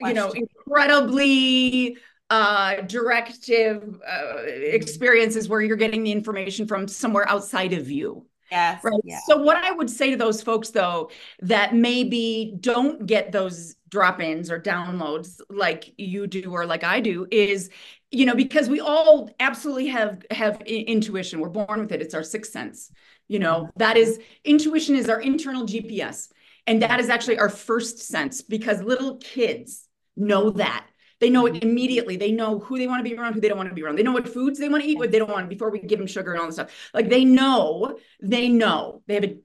you 0.00 0.14
know, 0.14 0.30
incredibly 0.30 1.98
uh 2.30 2.82
directive 2.82 4.00
uh, 4.08 4.42
experiences 4.46 5.48
where 5.48 5.60
you're 5.60 5.76
getting 5.76 6.04
the 6.04 6.12
information 6.12 6.66
from 6.68 6.86
somewhere 6.86 7.28
outside 7.28 7.72
of 7.72 7.90
you 7.90 8.24
Yes. 8.50 8.82
Right. 8.82 9.00
Yeah. 9.04 9.18
So, 9.26 9.36
what 9.36 9.56
I 9.56 9.70
would 9.70 9.88
say 9.88 10.10
to 10.10 10.16
those 10.16 10.42
folks, 10.42 10.70
though, 10.70 11.10
that 11.40 11.74
maybe 11.74 12.54
don't 12.58 13.06
get 13.06 13.32
those 13.32 13.76
drop 13.88 14.20
ins 14.20 14.50
or 14.50 14.60
downloads 14.60 15.40
like 15.48 15.92
you 15.96 16.26
do 16.26 16.50
or 16.52 16.66
like 16.66 16.84
I 16.84 17.00
do 17.00 17.26
is, 17.30 17.70
you 18.10 18.26
know, 18.26 18.34
because 18.34 18.68
we 18.68 18.80
all 18.80 19.30
absolutely 19.38 19.86
have 19.88 20.24
have 20.30 20.60
intuition. 20.62 21.40
We're 21.40 21.48
born 21.48 21.80
with 21.80 21.92
it. 21.92 22.02
It's 22.02 22.14
our 22.14 22.24
sixth 22.24 22.52
sense. 22.52 22.90
You 23.28 23.38
know, 23.38 23.62
mm-hmm. 23.62 23.78
that 23.78 23.96
is 23.96 24.18
intuition 24.44 24.96
is 24.96 25.08
our 25.08 25.20
internal 25.20 25.64
GPS. 25.64 26.28
And 26.66 26.82
that 26.82 27.00
is 27.00 27.08
actually 27.08 27.38
our 27.38 27.48
first 27.48 28.00
sense 28.00 28.42
because 28.42 28.82
little 28.82 29.16
kids 29.16 29.88
know 30.16 30.50
that. 30.50 30.86
They 31.20 31.30
know 31.30 31.46
it 31.46 31.54
mm-hmm. 31.54 31.68
immediately. 31.68 32.16
They 32.16 32.32
know 32.32 32.58
who 32.58 32.78
they 32.78 32.86
want 32.86 33.04
to 33.04 33.08
be 33.08 33.16
around, 33.16 33.34
who 33.34 33.40
they 33.40 33.48
don't 33.48 33.58
want 33.58 33.68
to 33.68 33.74
be 33.74 33.82
around. 33.82 33.96
They 33.96 34.02
know 34.02 34.12
what 34.12 34.28
foods 34.28 34.58
they 34.58 34.68
want 34.68 34.82
to 34.82 34.88
eat, 34.88 34.98
what 34.98 35.12
they 35.12 35.18
don't 35.18 35.30
want 35.30 35.48
before 35.48 35.70
we 35.70 35.78
give 35.78 35.98
them 35.98 36.08
sugar 36.08 36.32
and 36.32 36.40
all 36.40 36.46
this 36.46 36.56
stuff. 36.56 36.90
Like 36.92 37.08
they 37.08 37.24
know, 37.24 37.98
they 38.20 38.48
know. 38.48 39.02
They 39.06 39.14
have 39.14 39.24
a 39.24 39.36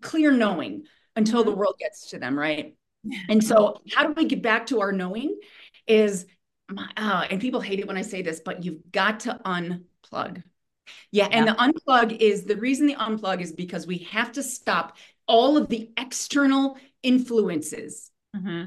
clear 0.00 0.30
knowing 0.30 0.84
until 1.14 1.42
the 1.42 1.50
mm-hmm. 1.50 1.60
world 1.60 1.76
gets 1.78 2.10
to 2.10 2.18
them, 2.18 2.38
right? 2.38 2.74
And 3.28 3.42
so, 3.42 3.80
how 3.94 4.06
do 4.06 4.12
we 4.12 4.24
get 4.24 4.42
back 4.42 4.66
to 4.66 4.80
our 4.80 4.92
knowing? 4.92 5.38
Is 5.86 6.26
uh, 6.96 7.26
and 7.30 7.40
people 7.40 7.60
hate 7.60 7.78
it 7.78 7.86
when 7.86 7.96
I 7.96 8.02
say 8.02 8.22
this, 8.22 8.40
but 8.40 8.64
you've 8.64 8.90
got 8.92 9.20
to 9.20 9.40
unplug. 9.44 10.42
Yeah, 11.10 11.28
and 11.30 11.48
the 11.48 11.52
unplug 11.52 12.16
is 12.18 12.44
the 12.44 12.56
reason 12.56 12.86
the 12.86 12.94
unplug 12.94 13.40
is 13.40 13.52
because 13.52 13.86
we 13.86 13.98
have 14.10 14.32
to 14.32 14.42
stop 14.42 14.96
all 15.26 15.56
of 15.56 15.68
the 15.68 15.90
external 15.96 16.76
influences. 17.02 18.10
Mm-hmm 18.36 18.66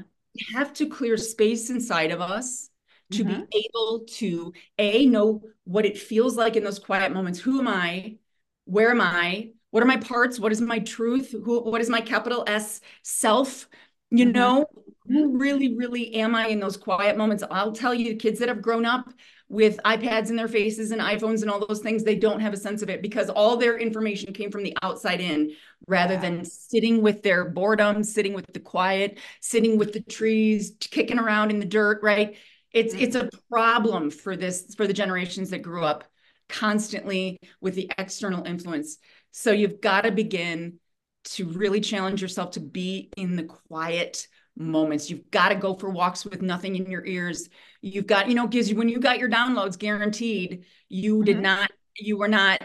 have 0.54 0.72
to 0.74 0.86
clear 0.88 1.16
space 1.16 1.70
inside 1.70 2.10
of 2.10 2.20
us 2.20 2.68
to 3.12 3.24
mm-hmm. 3.24 3.42
be 3.50 3.68
able 3.68 4.04
to 4.06 4.52
a 4.78 5.06
know 5.06 5.42
what 5.64 5.84
it 5.84 5.98
feels 5.98 6.36
like 6.36 6.56
in 6.56 6.64
those 6.64 6.78
quiet 6.78 7.12
moments 7.12 7.38
who 7.38 7.58
am 7.58 7.68
i 7.68 8.16
where 8.64 8.90
am 8.90 9.00
i 9.00 9.50
what 9.70 9.82
are 9.82 9.86
my 9.86 9.96
parts 9.96 10.38
what 10.38 10.52
is 10.52 10.60
my 10.60 10.78
truth 10.78 11.32
who 11.32 11.60
what 11.62 11.80
is 11.80 11.90
my 11.90 12.00
capital 12.00 12.44
s 12.46 12.80
self 13.02 13.68
you 14.10 14.26
mm-hmm. 14.26 14.32
know 14.32 14.66
who 15.10 15.38
really 15.38 15.74
really 15.76 16.14
am 16.14 16.34
i 16.34 16.46
in 16.46 16.60
those 16.60 16.76
quiet 16.76 17.16
moments 17.16 17.42
i'll 17.50 17.72
tell 17.72 17.94
you 17.94 18.16
kids 18.16 18.38
that 18.38 18.48
have 18.48 18.62
grown 18.62 18.84
up 18.84 19.12
with 19.50 19.80
iPads 19.84 20.30
in 20.30 20.36
their 20.36 20.48
faces 20.48 20.92
and 20.92 21.00
iPhones 21.00 21.42
and 21.42 21.50
all 21.50 21.66
those 21.66 21.80
things, 21.80 22.04
they 22.04 22.14
don't 22.14 22.38
have 22.38 22.54
a 22.54 22.56
sense 22.56 22.82
of 22.82 22.88
it 22.88 23.02
because 23.02 23.28
all 23.28 23.56
their 23.56 23.76
information 23.76 24.32
came 24.32 24.48
from 24.48 24.62
the 24.62 24.76
outside 24.80 25.20
in 25.20 25.50
rather 25.88 26.14
yeah. 26.14 26.20
than 26.20 26.44
sitting 26.44 27.02
with 27.02 27.24
their 27.24 27.44
boredom, 27.50 28.04
sitting 28.04 28.32
with 28.32 28.46
the 28.52 28.60
quiet, 28.60 29.18
sitting 29.40 29.76
with 29.76 29.92
the 29.92 30.02
trees, 30.02 30.74
kicking 30.78 31.18
around 31.18 31.50
in 31.50 31.58
the 31.58 31.66
dirt, 31.66 32.00
right? 32.00 32.36
It's 32.72 32.94
mm-hmm. 32.94 33.02
it's 33.02 33.16
a 33.16 33.28
problem 33.50 34.12
for 34.12 34.36
this 34.36 34.72
for 34.76 34.86
the 34.86 34.92
generations 34.92 35.50
that 35.50 35.62
grew 35.62 35.84
up 35.84 36.04
constantly 36.48 37.40
with 37.60 37.74
the 37.74 37.90
external 37.98 38.44
influence. 38.44 38.98
So 39.32 39.50
you've 39.50 39.80
got 39.80 40.02
to 40.02 40.12
begin 40.12 40.78
to 41.22 41.46
really 41.46 41.80
challenge 41.80 42.22
yourself 42.22 42.52
to 42.52 42.60
be 42.60 43.10
in 43.16 43.34
the 43.34 43.44
quiet 43.44 44.28
moments. 44.60 45.10
You've 45.10 45.30
got 45.30 45.48
to 45.48 45.54
go 45.54 45.74
for 45.74 45.90
walks 45.90 46.24
with 46.24 46.42
nothing 46.42 46.76
in 46.76 46.90
your 46.90 47.04
ears. 47.04 47.48
You've 47.80 48.06
got, 48.06 48.28
you 48.28 48.34
know, 48.34 48.46
gives 48.46 48.70
you 48.70 48.76
when 48.76 48.88
you 48.88 49.00
got 49.00 49.18
your 49.18 49.30
downloads 49.30 49.78
guaranteed, 49.78 50.64
you 50.88 51.16
mm-hmm. 51.16 51.24
did 51.24 51.40
not, 51.40 51.70
you 51.96 52.18
were 52.18 52.28
not 52.28 52.62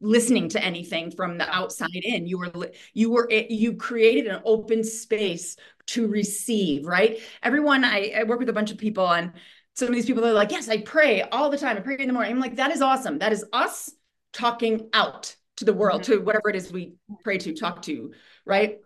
listening 0.00 0.50
to 0.50 0.62
anything 0.62 1.10
from 1.10 1.38
the 1.38 1.48
outside 1.48 1.88
in. 1.94 2.26
You 2.26 2.38
were, 2.38 2.50
you 2.92 3.10
were, 3.10 3.30
you 3.30 3.74
created 3.76 4.26
an 4.26 4.42
open 4.44 4.84
space 4.84 5.56
to 5.86 6.06
receive, 6.06 6.84
right? 6.84 7.20
Everyone, 7.42 7.84
I, 7.84 8.12
I 8.18 8.24
work 8.24 8.40
with 8.40 8.50
a 8.50 8.52
bunch 8.52 8.70
of 8.70 8.78
people 8.78 9.08
and 9.08 9.32
some 9.74 9.88
of 9.88 9.94
these 9.94 10.06
people 10.06 10.26
are 10.26 10.32
like, 10.32 10.50
yes, 10.50 10.68
I 10.68 10.78
pray 10.78 11.22
all 11.22 11.50
the 11.50 11.56
time. 11.56 11.76
I 11.76 11.80
pray 11.80 11.96
in 11.98 12.08
the 12.08 12.12
morning. 12.12 12.32
I'm 12.32 12.40
like, 12.40 12.56
that 12.56 12.72
is 12.72 12.82
awesome. 12.82 13.20
That 13.20 13.32
is 13.32 13.44
us 13.52 13.90
talking 14.32 14.90
out 14.92 15.36
to 15.58 15.64
the 15.64 15.72
world, 15.72 16.02
mm-hmm. 16.02 16.14
to 16.14 16.18
whatever 16.18 16.50
it 16.50 16.56
is 16.56 16.72
we 16.72 16.94
pray 17.22 17.38
to, 17.38 17.54
talk 17.54 17.82
to, 17.82 18.12
right? 18.44 18.78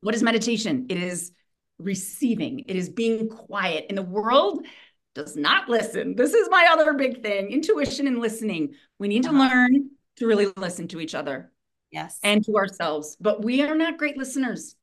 What 0.00 0.14
is 0.14 0.24
meditation? 0.24 0.86
It 0.88 0.98
is 0.98 1.32
receiving, 1.80 2.60
it 2.60 2.76
is 2.76 2.88
being 2.88 3.28
quiet. 3.28 3.86
And 3.88 3.98
the 3.98 4.02
world 4.02 4.64
does 5.14 5.36
not 5.36 5.68
listen. 5.68 6.14
This 6.14 6.34
is 6.34 6.48
my 6.50 6.68
other 6.70 6.92
big 6.94 7.22
thing 7.22 7.50
intuition 7.50 8.06
and 8.06 8.20
listening. 8.20 8.74
We 8.98 9.08
need 9.08 9.24
to 9.24 9.30
uh-huh. 9.30 9.38
learn 9.38 9.90
to 10.16 10.26
really 10.26 10.48
listen 10.56 10.88
to 10.88 11.00
each 11.00 11.14
other. 11.14 11.52
Yes. 11.90 12.18
And 12.22 12.44
to 12.44 12.56
ourselves. 12.56 13.16
But 13.20 13.42
we 13.42 13.62
are 13.62 13.74
not 13.74 13.98
great 13.98 14.16
listeners. 14.16 14.76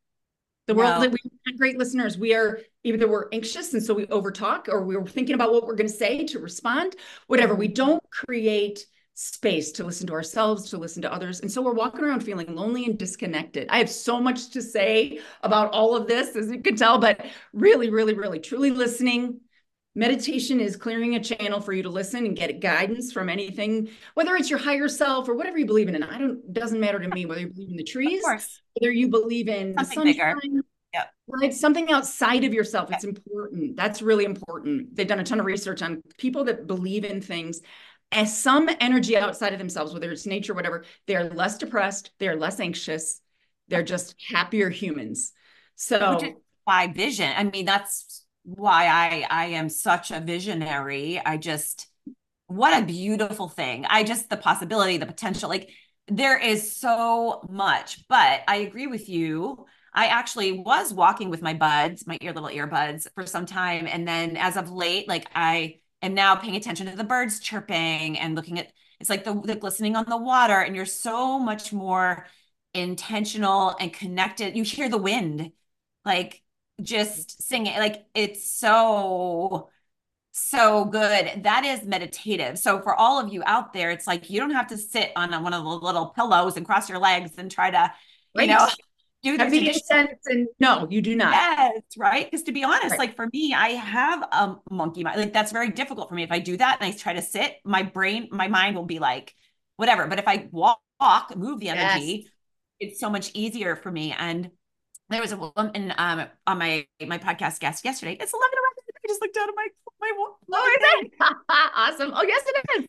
The 0.68 0.74
no. 0.74 0.80
world 0.80 1.04
that 1.04 1.12
we 1.12 1.20
are 1.26 1.32
not 1.46 1.58
great 1.58 1.78
listeners. 1.78 2.18
We 2.18 2.34
are 2.34 2.60
either 2.84 3.08
we're 3.08 3.30
anxious 3.32 3.74
and 3.74 3.82
so 3.82 3.94
we 3.94 4.06
overtalk, 4.08 4.68
or 4.68 4.82
we're 4.82 5.06
thinking 5.06 5.36
about 5.36 5.54
what 5.54 5.66
we're 5.66 5.76
going 5.76 5.90
to 5.90 5.94
say 5.94 6.26
to 6.26 6.40
respond, 6.40 6.96
whatever. 7.28 7.56
We 7.56 7.70
don't 7.70 8.04
create 8.10 8.86
space 9.20 9.72
to 9.72 9.84
listen 9.84 10.06
to 10.06 10.14
ourselves, 10.14 10.70
to 10.70 10.78
listen 10.78 11.02
to 11.02 11.12
others. 11.12 11.40
And 11.40 11.52
so 11.52 11.60
we're 11.64 11.74
walking 11.74 12.02
around 12.02 12.24
feeling 12.24 12.56
lonely 12.56 12.86
and 12.86 13.00
disconnected. 13.00 13.68
I 13.68 13.80
have 13.80 13.90
so 13.90 14.22
much 14.22 14.52
to 14.52 14.62
say 14.62 15.20
about 15.42 15.72
all 15.72 15.96
of 15.96 16.08
this, 16.08 16.36
as 16.36 16.52
you 16.52 16.62
can 16.62 16.76
tell, 16.76 17.00
but 17.00 17.26
really, 17.52 17.90
really, 17.90 18.14
really, 18.14 18.40
truly 18.40 18.70
listening. 18.70 19.40
Meditation 19.96 20.60
is 20.60 20.76
clearing 20.76 21.16
a 21.16 21.24
channel 21.24 21.60
for 21.60 21.74
you 21.74 21.82
to 21.82 21.90
listen 21.90 22.28
and 22.28 22.38
get 22.38 22.60
guidance 22.60 23.12
from 23.12 23.28
anything, 23.28 23.90
whether 24.14 24.36
it's 24.36 24.52
your 24.52 24.60
higher 24.60 24.88
self 24.88 25.28
or 25.28 25.34
whatever 25.34 25.58
you 25.58 25.66
believe 25.66 25.88
in. 25.88 25.96
And 25.96 26.04
I 26.04 26.20
don't, 26.20 26.54
doesn't 26.54 26.80
matter 26.80 27.00
to 27.00 27.08
me 27.08 27.26
whether 27.26 27.42
you 27.42 27.48
believe 27.48 27.72
in 27.72 27.78
the 27.78 27.84
trees, 27.84 28.24
whether 28.76 28.92
you 28.92 29.10
believe 29.10 29.50
in 29.50 29.74
something 29.80 30.06
the 30.06 30.14
sunshine, 30.14 30.62
Yep. 30.94 31.14
Right. 31.28 31.54
Something 31.54 31.92
outside 31.92 32.44
of 32.44 32.54
yourself. 32.54 32.92
It's 32.92 33.04
important. 33.04 33.76
That's 33.76 34.02
really 34.02 34.26
important. 34.26 34.96
They've 34.96 35.08
done 35.08 35.20
a 35.20 35.24
ton 35.24 35.40
of 35.40 35.46
research 35.46 35.82
on 35.82 36.02
people 36.18 36.46
that 36.46 36.66
believe 36.66 37.04
in 37.04 37.22
things 37.22 37.62
as 38.12 38.38
some 38.38 38.70
energy 38.80 39.18
outside 39.18 39.54
of 39.54 39.60
themselves, 39.60 39.94
whether 39.94 40.12
it's 40.12 40.26
nature, 40.26 40.54
whatever, 40.54 40.86
they're 41.08 41.30
less 41.30 41.58
depressed, 41.58 42.12
they're 42.20 42.38
less 42.38 42.60
anxious, 42.60 43.22
they're 43.68 43.84
just 43.84 44.16
happier 44.30 44.70
humans. 44.70 45.34
So 45.76 46.20
by 46.66 46.88
vision. 46.88 47.32
I 47.36 47.44
mean, 47.46 47.66
that's 47.66 48.26
why 48.44 48.88
I 48.88 49.26
I 49.30 49.46
am 49.48 49.70
such 49.70 50.12
a 50.12 50.20
visionary. 50.20 51.20
I 51.24 51.38
just 51.38 51.88
what 52.48 52.82
a 52.82 52.86
beautiful 52.86 53.50
thing. 53.50 53.86
I 53.90 54.04
just 54.04 54.30
the 54.30 54.38
possibility, 54.38 54.98
the 54.98 55.06
potential, 55.06 55.50
like 55.50 55.70
there 56.08 56.38
is 56.38 56.76
so 56.76 57.42
much. 57.50 58.08
But 58.08 58.42
I 58.48 58.58
agree 58.58 58.88
with 58.88 59.10
you. 59.10 59.66
I 59.94 60.08
actually 60.08 60.52
was 60.52 60.94
walking 60.94 61.30
with 61.30 61.42
my 61.42 61.54
buds, 61.54 62.06
my 62.06 62.18
ear 62.22 62.32
little 62.32 62.50
earbuds 62.50 63.08
for 63.16 63.26
some 63.26 63.46
time. 63.46 63.88
And 63.88 64.08
then 64.08 64.38
as 64.38 64.56
of 64.56 64.72
late, 64.72 65.08
like 65.08 65.28
I 65.34 65.80
am 66.02 66.14
now 66.14 66.36
paying 66.36 66.56
attention 66.56 66.88
to 66.88 66.96
the 66.96 67.04
birds 67.04 67.40
chirping 67.40 68.18
and 68.20 68.36
looking 68.36 68.60
at 68.60 68.72
it's 69.00 69.10
like 69.10 69.24
the, 69.24 69.34
the 69.42 69.56
glistening 69.56 69.96
on 69.96 70.06
the 70.08 70.18
water 70.18 70.60
and 70.60 70.76
you're 70.76 70.86
so 70.86 71.38
much 71.38 71.72
more 71.72 72.26
intentional 72.74 73.76
and 73.80 73.94
connected. 73.94 74.58
You 74.58 74.64
hear 74.64 74.90
the 74.90 74.98
wind 74.98 75.52
like 76.06 76.42
just 76.82 77.44
singing 77.44 77.78
like 77.78 78.06
it's 78.14 78.50
so 78.50 79.70
so 80.32 80.86
good. 80.86 81.44
That 81.44 81.66
is 81.66 81.84
meditative. 81.84 82.60
So 82.60 82.80
for 82.82 82.96
all 82.96 83.20
of 83.20 83.34
you 83.34 83.44
out 83.46 83.74
there 83.74 83.92
it's 83.92 84.08
like 84.08 84.30
you 84.30 84.40
don't 84.40 84.52
have 84.52 84.68
to 84.68 84.78
sit 84.78 85.12
on 85.16 85.32
one 85.44 85.54
of 85.54 85.64
the 85.64 85.70
little 85.70 86.08
pillows 86.08 86.58
and 86.58 86.66
cross 86.66 86.90
your 86.90 87.00
legs 87.00 87.32
and 87.38 87.52
try 87.52 87.72
to 87.72 87.92
you 88.36 88.42
right. 88.42 88.50
know 88.50 88.68
do 89.36 89.50
the 89.50 89.74
sense 89.74 90.20
and 90.28 90.48
no 90.60 90.88
you 90.90 91.02
do 91.02 91.16
not 91.16 91.32
yes 91.32 91.82
right 91.98 92.30
because 92.30 92.44
to 92.44 92.52
be 92.52 92.64
honest 92.64 92.92
right. 92.92 93.00
like 93.00 93.16
for 93.16 93.28
me 93.34 93.54
i 93.54 93.70
have 93.70 94.22
a 94.32 94.56
monkey 94.70 95.04
mind 95.04 95.20
like 95.20 95.34
that's 95.34 95.52
very 95.52 95.70
difficult 95.70 96.08
for 96.08 96.16
me 96.16 96.24
if 96.24 96.32
i 96.32 96.40
do 96.40 96.56
that 96.56 96.78
and 96.80 96.94
i 96.94 96.96
try 96.96 97.14
to 97.14 97.22
sit 97.22 97.56
my 97.66 97.82
brain 97.82 98.28
my 98.32 98.48
mind 98.48 98.76
will 98.76 98.86
be 98.86 99.00
like 99.00 99.34
whatever 99.78 100.08
but 100.08 100.20
if 100.20 100.28
i 100.28 100.48
walk, 100.52 100.80
walk 101.00 101.36
move 101.36 101.60
the 101.60 101.70
energy 101.70 102.24
yes. 102.24 102.32
it's 102.80 103.00
so 103.00 103.10
much 103.10 103.32
easier 103.34 103.76
for 103.76 103.92
me 103.92 104.16
and 104.18 104.52
there 105.10 105.22
was 105.22 105.32
a 105.32 105.38
woman 105.38 105.94
um 105.98 106.26
on 106.46 106.58
my 106.60 106.86
my 107.08 107.18
podcast 107.18 107.60
guest 107.60 107.84
yesterday 107.84 108.16
it's 108.20 108.34
11 108.34 108.50
o'clock. 108.54 108.74
I 109.04 109.08
just 109.08 109.22
looked 109.22 109.36
down 109.36 109.50
at 109.50 109.56
my 109.56 109.68
my 110.00 110.12
oh, 110.16 110.78
is 111.02 111.10
it? 111.12 111.14
awesome 111.76 112.12
oh 112.14 112.24
yes 112.24 112.44
it 112.46 112.80
is 112.80 112.88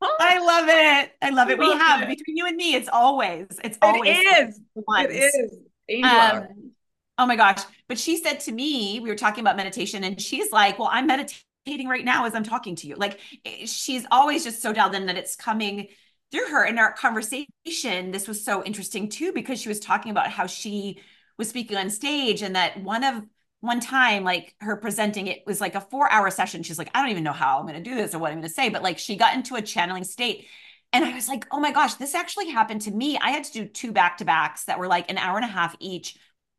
I 0.20 0.38
love 0.38 0.66
it. 0.68 1.12
I 1.22 1.30
love 1.30 1.50
it. 1.50 1.58
We 1.58 1.70
have 1.72 2.02
it. 2.02 2.08
between 2.08 2.36
you 2.36 2.46
and 2.46 2.56
me. 2.56 2.74
It's 2.74 2.88
always. 2.88 3.46
It's 3.62 3.78
always. 3.82 4.16
It 4.16 4.48
is. 4.48 4.60
It 4.76 5.10
is. 5.10 5.58
Um, 6.02 6.72
oh 7.18 7.26
my 7.26 7.36
gosh. 7.36 7.62
But 7.88 7.98
she 7.98 8.16
said 8.16 8.40
to 8.40 8.52
me, 8.52 9.00
we 9.00 9.08
were 9.08 9.16
talking 9.16 9.42
about 9.42 9.56
meditation, 9.56 10.04
and 10.04 10.20
she's 10.20 10.52
like, 10.52 10.78
Well, 10.78 10.88
I'm 10.90 11.06
meditating 11.06 11.88
right 11.88 12.04
now 12.04 12.26
as 12.26 12.34
I'm 12.34 12.44
talking 12.44 12.76
to 12.76 12.86
you. 12.86 12.94
Like 12.96 13.20
eh, 13.44 13.66
she's 13.66 14.06
always 14.10 14.44
just 14.44 14.62
so 14.62 14.72
dialed 14.72 14.94
in 14.94 15.06
that 15.06 15.18
it's 15.18 15.36
coming 15.36 15.88
through 16.30 16.48
her. 16.48 16.64
In 16.64 16.78
our 16.78 16.92
conversation, 16.92 18.10
this 18.10 18.28
was 18.28 18.44
so 18.44 18.64
interesting 18.64 19.08
too, 19.08 19.32
because 19.32 19.60
she 19.60 19.68
was 19.68 19.80
talking 19.80 20.10
about 20.10 20.30
how 20.30 20.46
she 20.46 21.00
was 21.36 21.48
speaking 21.48 21.76
on 21.76 21.90
stage 21.90 22.42
and 22.42 22.56
that 22.56 22.82
one 22.82 23.04
of 23.04 23.22
one 23.60 23.80
time, 23.80 24.24
like 24.24 24.54
her 24.60 24.76
presenting, 24.76 25.26
it 25.26 25.42
was 25.46 25.60
like 25.60 25.74
a 25.74 25.80
four 25.80 26.10
hour 26.10 26.30
session. 26.30 26.62
She's 26.62 26.78
like, 26.78 26.90
I 26.94 27.00
don't 27.02 27.10
even 27.10 27.24
know 27.24 27.32
how 27.32 27.58
I'm 27.58 27.66
going 27.66 27.82
to 27.82 27.90
do 27.90 27.94
this 27.94 28.14
or 28.14 28.18
what 28.18 28.32
I'm 28.32 28.38
going 28.38 28.48
to 28.48 28.54
say, 28.54 28.70
but 28.70 28.82
like 28.82 28.98
she 28.98 29.16
got 29.16 29.34
into 29.34 29.54
a 29.54 29.62
channeling 29.62 30.04
state 30.04 30.46
and 30.92 31.04
I 31.04 31.14
was 31.14 31.28
like, 31.28 31.46
oh 31.50 31.60
my 31.60 31.72
gosh, 31.72 31.94
this 31.94 32.14
actually 32.14 32.50
happened 32.50 32.82
to 32.82 32.90
me. 32.90 33.18
I 33.18 33.30
had 33.30 33.44
to 33.44 33.52
do 33.52 33.64
two 33.66 33.92
back 33.92 34.18
to 34.18 34.24
backs 34.24 34.64
that 34.64 34.78
were 34.78 34.88
like 34.88 35.10
an 35.10 35.18
hour 35.18 35.36
and 35.36 35.44
a 35.44 35.48
half 35.48 35.76
each 35.78 36.16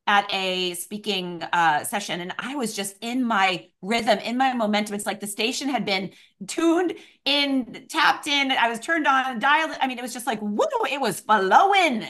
at 0.07 0.25
a 0.33 0.73
speaking 0.75 1.43
uh, 1.53 1.83
session. 1.83 2.21
And 2.21 2.33
I 2.39 2.55
was 2.55 2.75
just 2.75 2.97
in 3.01 3.23
my 3.23 3.67
rhythm, 3.81 4.19
in 4.19 4.37
my 4.37 4.53
momentum. 4.53 4.95
It's 4.95 5.05
like 5.05 5.19
the 5.19 5.27
station 5.27 5.69
had 5.69 5.85
been 5.85 6.11
tuned 6.47 6.93
in, 7.25 7.85
tapped 7.89 8.27
in. 8.27 8.51
I 8.51 8.69
was 8.69 8.79
turned 8.79 9.05
on, 9.05 9.39
dialed. 9.39 9.77
I 9.79 9.87
mean, 9.87 9.99
it 9.99 10.01
was 10.01 10.13
just 10.13 10.27
like, 10.27 10.39
whoa, 10.39 10.85
it 10.89 10.99
was 10.99 11.19
flowing. 11.19 12.05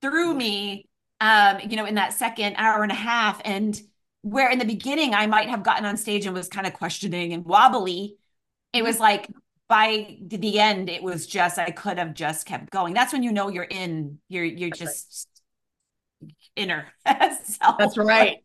through 0.00 0.34
me, 0.34 0.88
um, 1.20 1.58
you 1.68 1.76
know, 1.76 1.84
in 1.86 1.94
that 1.96 2.12
second 2.12 2.56
hour 2.56 2.82
and 2.82 2.92
a 2.92 2.96
half. 2.96 3.40
And 3.44 3.80
where 4.22 4.50
in 4.50 4.58
the 4.58 4.64
beginning 4.64 5.14
I 5.14 5.26
might 5.26 5.48
have 5.48 5.62
gotten 5.62 5.84
on 5.84 5.96
stage 5.96 6.26
and 6.26 6.34
was 6.34 6.48
kind 6.48 6.66
of 6.66 6.74
questioning 6.74 7.32
and 7.32 7.44
wobbly, 7.44 8.16
it 8.72 8.82
was 8.82 8.98
like 8.98 9.28
by 9.72 10.18
the 10.20 10.60
end, 10.60 10.90
it 10.90 11.02
was 11.02 11.26
just 11.26 11.58
I 11.58 11.70
could 11.70 11.96
have 11.96 12.12
just 12.12 12.44
kept 12.44 12.68
going. 12.68 12.92
That's 12.92 13.10
when 13.10 13.22
you 13.22 13.32
know 13.32 13.48
you're 13.48 13.64
in, 13.64 14.18
you're 14.28 14.44
you're 14.44 14.68
That's 14.68 14.78
just 14.78 15.28
right. 16.22 16.34
inner 16.56 16.88
self. 17.44 17.78
That's 17.78 17.96
right. 17.96 18.36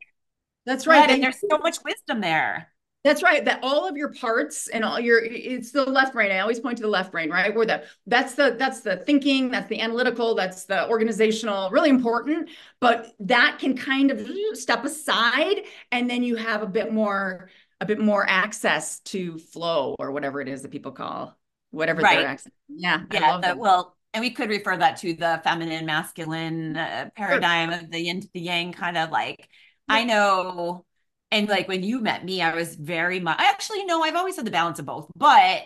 That's 0.66 0.88
right. 0.88 1.10
And 1.10 1.22
there's 1.22 1.42
so 1.42 1.58
much 1.58 1.80
wisdom 1.84 2.22
there. 2.22 2.70
That's 3.04 3.22
right. 3.22 3.44
That 3.44 3.60
all 3.62 3.86
of 3.90 3.98
your 3.98 4.14
parts 4.14 4.70
and 4.70 4.86
all 4.86 5.02
your 5.02 5.22
it's 5.22 5.72
the 5.74 5.84
left 5.84 6.14
brain. 6.14 6.32
I 6.32 6.40
always 6.40 6.62
point 6.62 6.78
to 6.78 6.84
the 6.84 6.90
left 6.90 7.12
brain, 7.12 7.30
right? 7.30 7.54
Where 7.54 7.66
the 7.66 7.84
that's 8.06 8.36
the 8.36 8.56
that's 8.58 8.80
the 8.80 8.96
thinking, 8.96 9.52
that's 9.52 9.68
the 9.68 9.82
analytical, 9.82 10.34
that's 10.34 10.64
the 10.64 10.88
organizational, 10.88 11.70
really 11.72 11.90
important. 11.90 12.52
But 12.80 13.14
that 13.20 13.58
can 13.60 13.76
kind 13.76 14.12
of 14.12 14.26
step 14.54 14.86
aside, 14.86 15.64
and 15.92 16.10
then 16.10 16.24
you 16.24 16.38
have 16.38 16.62
a 16.64 16.68
bit 16.68 16.94
more 16.94 17.50
a 17.80 17.86
bit 17.86 18.00
more 18.00 18.26
access 18.28 19.00
to 19.02 19.38
flow 19.38 19.96
or 20.00 20.12
whatever 20.12 20.42
it 20.42 20.48
is 20.48 20.62
that 20.64 20.72
people 20.72 20.92
call 20.92 21.38
whatever 21.72 22.02
right. 22.02 22.20
their 22.20 22.28
access. 22.28 22.52
Yeah, 22.68 23.04
yeah. 23.12 23.40
The, 23.40 23.58
well, 23.58 23.96
and 24.14 24.22
we 24.22 24.32
could 24.32 24.50
refer 24.50 24.78
that 24.78 24.98
to 24.98 25.14
the 25.14 25.42
feminine 25.44 25.86
masculine 25.86 26.76
uh, 26.76 27.10
paradigm 27.16 27.72
sure. 27.72 27.80
of 27.80 27.92
the 27.92 28.00
yin 28.00 28.22
to 28.22 28.30
the 28.34 28.40
yang 28.40 28.72
kind 28.74 28.98
of 28.98 29.12
like 29.12 29.50
yeah. 29.88 29.96
I 29.96 30.04
know 30.06 30.86
and 31.32 31.50
like 31.50 31.68
when 31.68 31.84
you 31.84 32.00
met 32.00 32.24
me, 32.24 32.42
I 32.42 32.56
was 32.56 32.76
very 32.76 33.20
much, 33.20 33.40
I 33.40 33.50
actually 33.50 33.84
know 33.86 34.02
I've 34.02 34.16
always 34.16 34.38
had 34.38 34.46
the 34.46 34.52
balance 34.52 34.80
of 34.80 34.86
both, 34.86 35.12
but 35.16 35.64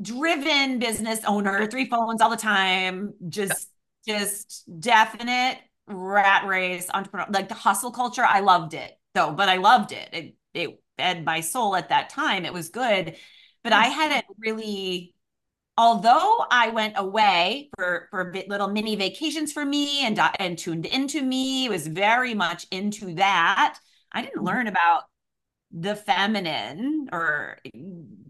driven 0.00 0.78
business 0.78 1.20
owner, 1.26 1.66
three 1.66 1.88
phones 1.88 2.20
all 2.20 2.30
the 2.30 2.36
time, 2.36 3.14
just, 3.28 3.68
just 4.06 4.64
definite 4.78 5.58
rat 5.88 6.46
race 6.46 6.88
entrepreneur, 6.92 7.26
like 7.30 7.48
the 7.48 7.54
hustle 7.54 7.90
culture. 7.90 8.24
I 8.24 8.40
loved 8.40 8.74
it 8.74 8.96
though, 9.14 9.32
but 9.32 9.48
I 9.48 9.56
loved 9.56 9.92
it. 9.92 10.08
It, 10.12 10.34
it 10.54 10.81
fed 11.02 11.24
my 11.24 11.40
soul 11.40 11.74
at 11.74 11.88
that 11.88 12.10
time. 12.10 12.44
It 12.44 12.52
was 12.52 12.68
good, 12.68 13.16
but 13.64 13.72
I 13.72 13.86
hadn't 13.86 14.24
really, 14.38 15.14
although 15.76 16.44
I 16.50 16.68
went 16.68 16.94
away 16.96 17.70
for, 17.76 18.06
for 18.10 18.32
little 18.46 18.68
mini 18.68 18.94
vacations 18.94 19.52
for 19.52 19.64
me 19.64 20.06
and, 20.06 20.20
and 20.38 20.56
tuned 20.56 20.86
into 20.86 21.20
me, 21.22 21.68
was 21.68 21.86
very 21.86 22.34
much 22.34 22.66
into 22.70 23.14
that 23.14 23.78
I 24.12 24.22
didn't 24.22 24.36
mm-hmm. 24.36 24.46
learn 24.46 24.66
about 24.66 25.04
the 25.72 25.96
feminine 25.96 27.08
or 27.12 27.58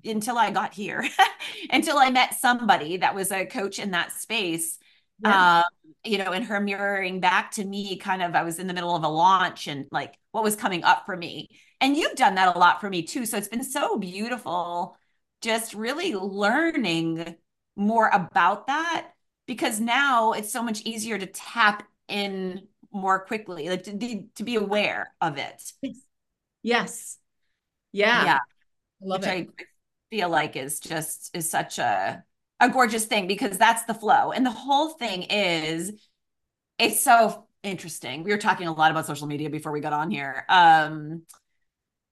until 0.04 0.38
I 0.38 0.50
got 0.50 0.72
here, 0.74 1.04
until 1.70 1.98
I 1.98 2.10
met 2.10 2.34
somebody 2.34 2.98
that 2.98 3.14
was 3.14 3.32
a 3.32 3.46
coach 3.46 3.78
in 3.78 3.90
that 3.90 4.12
space. 4.12 4.78
Yeah. 5.24 5.58
Um, 5.58 5.64
you 6.04 6.18
know, 6.18 6.32
and 6.32 6.44
her 6.44 6.60
mirroring 6.60 7.20
back 7.20 7.52
to 7.52 7.64
me, 7.64 7.96
kind 7.96 8.22
of, 8.22 8.34
I 8.34 8.42
was 8.42 8.58
in 8.58 8.66
the 8.66 8.74
middle 8.74 8.96
of 8.96 9.04
a 9.04 9.08
launch 9.08 9.68
and 9.68 9.86
like 9.92 10.18
what 10.32 10.42
was 10.42 10.56
coming 10.56 10.82
up 10.84 11.04
for 11.06 11.16
me. 11.16 11.50
And 11.82 11.96
you've 11.96 12.14
done 12.14 12.36
that 12.36 12.56
a 12.56 12.58
lot 12.58 12.80
for 12.80 12.88
me 12.88 13.02
too. 13.02 13.26
So 13.26 13.36
it's 13.36 13.48
been 13.48 13.64
so 13.64 13.98
beautiful 13.98 14.96
just 15.42 15.74
really 15.74 16.14
learning 16.14 17.34
more 17.76 18.08
about 18.08 18.68
that 18.68 19.10
because 19.46 19.80
now 19.80 20.32
it's 20.32 20.52
so 20.52 20.62
much 20.62 20.82
easier 20.82 21.18
to 21.18 21.26
tap 21.26 21.82
in 22.08 22.68
more 22.92 23.24
quickly, 23.24 23.68
like 23.68 23.82
to, 23.82 24.22
to 24.36 24.44
be 24.44 24.54
aware 24.54 25.12
of 25.20 25.36
it. 25.38 25.72
Yes. 26.62 27.18
Yeah. 27.90 28.24
Yeah. 28.24 28.36
I 28.36 29.04
love 29.04 29.22
Which 29.22 29.28
it. 29.28 29.48
I 29.50 29.64
feel 30.10 30.28
like 30.28 30.56
is 30.56 30.78
just 30.78 31.34
is 31.34 31.50
such 31.50 31.78
a 31.78 32.22
a 32.60 32.68
gorgeous 32.68 33.06
thing 33.06 33.26
because 33.26 33.58
that's 33.58 33.84
the 33.86 33.94
flow. 33.94 34.30
And 34.30 34.46
the 34.46 34.50
whole 34.50 34.90
thing 34.90 35.24
is 35.24 35.92
it's 36.78 37.02
so 37.02 37.48
interesting. 37.64 38.22
We 38.22 38.30
were 38.30 38.38
talking 38.38 38.68
a 38.68 38.72
lot 38.72 38.92
about 38.92 39.06
social 39.06 39.26
media 39.26 39.50
before 39.50 39.72
we 39.72 39.80
got 39.80 39.92
on 39.92 40.10
here. 40.12 40.44
Um 40.48 41.22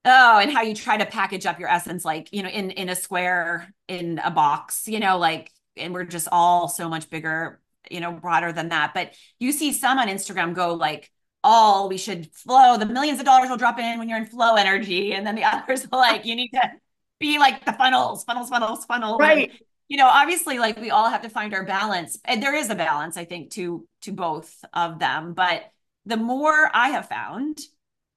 oh 0.05 0.39
and 0.39 0.53
how 0.53 0.63
you 0.63 0.75
try 0.75 0.97
to 0.97 1.07
package 1.07 1.47
up 1.47 1.59
your 1.59 1.69
essence 1.69 2.05
like 2.05 2.33
you 2.33 2.43
know 2.43 2.49
in 2.49 2.71
in 2.71 2.89
a 2.89 2.97
square 2.97 3.73
in 3.89 4.19
a 4.25 4.31
box 4.31 4.89
you 4.89 5.01
know 5.01 5.19
like 5.19 5.51
and 5.77 5.95
we're 5.95 6.05
just 6.05 6.29
all 6.33 6.69
so 6.69 6.89
much 6.89 7.09
bigger 7.11 7.61
you 7.91 8.01
know, 8.01 8.13
broader 8.13 8.53
than 8.53 8.69
that. 8.71 8.93
But 8.95 9.15
you 9.39 9.53
see 9.53 9.73
some 9.73 9.99
on 9.99 10.09
Instagram 10.09 10.55
go 10.55 10.75
like, 10.75 11.11
all 11.43 11.89
we 11.89 11.97
should 11.97 12.31
flow, 12.35 12.77
the 12.77 12.85
millions 12.85 13.19
of 13.19 13.25
dollars 13.25 13.49
will 13.49 13.57
drop 13.57 13.79
in 13.79 13.99
when 13.99 14.09
you're 14.11 14.19
in 14.19 14.27
flow 14.27 14.57
energy. 14.57 15.15
And 15.15 15.27
then 15.27 15.37
the 15.37 15.45
others 15.45 15.87
are 15.91 15.99
like, 15.99 16.27
you 16.27 16.37
need 16.37 16.51
to 16.51 16.71
be 17.19 17.39
like 17.39 17.65
the 17.65 17.73
funnels, 17.73 18.25
funnels, 18.25 18.51
funnels, 18.51 18.85
funnels. 18.85 19.19
Right. 19.21 19.51
And, 19.51 19.59
you 19.89 19.97
know, 19.97 20.07
obviously 20.07 20.59
like 20.59 20.79
we 20.79 20.91
all 20.91 21.09
have 21.09 21.23
to 21.23 21.31
find 21.31 21.55
our 21.55 21.65
balance. 21.65 22.19
And 22.25 22.43
there 22.43 22.55
is 22.55 22.71
a 22.71 22.75
balance, 22.75 23.17
I 23.17 23.25
think, 23.25 23.53
to 23.53 23.87
to 24.03 24.13
both 24.13 24.55
of 24.73 24.99
them. 24.99 25.33
But 25.33 25.65
the 26.05 26.17
more 26.17 26.71
I 26.73 26.91
have 26.91 27.09
found 27.09 27.59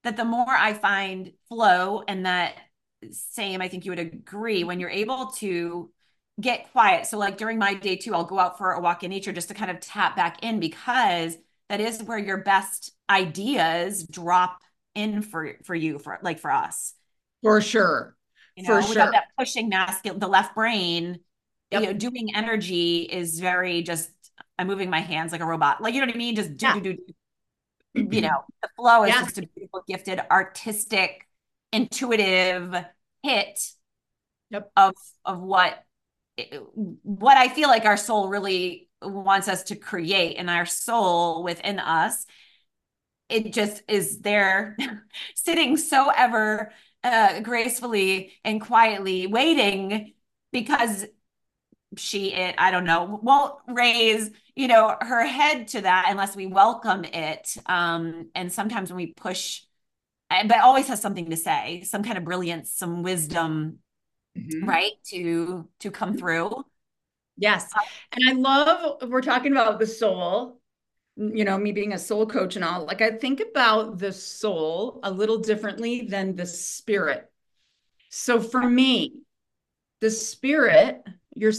that 0.04 0.18
the 0.18 0.26
more 0.26 0.50
I 0.50 0.74
find 0.74 1.32
flow 1.50 2.04
and 2.08 2.26
that 2.26 2.56
same, 3.12 3.62
I 3.62 3.68
think 3.68 3.86
you 3.86 3.92
would 3.92 4.00
agree, 4.00 4.64
when 4.64 4.80
you're 4.80 4.90
able 4.90 5.28
to 5.38 5.92
get 6.40 6.72
quiet. 6.72 7.06
So 7.06 7.18
like 7.18 7.38
during 7.38 7.58
my 7.58 7.74
day 7.74 7.96
too, 7.96 8.14
I'll 8.14 8.26
go 8.26 8.40
out 8.40 8.58
for 8.58 8.72
a 8.72 8.82
walk 8.82 9.04
in 9.04 9.10
nature 9.10 9.32
just 9.32 9.50
to 9.50 9.54
kind 9.54 9.72
of 9.72 9.80
tap 9.80 10.16
back 10.16 10.44
in 10.44 10.60
because 10.60 11.38
that 11.70 11.80
is 11.80 12.04
where 12.04 12.18
your 12.18 12.38
best 12.38 12.92
ideas 13.10 14.04
drop 14.04 14.62
in 14.96 15.22
for 15.22 15.54
for 15.64 15.76
you 15.76 16.00
for 16.00 16.20
like 16.22 16.40
for 16.40 16.52
us. 16.52 16.94
For 17.42 17.62
sure. 17.62 18.16
You 18.56 18.64
know, 18.64 18.82
for 18.82 18.90
without 18.90 19.06
sure. 19.06 19.12
that 19.12 19.26
pushing 19.38 19.70
masculine, 19.70 20.20
the 20.20 20.28
left 20.28 20.56
brain, 20.56 21.20
yep. 21.72 21.82
you 21.82 21.88
know, 21.88 21.94
doing 21.94 22.36
energy 22.36 23.02
is 23.02 23.40
very 23.40 23.82
just 23.82 24.10
I'm 24.58 24.68
moving 24.68 24.90
my 24.90 25.00
hands 25.00 25.32
like 25.32 25.42
a 25.42 25.46
robot. 25.46 25.82
Like 25.82 25.94
you 25.94 26.02
know 26.02 26.08
what 26.08 26.16
I 26.16 26.18
mean? 26.18 26.36
Just 26.36 26.58
do 26.58 26.66
yeah. 26.66 26.80
do 26.80 26.94
do. 26.94 27.14
You 27.96 28.22
know, 28.22 28.44
the 28.62 28.70
flow 28.76 29.04
is 29.04 29.10
yeah. 29.10 29.22
just 29.22 29.38
a 29.38 29.48
beautiful, 29.48 29.84
gifted, 29.88 30.20
artistic, 30.32 31.28
intuitive 31.72 32.76
hit 33.22 33.60
yep. 34.50 34.72
of 34.76 34.94
of 35.26 35.40
what 35.42 35.84
what 37.04 37.38
I 37.38 37.50
feel 37.50 37.70
like 37.70 37.86
our 37.86 37.98
soul 37.98 38.30
really 38.30 38.90
wants 39.02 39.48
us 39.48 39.64
to 39.64 39.76
create 39.76 40.38
and 40.38 40.50
our 40.50 40.66
soul 40.66 41.44
within 41.44 41.80
us 41.80 42.26
it 43.30 43.52
just 43.52 43.82
is 43.88 44.20
there 44.20 44.78
sitting 45.36 45.78
so 45.78 46.10
ever 46.16 46.72
uh, 47.04 47.40
gracefully 47.42 48.34
and 48.44 48.62
quietly 48.62 49.28
waiting 49.28 50.14
because 50.52 51.06
she 51.98 52.34
it 52.34 52.56
i 52.58 52.72
don't 52.72 52.86
know 52.86 53.20
won't 53.22 53.56
raise 53.68 54.32
you 54.56 54.68
know 54.68 54.96
her 55.02 55.26
head 55.26 55.68
to 55.68 55.82
that 55.82 56.08
unless 56.10 56.36
we 56.36 56.46
welcome 56.46 57.04
it 57.06 57.56
um 57.66 58.30
and 58.36 58.52
sometimes 58.52 58.90
when 58.90 58.98
we 58.98 59.08
push 59.08 59.62
but 60.30 60.60
always 60.62 60.88
has 60.88 61.02
something 61.02 61.30
to 61.30 61.38
say 61.38 61.82
some 61.86 62.04
kind 62.04 62.18
of 62.18 62.24
brilliance 62.24 62.72
some 62.72 63.04
wisdom 63.04 63.80
mm-hmm. 64.38 64.68
right 64.68 64.94
to 65.06 65.68
to 65.80 65.92
come 65.92 66.18
through. 66.18 66.64
Yes 67.38 67.72
uh, 67.76 67.80
and 68.14 68.30
i 68.30 68.34
love 68.34 69.10
we're 69.10 69.22
talking 69.22 69.52
about 69.52 69.80
the 69.80 69.88
soul 69.88 70.60
you 71.18 71.46
know 71.46 71.58
me 71.58 71.72
being 71.72 71.94
a 71.94 71.98
soul 71.98 72.26
coach 72.26 72.56
and 72.56 72.66
all 72.66 72.86
like 72.86 73.02
i 73.02 73.12
think 73.12 73.40
about 73.40 73.98
the 73.98 74.12
soul 74.12 75.00
a 75.04 75.12
little 75.12 75.40
differently 75.40 76.02
than 76.02 76.36
the 76.36 76.46
spirit. 76.46 77.30
So 78.10 78.40
for 78.40 78.62
me 78.62 79.14
the 80.00 80.12
spirit 80.12 81.02
your 81.36 81.52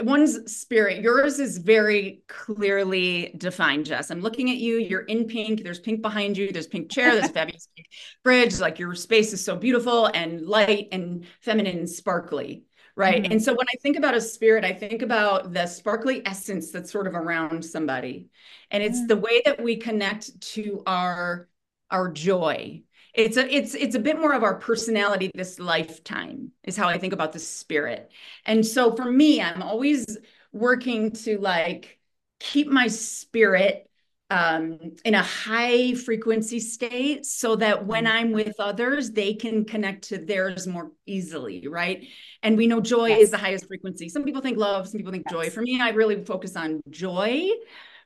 one's 0.00 0.52
spirit 0.52 1.00
yours 1.00 1.38
is 1.38 1.58
very 1.58 2.22
clearly 2.28 3.34
defined 3.38 3.86
jess 3.86 4.10
i'm 4.10 4.20
looking 4.20 4.50
at 4.50 4.56
you 4.56 4.78
you're 4.78 5.02
in 5.02 5.24
pink 5.26 5.62
there's 5.62 5.78
pink 5.78 6.02
behind 6.02 6.36
you 6.36 6.50
there's 6.52 6.66
pink 6.66 6.90
chair 6.90 7.14
there's 7.14 7.30
fabulous 7.32 7.68
pink 7.76 7.86
fridge 8.22 8.58
like 8.58 8.78
your 8.78 8.94
space 8.94 9.32
is 9.32 9.44
so 9.44 9.56
beautiful 9.56 10.06
and 10.06 10.42
light 10.42 10.88
and 10.92 11.24
feminine 11.40 11.78
and 11.78 11.90
sparkly 11.90 12.64
right 12.96 13.22
mm-hmm. 13.22 13.32
and 13.32 13.42
so 13.42 13.52
when 13.52 13.66
i 13.68 13.76
think 13.82 13.96
about 13.96 14.14
a 14.14 14.20
spirit 14.20 14.64
i 14.64 14.72
think 14.72 15.02
about 15.02 15.52
the 15.52 15.66
sparkly 15.66 16.26
essence 16.26 16.70
that's 16.70 16.90
sort 16.90 17.06
of 17.06 17.14
around 17.14 17.64
somebody 17.64 18.26
and 18.70 18.82
it's 18.82 18.98
mm-hmm. 18.98 19.06
the 19.08 19.16
way 19.16 19.40
that 19.44 19.62
we 19.62 19.76
connect 19.76 20.40
to 20.40 20.82
our 20.86 21.48
our 21.90 22.10
joy 22.10 22.82
it's 23.14 23.36
a 23.36 23.54
it's 23.54 23.74
it's 23.74 23.94
a 23.94 23.98
bit 23.98 24.18
more 24.18 24.32
of 24.32 24.42
our 24.42 24.54
personality 24.54 25.30
this 25.34 25.58
lifetime 25.58 26.50
is 26.64 26.76
how 26.76 26.88
i 26.88 26.98
think 26.98 27.12
about 27.12 27.32
the 27.32 27.38
spirit 27.38 28.10
and 28.46 28.64
so 28.64 28.94
for 28.94 29.10
me 29.10 29.40
i'm 29.40 29.62
always 29.62 30.18
working 30.52 31.10
to 31.10 31.38
like 31.38 31.98
keep 32.40 32.68
my 32.68 32.88
spirit 32.88 33.88
um, 34.30 34.78
in 35.04 35.14
a 35.14 35.22
high 35.22 35.92
frequency 35.92 36.58
state 36.58 37.26
so 37.26 37.54
that 37.56 37.86
when 37.86 38.06
mm-hmm. 38.06 38.16
i'm 38.16 38.32
with 38.32 38.54
others 38.58 39.10
they 39.10 39.34
can 39.34 39.66
connect 39.66 40.08
to 40.08 40.16
theirs 40.16 40.66
more 40.66 40.90
easily 41.04 41.68
right 41.68 42.06
and 42.42 42.56
we 42.56 42.66
know 42.66 42.80
joy 42.80 43.08
yes. 43.08 43.24
is 43.24 43.30
the 43.30 43.38
highest 43.38 43.66
frequency 43.66 44.08
some 44.08 44.24
people 44.24 44.40
think 44.40 44.56
love 44.56 44.88
some 44.88 44.96
people 44.96 45.12
think 45.12 45.24
yes. 45.26 45.32
joy 45.32 45.50
for 45.50 45.60
me 45.60 45.78
i 45.82 45.90
really 45.90 46.24
focus 46.24 46.56
on 46.56 46.80
joy 46.88 47.46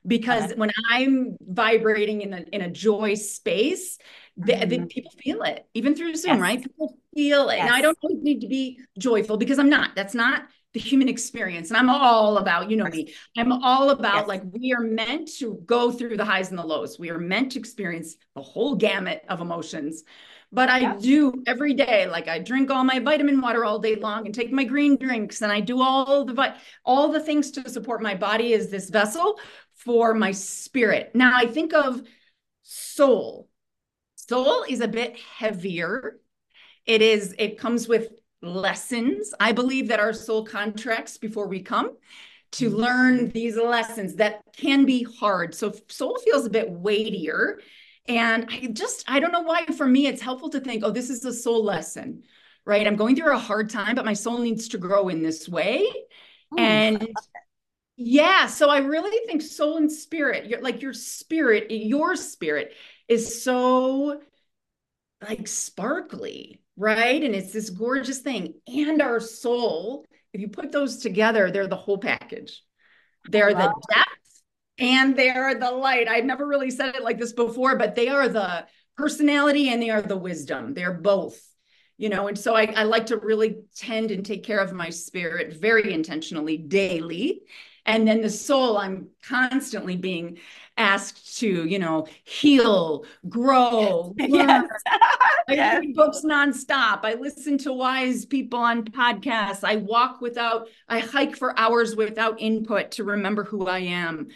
because 0.07 0.53
when 0.55 0.71
i'm 0.89 1.37
vibrating 1.41 2.21
in 2.21 2.33
a 2.33 2.45
in 2.51 2.61
a 2.61 2.69
joy 2.69 3.13
space 3.13 3.97
the, 4.37 4.53
mm-hmm. 4.53 4.85
people 4.85 5.11
feel 5.23 5.41
it 5.41 5.67
even 5.73 5.95
through 5.95 6.15
Zoom, 6.15 6.33
yes. 6.33 6.39
right? 6.39 6.61
People 6.61 6.95
feel 7.15 7.49
it. 7.49 7.57
Yes. 7.57 7.69
Now 7.69 7.75
I 7.75 7.81
don't 7.81 7.97
always 8.03 8.21
need 8.21 8.41
to 8.41 8.47
be 8.47 8.79
joyful 8.99 9.37
because 9.37 9.57
I'm 9.57 9.69
not. 9.69 9.95
That's 9.95 10.13
not 10.13 10.43
the 10.73 10.79
human 10.79 11.09
experience. 11.09 11.69
And 11.69 11.77
I'm 11.77 11.89
all 11.89 12.37
about, 12.37 12.69
you 12.69 12.77
know 12.77 12.85
me, 12.85 13.13
I'm 13.35 13.51
all 13.51 13.89
about 13.89 14.15
Yes. 14.15 14.27
like 14.27 14.43
we 14.51 14.73
are 14.73 14.81
meant 14.81 15.29
to 15.39 15.59
go 15.65 15.91
through 15.91 16.17
the 16.17 16.25
highs 16.25 16.49
and 16.49 16.59
the 16.59 16.63
lows. 16.63 16.99
We 16.99 17.09
are 17.09 17.17
meant 17.17 17.53
to 17.53 17.59
experience 17.59 18.15
the 18.35 18.43
whole 18.43 18.75
gamut 18.75 19.23
of 19.27 19.41
emotions. 19.41 20.03
But 20.51 20.69
I 20.69 20.79
Yeah. 20.79 20.97
do 20.99 21.43
every 21.47 21.73
day, 21.73 22.07
like 22.07 22.27
I 22.27 22.39
drink 22.39 22.69
all 22.69 22.83
my 22.83 22.99
vitamin 22.99 23.41
water 23.41 23.65
all 23.65 23.79
day 23.79 23.95
long 23.95 24.27
and 24.27 24.35
take 24.35 24.51
my 24.51 24.63
green 24.63 24.97
drinks 24.97 25.41
and 25.41 25.51
I 25.51 25.61
do 25.61 25.81
all 25.81 26.25
the 26.25 26.53
all 26.85 27.09
the 27.09 27.19
things 27.19 27.51
to 27.51 27.69
support 27.69 28.01
my 28.01 28.13
body 28.13 28.53
as 28.53 28.69
this 28.69 28.89
vessel 28.89 29.39
for 29.77 30.13
my 30.13 30.31
spirit. 30.31 31.11
Now 31.13 31.33
I 31.35 31.45
think 31.45 31.73
of 31.73 32.01
soul. 32.63 33.49
Soul 34.15 34.65
is 34.67 34.81
a 34.81 34.87
bit 34.87 35.17
heavier. 35.17 36.19
It 36.85 37.01
is, 37.01 37.33
it 37.37 37.57
comes 37.57 37.87
with 37.87 38.09
lessons. 38.41 39.33
I 39.39 39.51
believe 39.51 39.87
that 39.87 39.99
our 39.99 40.13
soul 40.13 40.45
contracts 40.45 41.17
before 41.17 41.47
we 41.47 41.61
come 41.61 41.97
to 42.53 42.69
mm-hmm. 42.69 42.77
learn 42.77 43.29
these 43.29 43.57
lessons 43.57 44.15
that 44.15 44.41
can 44.55 44.85
be 44.85 45.03
hard. 45.03 45.55
So 45.55 45.73
soul 45.87 46.17
feels 46.23 46.45
a 46.45 46.49
bit 46.49 46.69
weightier. 46.69 47.59
And 48.07 48.47
I 48.49 48.67
just, 48.71 49.03
I 49.07 49.19
don't 49.19 49.31
know 49.33 49.41
why 49.41 49.65
for 49.65 49.85
me 49.85 50.07
it's 50.07 50.21
helpful 50.21 50.49
to 50.51 50.59
think, 50.59 50.83
oh, 50.83 50.91
this 50.91 51.09
is 51.09 51.25
a 51.25 51.33
soul 51.33 51.63
lesson, 51.63 52.23
right? 52.65 52.87
I'm 52.87 52.95
going 52.95 53.15
through 53.15 53.35
a 53.35 53.39
hard 53.39 53.69
time, 53.69 53.95
but 53.95 54.05
my 54.05 54.13
soul 54.13 54.39
needs 54.39 54.69
to 54.69 54.77
grow 54.77 55.09
in 55.09 55.21
this 55.21 55.47
way. 55.49 55.85
Ooh, 56.53 56.57
And 56.57 57.07
yeah, 57.97 58.45
so 58.45 58.69
I 58.69 58.77
really 58.77 59.25
think 59.25 59.41
soul 59.41 59.77
and 59.77 59.91
spirit, 59.91 60.45
your 60.45 60.61
like 60.61 60.83
your 60.83 60.93
spirit, 60.93 61.71
your 61.71 62.15
spirit 62.15 62.73
is 63.07 63.43
so 63.43 64.21
like 65.27 65.47
sparkly, 65.47 66.61
right? 66.75 67.23
And 67.23 67.33
it's 67.33 67.51
this 67.51 67.71
gorgeous 67.71 68.19
thing. 68.19 68.53
And 68.67 69.01
our 69.01 69.19
soul, 69.19 70.05
if 70.31 70.39
you 70.39 70.47
put 70.47 70.71
those 70.71 70.97
together, 70.97 71.49
they're 71.49 71.67
the 71.67 71.75
whole 71.75 71.97
package. 71.97 72.61
They're 73.29 73.53
the 73.53 73.73
depth 73.91 74.43
and 74.77 75.17
they're 75.17 75.55
the 75.55 75.71
light. 75.71 76.07
I've 76.07 76.23
never 76.23 76.45
really 76.45 76.69
said 76.69 76.95
it 76.95 77.03
like 77.03 77.17
this 77.17 77.33
before, 77.33 77.77
but 77.77 77.95
they 77.95 78.09
are 78.09 78.29
the 78.29 78.67
personality 78.95 79.69
and 79.69 79.81
they 79.81 79.89
are 79.89 80.03
the 80.03 80.15
wisdom. 80.17 80.75
They're 80.75 80.93
both, 80.93 81.39
you 81.97 82.09
know. 82.09 82.27
And 82.27 82.37
so 82.37 82.55
I, 82.55 82.65
I 82.75 82.83
like 82.83 83.07
to 83.07 83.17
really 83.17 83.57
tend 83.75 84.11
and 84.11 84.23
take 84.23 84.43
care 84.43 84.59
of 84.59 84.71
my 84.71 84.91
spirit 84.91 85.59
very 85.59 85.93
intentionally 85.93 86.57
daily. 86.57 87.41
And 87.87 88.07
then 88.07 88.21
the 88.21 88.29
soul, 88.29 88.77
I'm 88.77 89.09
constantly 89.23 89.95
being 89.95 90.39
asked 90.77 91.37
to, 91.39 91.65
you 91.65 91.79
know, 91.79 92.07
heal, 92.25 93.05
grow, 93.29 94.13
learn, 94.27 94.47
yes. 94.49 94.67
I 95.49 95.55
Yes. 95.55 95.79
read 95.79 95.95
books 95.95 96.21
nonstop. 96.25 96.99
I 97.03 97.15
listen 97.15 97.57
to 97.59 97.73
wise 97.73 98.25
people 98.25 98.59
on 98.59 98.83
podcasts. 98.85 99.63
I 99.63 99.77
walk 99.77 100.21
without, 100.21 100.67
I 100.89 100.99
hike 100.99 101.37
for 101.37 101.57
hours 101.57 101.95
without 101.95 102.41
input 102.41 102.91
to 102.91 103.03
remember 103.05 103.43
who 103.45 103.67
I 103.67 103.79
am. 103.79 104.27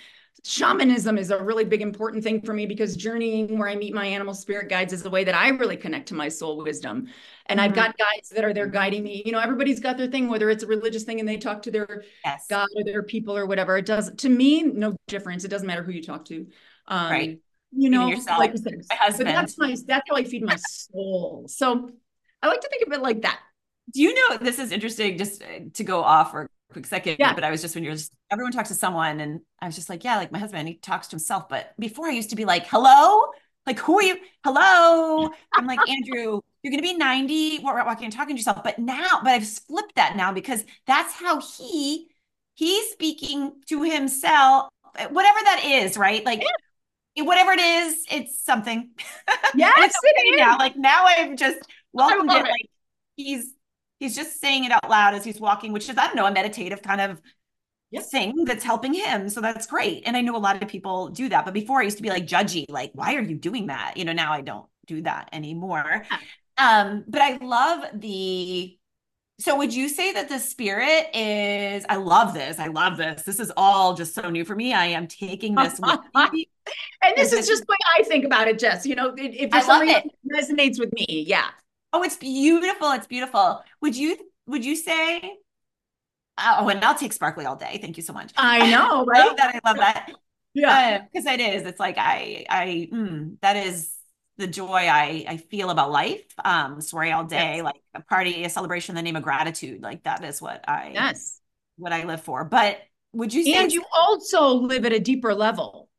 Shamanism 0.44 1.18
is 1.20 1.30
a 1.30 1.44
really 1.44 1.66
big 1.66 1.82
important 1.82 2.24
thing 2.24 2.42
for 2.42 2.54
me 2.54 2.66
because 2.66 2.96
journeying 2.96 3.60
where 3.60 3.68
I 3.70 3.76
meet 3.76 3.94
my 3.94 4.06
animal 4.08 4.34
spirit 4.34 4.70
guides 4.70 4.94
is 4.94 5.04
the 5.04 5.10
way 5.10 5.24
that 5.26 5.36
I 5.36 5.50
really 5.50 5.78
connect 5.78 6.08
to 6.10 6.16
my 6.16 6.30
soul 6.30 6.64
wisdom. 6.64 7.08
And 7.52 7.62
I've 7.62 7.72
Mhm. 7.72 7.76
got 7.76 7.98
guides 7.98 8.30
that 8.30 8.44
are 8.44 8.54
there 8.54 8.68
guiding 8.68 9.04
me. 9.04 9.22
You 9.26 9.32
know, 9.32 9.40
everybody's 9.40 9.80
got 9.80 9.98
their 9.98 10.08
thing, 10.08 10.30
whether 10.30 10.50
it's 10.50 10.64
a 10.64 10.68
religious 10.68 11.04
thing 11.04 11.20
and 11.20 11.28
they 11.30 11.38
talk 11.38 11.62
to 11.64 11.72
their 11.72 12.04
Yes. 12.26 12.48
God 12.50 12.68
or 12.76 12.84
their 12.84 13.04
people 13.04 13.36
or 13.38 13.46
whatever. 13.46 13.78
It 13.78 13.86
does 13.86 14.12
to 14.16 14.30
me, 14.30 14.64
no 14.64 14.96
difference. 15.08 15.44
It 15.44 15.50
doesn't 15.50 15.68
matter 15.68 15.84
who 15.84 15.92
you 15.92 16.02
talk 16.04 16.26
to. 16.26 16.48
Um, 16.88 17.12
Right. 17.12 17.40
You 17.74 17.90
know, 17.90 18.08
like 18.08 18.18
you 18.18 18.22
said, 18.58 18.74
my 18.74 18.82
but 18.90 18.98
husband. 18.98 19.28
that's 19.30 19.58
my 19.58 19.76
that's 19.86 20.04
how 20.10 20.16
I 20.18 20.24
feed 20.26 20.44
my 20.44 20.58
soul. 20.58 21.46
So 21.48 21.90
I 22.42 22.48
like 22.48 22.60
to 22.62 22.68
think 22.70 22.86
of 22.86 22.92
it 22.94 23.02
like 23.02 23.22
that. 23.22 23.40
Do 23.94 24.02
you 24.02 24.14
know 24.14 24.38
this 24.38 24.60
is 24.60 24.72
interesting 24.72 25.18
just 25.18 25.42
uh, 25.42 25.46
to 25.74 25.84
go 25.84 26.04
off 26.04 26.32
for 26.32 26.42
a 26.44 26.48
quick 26.74 26.86
second, 26.86 27.18
Yeah. 27.20 27.34
but 27.34 27.44
I 27.44 27.52
was 27.52 27.62
just 27.62 27.76
when 27.76 27.84
you're 27.84 27.94
just 27.94 28.14
everyone 28.30 28.52
talks 28.52 28.70
to 28.70 28.76
someone 28.76 29.20
and 29.22 29.42
I 29.62 29.68
was 29.68 29.76
just 29.76 29.90
like, 29.90 30.04
yeah, 30.04 30.18
like 30.18 30.32
my 30.32 30.40
husband, 30.40 30.68
he 30.68 30.76
talks 30.76 31.08
to 31.08 31.12
himself. 31.16 31.48
But 31.50 31.74
before 31.80 32.08
I 32.08 32.12
used 32.12 32.30
to 32.32 32.36
be 32.36 32.46
like, 32.46 32.68
hello, 32.68 33.28
like 33.66 33.80
who 33.80 34.00
are 34.00 34.04
you? 34.04 34.18
Hello. 34.44 35.30
I'm 35.54 35.68
like, 35.68 35.88
Andrew, 35.88 36.42
you're 36.64 36.72
gonna 36.72 36.82
be 36.82 36.96
90, 36.96 37.60
wa- 37.60 37.74
walking 37.86 38.06
and 38.06 38.14
talking 38.14 38.36
to 38.36 38.40
yourself. 38.40 38.64
But 38.64 38.80
now, 38.80 39.20
but 39.24 39.32
I've 39.32 39.48
flipped 39.48 39.96
that 39.96 40.16
now 40.16 40.32
because 40.34 40.64
that's 40.88 41.14
how 41.14 41.40
he 41.42 42.08
he's 42.56 42.92
speaking 42.92 43.54
to 43.68 43.84
himself, 43.84 44.70
eh, 44.98 45.08
whatever 45.08 45.40
that 45.44 45.64
is, 45.66 45.98
right? 45.98 46.26
Like 46.26 46.44
whatever 47.18 47.52
it 47.52 47.60
is, 47.60 48.06
it's 48.12 48.44
something. 48.44 48.92
Yes, 49.54 49.74
And 49.78 49.86
it's 49.86 49.98
okay 49.98 50.30
it 50.30 50.40
now. 50.40 50.58
Like 50.58 50.78
now 50.78 51.06
I've 51.06 51.36
just 51.36 51.60
welcomed 51.94 52.30
love 52.30 52.46
it. 52.46 52.48
it. 52.48 52.52
Like 52.52 52.70
he's 53.18 53.54
he's 54.00 54.16
just 54.16 54.40
saying 54.40 54.64
it 54.66 54.72
out 54.72 54.90
loud 54.90 55.14
as 55.14 55.24
he's 55.26 55.40
walking, 55.40 55.74
which 55.74 55.90
is 55.90 55.98
I 55.98 56.08
don't 56.08 56.16
know 56.16 56.26
a 56.26 56.32
meditative 56.32 56.82
kind 56.82 57.02
of 57.02 57.22
Yep. 57.92 58.04
thing 58.06 58.46
that's 58.46 58.64
helping 58.64 58.94
him. 58.94 59.30
So 59.30 59.42
that's 59.42 59.68
great. 59.68 60.04
And 60.06 60.16
I 60.16 60.22
know 60.22 60.36
a 60.36 60.40
lot 60.40 60.62
of 60.62 60.70
people 60.70 61.10
do 61.10 61.28
that, 61.30 61.44
but 61.44 61.54
before 61.54 61.82
I 61.82 61.84
used 61.84 61.98
to 61.98 62.04
be 62.04 62.10
like 62.10 62.26
judgy, 62.26 62.66
like 62.70 62.92
why 62.94 63.16
are 63.16 63.22
you 63.22 63.36
doing 63.36 63.68
that? 63.68 63.98
You 63.98 64.06
know, 64.06 64.14
now 64.14 64.32
I 64.32 64.42
don't 64.42 64.66
do 64.86 65.02
that 65.02 65.30
anymore. 65.34 66.06
Yeah. 66.10 66.18
Um, 66.58 67.04
but 67.08 67.22
I 67.22 67.38
love 67.38 67.86
the. 67.94 68.78
So 69.40 69.58
would 69.58 69.74
you 69.74 69.90
say 69.90 70.14
that 70.14 70.30
the 70.30 70.38
spirit 70.38 71.08
is? 71.16 71.84
I 71.90 71.96
love 71.96 72.34
this. 72.34 72.60
I 72.60 72.68
love 72.68 72.98
this. 72.98 73.24
This 73.24 73.40
is 73.40 73.52
all 73.58 73.96
just 73.96 74.14
so 74.14 74.30
new 74.30 74.46
for 74.46 74.56
me. 74.56 74.72
I 74.72 74.86
am 74.86 75.08
taking 75.08 75.56
this 75.56 75.80
with 75.80 76.00
me. 76.32 76.48
And 77.04 77.18
this 77.18 77.34
is 77.34 77.48
just 77.48 77.66
the 77.66 77.72
way 77.72 77.78
I 77.98 78.04
think 78.04 78.24
about 78.24 78.48
it, 78.48 78.60
Jess. 78.60 78.86
You 78.86 78.96
know, 78.96 79.16
if, 79.18 79.36
if 79.36 79.54
I 79.54 79.60
for 79.60 79.66
some 79.66 79.88
love 79.88 80.04
it 80.06 80.12
resonates 80.32 80.80
with 80.80 80.94
me, 80.94 81.26
yeah. 81.28 81.48
Oh, 81.92 82.04
it's 82.04 82.18
beautiful. 82.18 82.92
It's 82.92 83.08
beautiful. 83.08 83.64
Would 83.82 83.98
you 83.98 84.18
would 84.46 84.64
you 84.64 84.76
say 84.76 85.38
Oh, 86.38 86.70
and 86.70 86.84
I'll 86.84 86.96
take 86.98 87.14
sparkly 87.14 87.46
all 87.46 87.56
day. 87.56 87.78
Thank 87.82 87.98
you 87.98 88.04
so 88.04 88.14
much. 88.14 88.32
I 88.38 88.66
know, 88.66 89.06
I 89.16 89.24
love 89.28 89.38
right? 89.38 89.38
that. 89.38 89.56
I 89.64 89.68
love 89.70 89.78
that. 89.78 90.12
Yeah. 90.54 91.06
Because 91.12 91.26
it 91.26 91.40
is. 91.40 91.64
It's 91.64 91.80
like 91.80 91.98
I 91.98 92.46
I 92.50 92.90
mm, 92.92 93.38
that 93.42 93.58
is 93.58 93.94
the 94.38 94.48
joy 94.48 94.88
I 94.88 95.26
I 95.28 95.38
feel 95.38 95.70
about 95.70 95.92
life. 95.92 96.24
Um, 96.44 96.82
soiree 96.82 97.12
all 97.12 97.26
day, 97.26 97.62
Yes. 97.62 97.62
like 97.62 97.82
a 97.94 98.02
party, 98.02 98.44
a 98.44 98.50
celebration 98.50 98.94
in 98.94 98.96
the 98.98 99.04
name 99.04 99.16
of 99.16 99.24
gratitude. 99.24 99.82
Like 99.82 100.04
that 100.04 100.24
is 100.24 100.42
what 100.42 100.68
I 100.68 100.92
Yes. 100.94 101.40
what 101.78 101.94
I 101.94 102.04
live 102.06 102.22
for. 102.22 102.44
But 102.44 102.80
would 103.14 103.34
you 103.34 103.44
say 103.44 103.52
And 103.62 103.72
you 103.72 103.84
also 103.96 104.54
live 104.56 104.86
at 104.86 104.94
a 104.94 105.00
deeper 105.00 105.34
level. 105.36 105.90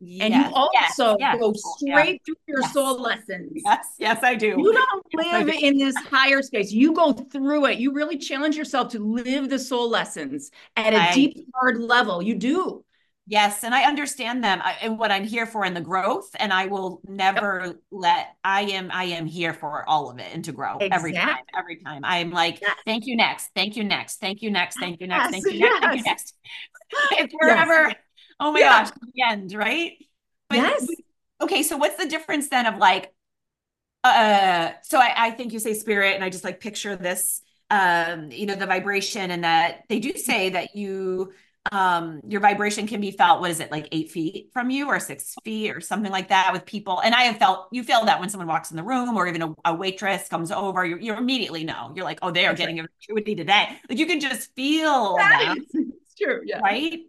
And 0.00 0.32
you 0.32 0.40
Yes, 0.40 0.52
yes, 0.74 1.00
also 1.00 1.16
yes. 1.18 1.38
go 1.38 1.46
oh, 1.46 1.54
Yeah. 1.80 1.96
straight 1.96 2.22
through 2.24 2.34
your 2.46 2.60
Yes. 2.60 2.72
soul 2.72 3.00
lessons. 3.00 3.50
Yes, 3.64 3.86
yes, 3.98 4.22
I 4.22 4.36
do. 4.36 4.54
You 4.56 4.72
don't 4.72 5.04
live 5.14 5.46
do. 5.46 5.58
in 5.60 5.76
this 5.76 5.96
higher 5.96 6.40
space. 6.42 6.70
You 6.70 6.92
go 6.92 7.12
through 7.12 7.66
it. 7.66 7.78
You 7.78 7.92
really 7.92 8.16
challenge 8.16 8.56
yourself 8.56 8.92
to 8.92 9.00
live 9.00 9.48
the 9.48 9.58
soul 9.58 9.88
lessons 9.90 10.50
at 10.76 10.94
a 10.94 10.98
I- 10.98 11.12
deep, 11.14 11.48
hard 11.54 11.80
level. 11.80 12.22
You 12.22 12.36
do. 12.36 12.84
Yes, 13.30 13.62
and 13.62 13.74
I 13.74 13.82
understand 13.82 14.42
them 14.42 14.60
I, 14.64 14.76
and 14.80 14.98
what 14.98 15.10
I'm 15.10 15.24
here 15.24 15.44
for 15.44 15.62
in 15.66 15.74
the 15.74 15.82
growth, 15.82 16.30
and 16.38 16.50
I 16.50 16.64
will 16.66 17.02
never 17.06 17.74
let. 17.90 18.28
I 18.42 18.62
am. 18.62 18.90
I 18.90 19.04
am 19.04 19.26
here 19.26 19.52
for 19.52 19.86
all 19.86 20.10
of 20.10 20.18
it 20.18 20.28
and 20.32 20.42
to 20.46 20.52
grow 20.52 20.78
every 20.80 21.12
time. 21.12 21.36
Every 21.54 21.76
time 21.82 22.00
I'm 22.04 22.30
like, 22.30 22.58
Yes. 22.62 22.76
thank 22.86 23.04
you 23.04 23.16
next, 23.16 23.50
thank 23.54 23.76
you 23.76 23.84
next, 23.84 24.16
thank 24.18 24.40
you 24.40 24.50
next, 24.50 24.78
thank 24.78 25.02
you 25.02 25.08
next, 25.08 25.24
Yes, 25.24 25.42
thank 25.42 25.54
you 25.54 25.60
next, 25.60 25.80
thank 25.80 25.92
you 25.92 25.96
yes. 25.96 26.04
next. 26.06 26.34
It's 27.18 27.34
forever. 27.34 27.92
Oh 28.40 28.52
my 28.52 28.60
Yeah. 28.60 28.84
gosh, 28.84 28.92
the 29.00 29.22
end, 29.22 29.52
right? 29.52 29.92
But- 30.48 30.58
Yes. 30.58 30.86
Okay, 31.40 31.62
so 31.62 31.76
what's 31.76 31.96
the 31.96 32.08
difference 32.08 32.48
then 32.48 32.66
of 32.66 32.78
like, 32.78 33.12
uh, 34.04 34.70
so 34.82 34.98
I, 34.98 35.12
I 35.16 35.30
think 35.32 35.52
you 35.52 35.58
say 35.58 35.74
spirit, 35.74 36.14
and 36.14 36.24
I 36.24 36.30
just 36.30 36.44
like 36.44 36.60
picture 36.60 36.96
this, 36.96 37.42
um, 37.70 38.30
you 38.30 38.46
know, 38.46 38.54
the 38.54 38.66
vibration, 38.66 39.30
and 39.30 39.44
that 39.44 39.82
they 39.88 39.98
do 40.00 40.16
say 40.16 40.50
that 40.50 40.74
you 40.76 41.32
um 41.72 42.20
your 42.26 42.40
vibration 42.40 42.86
can 42.86 42.98
be 43.00 43.10
felt 43.10 43.40
what 43.42 43.50
is 43.50 43.60
it 43.60 43.70
like 43.70 43.88
eight 43.92 44.10
feet 44.10 44.48
from 44.54 44.70
you 44.70 44.86
or 44.86 44.98
six 44.98 45.34
feet 45.44 45.70
or 45.76 45.80
something 45.80 46.10
like 46.10 46.28
that 46.28 46.50
with 46.52 46.64
people 46.64 47.00
and 47.00 47.14
i 47.14 47.22
have 47.24 47.36
felt 47.36 47.68
you 47.72 47.82
feel 47.82 48.06
that 48.06 48.20
when 48.20 48.30
someone 48.30 48.46
walks 48.46 48.70
in 48.70 48.76
the 48.78 48.82
room 48.82 49.14
or 49.18 49.26
even 49.26 49.42
a, 49.42 49.54
a 49.66 49.74
waitress 49.74 50.28
comes 50.28 50.50
over 50.50 50.86
you 50.86 50.96
you 50.98 51.12
immediately 51.14 51.64
know 51.64 51.92
you're 51.94 52.06
like 52.06 52.20
oh 52.22 52.30
they 52.30 52.46
are 52.46 52.50
That's 52.50 52.60
getting 52.60 52.80
a 52.80 52.86
gratuity 52.86 53.34
today 53.34 53.68
like 53.90 53.98
you 53.98 54.06
can 54.06 54.18
just 54.20 54.54
feel 54.54 55.16
them 55.16 55.66
It's 55.74 56.14
true. 56.14 56.40
Yeah. 56.46 56.60
right 56.60 57.00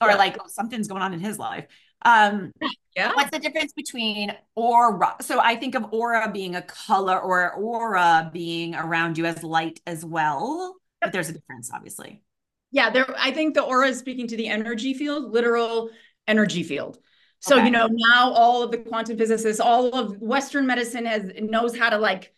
or 0.00 0.08
Yeah. 0.10 0.16
like 0.16 0.36
oh, 0.40 0.46
something's 0.48 0.88
going 0.88 1.02
on 1.02 1.14
in 1.14 1.20
his 1.20 1.38
life 1.38 1.66
um 2.04 2.52
Yeah. 2.96 3.12
what's 3.14 3.30
the 3.30 3.38
difference 3.38 3.72
between 3.74 4.32
aura 4.54 5.16
so 5.20 5.38
i 5.40 5.54
think 5.56 5.74
of 5.74 5.86
aura 5.92 6.30
being 6.32 6.56
a 6.56 6.62
color 6.62 7.18
or 7.20 7.52
aura 7.52 8.30
being 8.32 8.74
around 8.74 9.18
you 9.18 9.26
as 9.26 9.42
light 9.42 9.80
as 9.86 10.04
well 10.04 10.76
but 11.00 11.12
there's 11.12 11.28
a 11.28 11.32
difference 11.32 11.70
obviously 11.72 12.22
Yeah, 12.70 12.90
there 12.90 13.06
I 13.18 13.32
think 13.32 13.54
the 13.54 13.62
aura 13.62 13.88
is 13.88 13.98
speaking 13.98 14.26
to 14.28 14.36
the 14.36 14.48
energy 14.48 14.92
field, 14.94 15.32
literal 15.32 15.90
energy 16.26 16.62
field. 16.62 16.98
So, 17.40 17.56
Okay. 17.56 17.66
you 17.66 17.70
know, 17.70 17.88
now 17.90 18.32
all 18.32 18.62
of 18.62 18.70
the 18.70 18.78
quantum 18.78 19.16
physicists, 19.16 19.60
all 19.60 19.88
of 19.94 20.18
Western 20.20 20.66
medicine 20.66 21.06
has 21.06 21.22
knows 21.38 21.76
how 21.76 21.90
to 21.90 21.98
like 21.98 22.34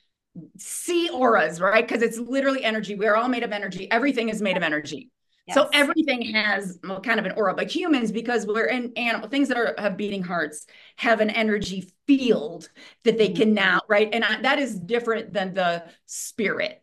see 0.59 1.09
auras, 1.11 1.61
right? 1.61 1.87
Because 1.87 2.03
it's 2.03 2.19
literally 2.19 2.65
energy. 2.65 2.95
We're 2.95 3.17
all 3.17 3.29
made 3.29 3.43
of 3.43 3.53
energy. 3.53 3.91
Everything 3.91 4.29
is 4.29 4.43
made 4.43 4.57
of 4.57 4.63
energy. 4.63 5.11
So 5.55 5.69
everything 5.73 6.23
has 6.35 6.79
kind 7.03 7.19
of 7.19 7.27
an 7.27 7.33
aura, 7.33 7.55
but 7.55 7.71
humans, 7.71 8.13
because 8.13 8.47
we're 8.47 8.67
in 8.67 8.93
animal 8.97 9.29
things 9.29 9.49
that 9.49 9.57
are 9.57 9.75
have 9.79 9.97
beating 9.97 10.23
hearts, 10.23 10.67
have 10.97 11.21
an 11.21 11.31
energy 11.31 11.93
field 12.07 12.69
that 13.05 13.19
they 13.19 13.29
can 13.29 13.49
mm-hmm. 13.49 13.55
now, 13.55 13.81
right? 13.89 14.09
And 14.13 14.25
I, 14.25 14.43
that 14.43 14.59
is 14.59 14.79
different 14.79 15.33
than 15.33 15.55
the 15.55 15.85
spirit. 16.07 16.83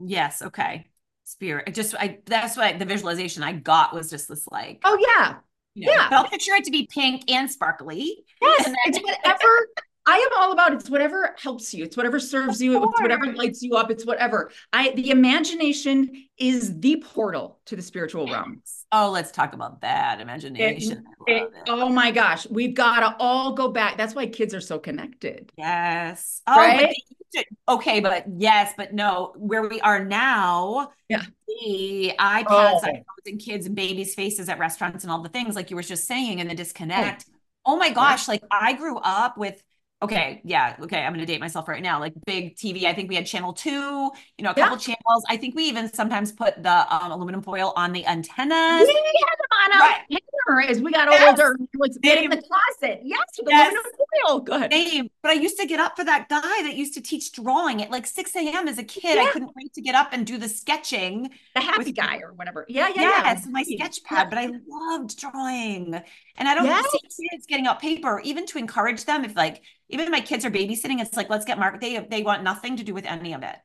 Yes. 0.00 0.42
Okay. 0.42 0.86
spirit. 1.24 1.74
Just 1.74 1.94
I 1.94 2.18
that's 2.26 2.56
what 2.56 2.78
the 2.78 2.84
visualization 2.84 3.42
I 3.42 3.52
got 3.52 3.94
was 3.94 4.10
just 4.10 4.28
this 4.28 4.46
like 4.50 4.80
oh 4.84 4.98
yeah 5.00 5.36
you 5.74 5.86
know, 5.86 5.92
yeah. 5.92 6.08
But 6.10 6.16
I'll 6.16 6.28
picture 6.28 6.54
it 6.54 6.64
to 6.64 6.70
be 6.70 6.88
pink 6.90 7.30
and 7.30 7.48
sparkly. 7.50 8.24
Yes, 8.42 8.66
And 8.66 8.76
it's 8.86 8.98
whatever. 8.98 9.68
I 10.10 10.16
am 10.16 10.30
all 10.42 10.52
about 10.52 10.72
it's 10.72 10.88
whatever 10.88 11.34
helps 11.36 11.74
you. 11.74 11.84
It's 11.84 11.94
whatever 11.94 12.18
serves 12.18 12.62
you. 12.62 12.82
It's 12.82 13.00
whatever 13.00 13.26
lights 13.34 13.62
you 13.62 13.74
up. 13.74 13.90
It's 13.90 14.06
whatever. 14.06 14.50
I 14.72 14.92
the 14.92 15.10
imagination 15.10 16.10
is 16.38 16.80
the 16.80 16.96
portal 17.06 17.60
to 17.66 17.76
the 17.76 17.82
spiritual 17.82 18.26
realm. 18.26 18.62
Oh, 18.90 19.10
let's 19.10 19.30
talk 19.30 19.52
about 19.52 19.82
that 19.82 20.22
imagination. 20.22 21.04
It- 21.26 21.42
it. 21.42 21.50
oh 21.68 21.90
my 21.90 22.10
gosh, 22.10 22.46
we've 22.48 22.74
got 22.74 23.00
to 23.00 23.14
all 23.20 23.52
go 23.52 23.68
back. 23.68 23.98
That's 23.98 24.14
why 24.14 24.26
kids 24.28 24.54
are 24.54 24.62
so 24.62 24.78
connected. 24.78 25.52
Yes. 25.58 26.40
Oh, 26.46 26.56
Right? 26.56 26.80
but 26.80 26.90
they 27.34 27.44
okay, 27.68 28.00
but 28.00 28.24
yes, 28.38 28.72
but 28.78 28.94
no, 28.94 29.34
where 29.36 29.68
we 29.68 29.78
are 29.82 30.02
now, 30.02 30.92
Yeah. 31.10 31.22
the 31.46 32.14
iPads, 32.18 32.44
Oh. 32.48 32.80
iPhones, 32.82 33.02
and 33.26 33.38
kids 33.38 33.66
and 33.66 33.76
babies' 33.76 34.14
faces 34.14 34.48
at 34.48 34.58
restaurants 34.58 35.04
and 35.04 35.10
all 35.12 35.20
the 35.20 35.28
things 35.28 35.54
like 35.54 35.68
you 35.68 35.76
were 35.76 35.82
just 35.82 36.06
saying, 36.06 36.40
and 36.40 36.48
the 36.48 36.54
disconnect. 36.54 37.26
Oh, 37.66 37.76
my 37.76 37.90
gosh, 37.90 38.26
like 38.26 38.42
I 38.50 38.72
grew 38.72 38.96
up 38.96 39.36
with. 39.36 39.62
Okay, 40.00 40.40
yeah, 40.44 40.76
okay, 40.80 41.00
I'm 41.02 41.12
gonna 41.12 41.26
date 41.26 41.40
myself 41.40 41.66
right 41.66 41.82
now. 41.82 41.98
Like 41.98 42.12
big 42.24 42.54
TV, 42.54 42.84
I 42.84 42.94
think 42.94 43.08
we 43.08 43.16
had 43.16 43.26
channel 43.26 43.52
two, 43.52 43.70
you 43.72 44.44
know, 44.44 44.50
a 44.50 44.54
Yeah. 44.56 44.64
couple 44.68 44.76
channels. 44.78 45.24
I 45.28 45.36
think 45.36 45.56
we 45.56 45.64
even 45.64 45.92
sometimes 45.92 46.30
put 46.30 46.62
the 46.62 46.94
um, 46.94 47.10
aluminum 47.10 47.42
foil 47.42 47.72
on 47.74 47.90
the 47.92 48.06
antennas. 48.06 48.86
We 48.86 48.94
had 48.94 49.38
them 49.38 49.52
on 49.64 49.72
our 49.72 49.88
Right. 49.88 50.00
hanger 50.08 50.70
as 50.70 50.80
we 50.80 50.92
got 50.92 51.10
Yes. 51.10 51.28
older. 51.40 51.56
It 51.60 51.78
was 51.80 51.96
in 52.00 52.30
the 52.30 52.36
closet. 52.42 53.00
Yes, 53.02 53.18
with 53.38 53.48
Yes. 53.48 53.72
aluminum 53.72 53.92
foil. 54.24 54.38
Go 54.40 54.52
ahead. 54.54 54.72
Same. 54.72 55.10
But 55.20 55.32
I 55.32 55.34
used 55.34 55.58
to 55.58 55.66
get 55.66 55.80
up 55.80 55.96
for 55.96 56.04
that 56.04 56.28
guy 56.28 56.62
that 56.62 56.76
used 56.76 56.94
to 56.94 57.00
teach 57.00 57.32
drawing 57.32 57.82
at 57.82 57.90
like 57.90 58.06
6 58.06 58.36
a.m. 58.36 58.68
as 58.68 58.78
a 58.78 58.84
kid. 58.84 59.16
Yeah. 59.16 59.22
I 59.22 59.30
couldn't 59.32 59.50
wait 59.56 59.74
to 59.74 59.80
get 59.82 59.96
up 59.96 60.10
and 60.12 60.24
do 60.24 60.38
the 60.38 60.48
sketching. 60.48 61.30
The 61.56 61.60
happy 61.60 61.86
with- 61.86 61.96
guy 61.96 62.18
or 62.18 62.32
whatever. 62.34 62.66
Yeah, 62.68 62.86
yeah, 62.94 63.02
yes, 63.24 63.42
yeah. 63.46 63.50
my 63.50 63.64
sketch 63.64 64.04
pad, 64.04 64.30
but 64.30 64.38
I 64.38 64.48
loved 64.68 65.18
drawing. 65.18 66.00
And 66.38 66.48
I 66.48 66.54
don't 66.54 66.64
Yes. 66.64 66.86
see 66.90 67.28
kids 67.30 67.46
getting 67.46 67.66
out 67.66 67.80
paper, 67.80 68.20
even 68.24 68.46
to 68.46 68.58
encourage 68.58 69.04
them. 69.04 69.24
If 69.24 69.36
like 69.36 69.62
even 69.88 70.10
my 70.10 70.20
kids 70.20 70.44
are 70.44 70.50
babysitting, 70.50 71.00
it's 71.00 71.16
like 71.16 71.28
let's 71.30 71.44
get 71.44 71.58
mark. 71.58 71.80
They 71.80 71.98
they 71.98 72.22
want 72.22 72.42
nothing 72.44 72.76
to 72.78 72.84
do 72.84 72.94
with 72.94 73.04
any 73.06 73.34
of 73.34 73.42
it. 73.42 73.56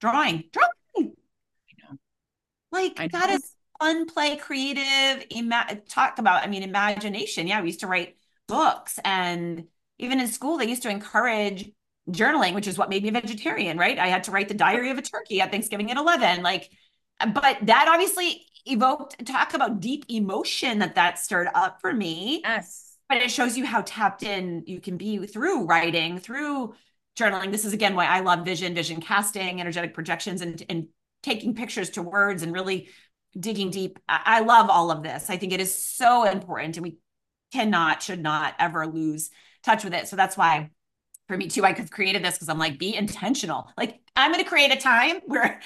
Drawing, 0.00 0.44
drawing. 0.52 1.14
know. 1.82 1.96
Like 2.72 2.94
I 2.98 3.08
that 3.08 3.28
know. 3.28 3.36
is 3.36 3.54
fun, 3.80 4.06
play, 4.06 4.36
creative. 4.36 5.24
Ima- 5.30 5.80
talk 5.88 6.18
about. 6.18 6.42
I 6.42 6.48
mean, 6.48 6.62
imagination. 6.62 7.46
Yeah, 7.46 7.60
we 7.60 7.68
used 7.68 7.80
to 7.80 7.86
write 7.86 8.16
books, 8.48 8.98
and 9.04 9.64
even 9.98 10.20
in 10.20 10.28
school, 10.28 10.58
they 10.58 10.66
used 10.68 10.82
to 10.82 10.90
encourage 10.90 11.70
journaling, 12.10 12.54
which 12.54 12.66
is 12.68 12.78
what 12.78 12.88
made 12.90 13.02
me 13.02 13.08
a 13.08 13.12
vegetarian. 13.12 13.78
Right? 13.78 13.98
I 13.98 14.08
had 14.08 14.24
to 14.24 14.30
write 14.30 14.48
the 14.48 14.54
diary 14.54 14.90
of 14.90 14.98
a 14.98 15.02
turkey 15.02 15.40
at 15.40 15.50
Thanksgiving 15.50 15.90
at 15.90 15.96
eleven. 15.96 16.42
Like 16.42 16.70
but 17.32 17.58
that 17.62 17.88
obviously 17.88 18.45
evoked 18.66 19.24
talk 19.26 19.54
about 19.54 19.80
deep 19.80 20.04
emotion 20.08 20.78
that 20.80 20.94
that 20.94 21.18
stirred 21.18 21.48
up 21.54 21.80
for 21.80 21.92
me. 21.92 22.40
Yes. 22.44 22.96
but 23.08 23.18
it 23.18 23.30
shows 23.30 23.56
you 23.56 23.64
how 23.64 23.82
tapped 23.82 24.22
in 24.22 24.64
you 24.66 24.80
can 24.80 24.96
be 24.96 25.26
through 25.26 25.64
writing 25.66 26.18
through 26.18 26.74
journaling. 27.18 27.50
This 27.52 27.64
is 27.64 27.72
again 27.72 27.94
why 27.94 28.06
i 28.06 28.20
love 28.20 28.44
vision 28.44 28.74
vision 28.74 29.00
casting 29.00 29.60
energetic 29.60 29.94
projections 29.94 30.40
and 30.42 30.62
and 30.68 30.88
taking 31.22 31.54
pictures 31.54 31.90
to 31.90 32.02
words 32.02 32.42
and 32.42 32.52
really 32.52 32.88
digging 33.38 33.70
deep. 33.70 33.98
I, 34.08 34.20
I 34.24 34.40
love 34.40 34.70
all 34.70 34.90
of 34.90 35.02
this. 35.02 35.28
I 35.28 35.36
think 35.36 35.52
it 35.52 35.60
is 35.60 35.74
so 35.74 36.24
important 36.24 36.76
and 36.76 36.84
we 36.84 36.98
cannot 37.52 38.02
should 38.02 38.22
not 38.22 38.54
ever 38.58 38.86
lose 38.86 39.30
touch 39.62 39.84
with 39.84 39.94
it. 39.94 40.08
So 40.08 40.16
that's 40.16 40.36
why 40.36 40.70
for 41.28 41.36
me 41.36 41.48
too 41.48 41.64
i 41.64 41.72
could 41.72 41.90
created 41.90 42.24
this 42.24 42.34
because 42.34 42.48
i'm 42.48 42.58
like 42.58 42.78
be 42.78 42.94
intentional 42.94 43.68
like 43.76 44.00
i'm 44.16 44.32
going 44.32 44.42
to 44.42 44.48
create 44.48 44.72
a 44.72 44.76
time 44.76 45.16
where 45.26 45.60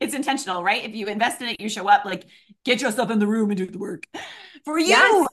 it's 0.00 0.14
intentional 0.14 0.62
right 0.62 0.84
if 0.84 0.94
you 0.94 1.06
invest 1.06 1.40
in 1.40 1.48
it 1.48 1.60
you 1.60 1.68
show 1.68 1.88
up 1.88 2.04
like 2.04 2.26
get 2.64 2.80
yourself 2.80 3.10
in 3.10 3.18
the 3.18 3.26
room 3.26 3.50
and 3.50 3.58
do 3.58 3.66
the 3.66 3.78
work 3.78 4.04
for 4.64 4.78
you 4.78 4.88
Yes. 4.88 5.28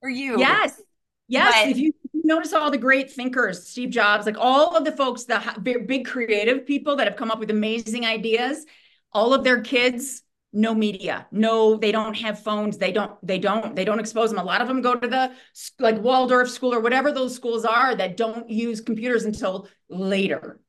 for 0.00 0.08
you 0.10 0.38
Yes. 0.38 0.80
Yes. 1.26 1.54
But- 1.64 1.70
if 1.72 1.78
you 1.78 1.92
notice 2.24 2.52
all 2.52 2.70
the 2.70 2.78
great 2.78 3.10
thinkers, 3.10 3.66
Steve 3.68 3.90
Jobs, 3.90 4.26
like 4.26 4.36
all 4.38 4.76
of 4.76 4.84
the 4.84 4.92
folks, 4.92 5.24
the 5.24 5.42
big, 5.62 5.86
big 5.86 6.06
creative 6.06 6.66
people 6.66 6.96
that 6.96 7.06
have 7.06 7.16
come 7.16 7.30
up 7.30 7.38
with 7.38 7.50
amazing 7.50 8.04
ideas, 8.06 8.64
all 9.12 9.32
of 9.34 9.44
their 9.44 9.60
kids, 9.62 10.22
no 10.52 10.74
media, 10.74 11.26
no, 11.30 11.76
they 11.76 11.92
don't 11.92 12.14
have 12.16 12.42
phones. 12.42 12.78
They 12.78 12.92
don't, 12.92 13.12
they 13.26 13.38
don't, 13.38 13.76
they 13.76 13.84
don't 13.84 14.00
expose 14.00 14.30
them. 14.30 14.38
A 14.38 14.44
lot 14.44 14.62
of 14.62 14.68
them 14.68 14.80
go 14.82 14.94
to 14.94 15.06
the 15.08 15.32
like 15.78 15.98
Waldorf 16.00 16.50
school 16.50 16.74
or 16.74 16.80
whatever 16.80 17.12
those 17.12 17.34
schools 17.34 17.64
are 17.64 17.94
that 17.94 18.16
don't 18.16 18.48
use 18.50 18.80
computers 18.80 19.24
until 19.24 19.68
later. 19.88 20.60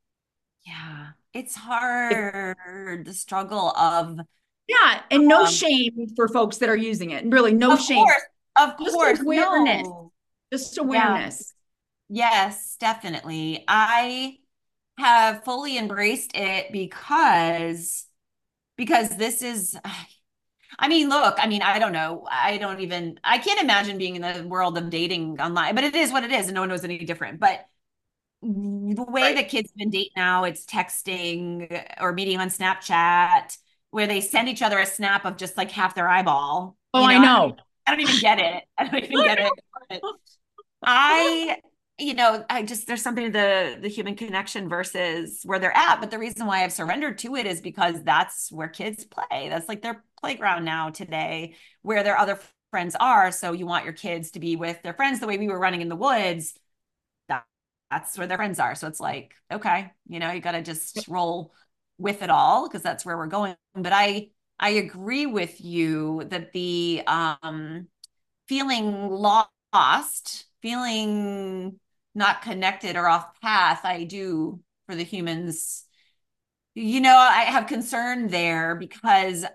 Yeah, 0.66 1.12
it's 1.34 1.56
hard. 1.56 3.06
The 3.06 3.14
struggle 3.14 3.70
of, 3.72 4.20
Yeah. 4.68 5.02
And 5.10 5.28
no 5.28 5.46
Um, 5.46 5.46
shame 5.46 6.08
for 6.16 6.28
folks 6.28 6.58
that 6.58 6.70
are 6.70 6.76
using 6.76 7.12
it. 7.12 7.26
Really, 7.26 7.54
no 7.54 7.76
of 7.76 7.80
shame. 7.80 7.96
course, 7.96 8.22
of 8.58 8.78
Just 8.84 8.96
course, 8.96 9.20
awareness. 9.22 9.88
no. 9.88 10.12
Just 10.52 10.78
awareness. 10.78 11.54
Yes, 12.10 12.76
definitely. 12.80 13.64
I 13.68 14.40
have 15.00 15.46
fully 15.46 15.78
embraced 15.78 16.32
it 16.36 16.72
because 16.74 18.08
because 18.80 19.16
this 19.18 19.44
is 19.44 19.78
I 20.78 20.88
mean, 20.88 21.10
look, 21.10 21.36
I 21.40 21.48
mean, 21.48 21.62
I 21.62 21.80
don't 21.80 21.92
know. 21.92 22.26
I 22.30 22.58
don't 22.58 22.80
even 22.82 23.20
I 23.24 23.38
can't 23.40 23.62
imagine 23.62 23.98
being 23.98 24.16
in 24.16 24.22
the 24.22 24.48
world 24.48 24.78
of 24.78 24.90
dating 24.90 25.40
online, 25.42 25.76
but 25.76 25.84
it 25.84 25.96
is 25.96 26.12
what 26.12 26.24
it 26.24 26.32
is 26.32 26.48
and 26.48 26.56
no 26.56 26.62
one 26.62 26.70
knows 26.70 26.84
any 26.84 27.00
different. 27.06 27.40
But 27.40 27.66
the 28.42 29.06
way 29.10 29.34
Right. 29.34 29.36
that 29.36 29.50
kids 29.50 29.72
even 29.78 29.92
date 29.92 30.12
now, 30.16 30.46
it's 30.46 30.66
texting 30.66 31.86
or 32.02 32.14
meeting 32.14 32.40
on 32.40 32.50
Snapchat 32.50 33.58
where 33.92 34.08
they 34.08 34.22
send 34.22 34.50
each 34.50 34.62
other 34.62 34.80
a 34.80 34.86
snap 34.86 35.26
of 35.26 35.38
just 35.38 35.58
like 35.58 35.72
half 35.72 35.96
their 35.96 36.08
eyeball. 36.08 36.78
Oh, 36.94 37.04
You 37.04 37.08
I 37.08 37.18
know, 37.20 37.20
know. 37.20 37.58
I 37.88 37.92
don't 37.92 38.02
even 38.02 38.20
get 38.20 38.40
it. 38.40 38.64
I 38.78 38.86
don't 38.88 39.04
even 39.04 39.22
get 39.24 39.40
it. 39.40 39.56
But 39.90 40.04
I, 40.84 41.62
you 42.00 42.14
know, 42.14 42.46
I 42.50 42.64
just 42.64 42.88
there's 42.88 43.02
something 43.02 43.32
the 43.32 43.78
the 43.82 43.88
human 43.90 44.16
connection 44.16 44.70
versus 44.70 45.42
where 45.44 45.60
they're 45.60 45.76
at. 45.76 46.00
But 46.00 46.12
the 46.12 46.20
reason 46.20 46.46
why 46.46 46.64
I've 46.64 46.74
surrendered 46.74 47.18
to 47.20 47.36
it 47.36 47.46
is 47.46 47.62
because 47.62 48.04
that's 48.04 48.52
where 48.52 48.68
kids 48.68 49.06
play. 49.06 49.50
That's 49.50 49.68
like 49.68 49.82
their 49.82 50.04
playground 50.20 50.66
now 50.66 50.90
today, 50.90 51.56
where 51.82 52.04
their 52.04 52.18
other 52.18 52.40
friends 52.72 52.96
are. 53.00 53.32
So 53.32 53.52
you 53.54 53.66
want 53.66 53.86
your 53.86 53.94
kids 53.94 54.32
to 54.32 54.40
be 54.40 54.56
with 54.56 54.82
their 54.82 54.94
friends 54.94 55.20
the 55.20 55.28
way 55.28 55.38
we 55.38 55.48
were 55.50 55.60
running 55.60 55.82
in 55.82 55.90
the 55.90 55.96
woods. 55.96 56.54
That 57.28 57.46
that's 57.92 58.18
where 58.18 58.28
their 58.28 58.38
friends 58.38 58.60
are. 58.60 58.76
So 58.76 58.88
it's 58.88 59.00
like, 59.00 59.36
okay, 59.52 59.92
you 60.08 60.20
know, 60.20 60.32
you 60.32 60.42
got 60.42 60.54
to 60.54 60.62
just 60.62 61.08
roll 61.08 61.54
with 61.98 62.22
it 62.22 62.30
all 62.30 62.68
because 62.68 62.82
that's 62.84 63.06
where 63.06 63.18
we're 63.18 63.28
going. 63.28 63.56
But 63.76 63.94
I 63.94 64.30
I 64.60 64.72
agree 64.72 65.26
with 65.26 65.62
you 65.62 66.24
that 66.30 66.54
the 66.54 67.04
um 67.08 67.88
feeling 68.48 69.10
lost, 69.10 70.46
feeling 70.62 71.80
not 72.16 72.42
connected 72.42 72.96
or 72.96 73.08
off 73.08 73.40
path, 73.42 73.82
I 73.84 74.04
do 74.04 74.62
for 74.86 74.96
the 74.96 75.04
humans. 75.04 75.86
You 76.76 77.02
know, 77.02 77.16
I 77.16 77.44
have 77.44 77.68
concern 77.68 78.28
there 78.28 78.76
because 78.76 79.46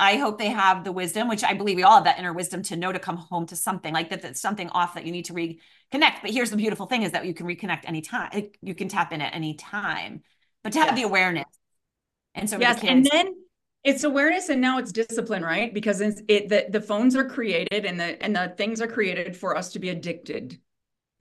I 0.00 0.16
hope 0.16 0.38
they 0.38 0.48
have 0.48 0.82
the 0.82 0.90
wisdom, 0.90 1.28
which 1.28 1.44
I 1.44 1.54
believe 1.54 1.76
we 1.76 1.84
all 1.84 1.94
have 1.94 2.04
that 2.04 2.18
inner 2.18 2.32
wisdom 2.32 2.62
to 2.64 2.76
know 2.76 2.90
to 2.90 2.98
come 2.98 3.16
home 3.16 3.46
to 3.46 3.56
something 3.56 3.94
like 3.94 4.10
that, 4.10 4.22
that's 4.22 4.40
something 4.40 4.68
off 4.70 4.94
that 4.94 5.06
you 5.06 5.12
need 5.12 5.26
to 5.26 5.32
reconnect. 5.32 6.22
But 6.22 6.30
here's 6.30 6.50
the 6.50 6.56
beautiful 6.56 6.86
thing 6.86 7.02
is 7.02 7.12
that 7.12 7.24
you 7.24 7.34
can 7.34 7.46
reconnect 7.46 7.84
anytime. 7.84 8.50
You 8.62 8.74
can 8.74 8.88
tap 8.88 9.12
in 9.12 9.20
at 9.20 9.34
any 9.34 9.54
time, 9.54 10.22
but 10.64 10.72
to 10.72 10.80
have 10.80 10.96
the 10.96 11.02
awareness. 11.02 11.44
And 12.34 12.50
so 12.50 12.56
for 12.56 12.60
the 12.60 12.64
Yes, 12.64 12.82
and 12.82 13.06
then 13.06 13.34
it's 13.84 14.02
awareness 14.02 14.48
and 14.48 14.60
now 14.60 14.78
it's 14.78 14.90
discipline, 14.90 15.42
right? 15.42 15.72
Because 15.72 16.00
it's, 16.00 16.20
it 16.26 16.48
the, 16.48 16.66
the 16.68 16.80
phones 16.80 17.14
are 17.14 17.28
created 17.28 17.84
and 17.84 18.00
the 18.00 18.20
and 18.22 18.34
the 18.34 18.54
things 18.56 18.80
are 18.80 18.88
created 18.88 19.36
for 19.36 19.56
us 19.56 19.72
to 19.72 19.78
be 19.78 19.90
addicted. 19.90 20.58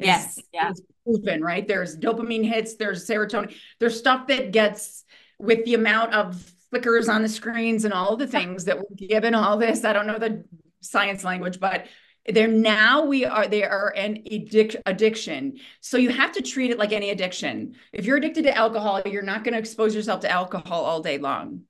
It's- 0.01 0.35
Yes, 0.35 0.39
yeah. 0.53 0.69
It's 0.71 0.81
proven, 1.05 1.41
right? 1.43 1.67
There's 1.67 1.97
dopamine 1.97 2.45
hits, 2.45 2.75
there's 2.75 3.07
serotonin, 3.07 3.53
there's 3.79 3.97
stuff 3.97 4.27
that 4.27 4.51
gets 4.51 5.03
with 5.39 5.65
the 5.65 5.73
amount 5.73 6.13
of 6.13 6.35
flickers 6.69 7.09
on 7.09 7.21
the 7.21 7.29
screens 7.29 7.85
and 7.85 7.93
all 7.93 8.15
the 8.17 8.27
things 8.27 8.65
that 8.65 8.77
we're 8.77 8.95
given 9.07 9.33
all 9.35 9.57
this. 9.57 9.83
I 9.83 9.93
don't 9.93 10.07
know 10.07 10.19
the 10.19 10.45
science 10.81 11.23
language, 11.23 11.59
but 11.59 11.87
they're 12.27 12.47
now 12.47 13.03
we 13.03 13.25
are 13.25 13.47
they 13.47 13.63
are 13.63 13.91
an 13.97 14.23
addic- 14.31 14.79
addiction 14.85 15.57
so 15.79 15.97
you 15.97 16.09
have 16.11 16.31
to 16.31 16.41
treat 16.43 16.69
it 16.69 16.77
like 16.77 16.91
any 16.91 17.09
addiction 17.09 17.73
if 17.93 18.05
you're 18.05 18.17
addicted 18.17 18.43
to 18.43 18.55
alcohol 18.55 19.01
you're 19.07 19.23
not 19.23 19.43
going 19.43 19.53
to 19.53 19.59
expose 19.59 19.95
yourself 19.95 20.19
to 20.19 20.29
alcohol 20.29 20.85
all 20.85 21.01
day 21.01 21.17
long 21.17 21.61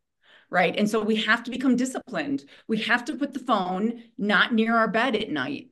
right 0.50 0.76
and 0.78 0.90
so 0.90 1.02
we 1.02 1.16
have 1.16 1.42
to 1.42 1.52
become 1.52 1.78
disciplined 1.78 2.44
we 2.68 2.80
have 2.80 3.06
to 3.06 3.16
put 3.16 3.32
the 3.34 3.40
phone 3.40 4.04
not 4.18 4.54
near 4.54 4.76
our 4.76 4.90
bed 4.90 5.16
at 5.16 5.30
night 5.32 5.70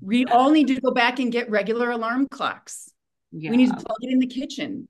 we 0.00 0.24
all 0.26 0.50
need 0.50 0.68
to 0.68 0.80
go 0.80 0.92
back 0.92 1.18
and 1.18 1.32
get 1.32 1.50
regular 1.50 1.90
alarm 1.90 2.28
clocks 2.28 2.90
we 3.50 3.56
need 3.56 3.68
to 3.68 3.74
plug 3.84 3.98
it 4.00 4.10
in 4.12 4.18
the 4.18 4.26
kitchen 4.26 4.88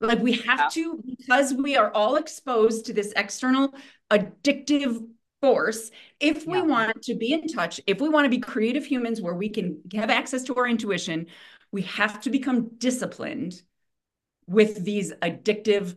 like 0.00 0.20
we 0.20 0.32
have 0.32 0.72
to 0.72 1.02
because 1.06 1.54
we 1.54 1.76
are 1.76 1.90
all 1.92 2.16
exposed 2.16 2.86
to 2.86 2.92
this 2.92 3.12
external 3.16 3.72
addictive 4.10 5.06
force 5.40 5.90
if 6.20 6.46
we 6.46 6.58
Yeah. 6.58 6.62
want 6.64 7.02
to 7.02 7.14
be 7.14 7.32
in 7.32 7.46
touch 7.46 7.80
if 7.86 8.00
we 8.00 8.08
want 8.08 8.24
to 8.24 8.28
be 8.28 8.38
creative 8.38 8.84
humans 8.84 9.20
where 9.22 9.34
we 9.34 9.48
can 9.48 9.80
have 9.94 10.10
access 10.10 10.42
to 10.44 10.56
our 10.56 10.66
intuition 10.66 11.26
we 11.72 11.82
have 11.82 12.20
to 12.22 12.30
become 12.30 12.70
disciplined 12.78 13.62
with 14.46 14.84
these 14.84 15.12
addictive 15.22 15.96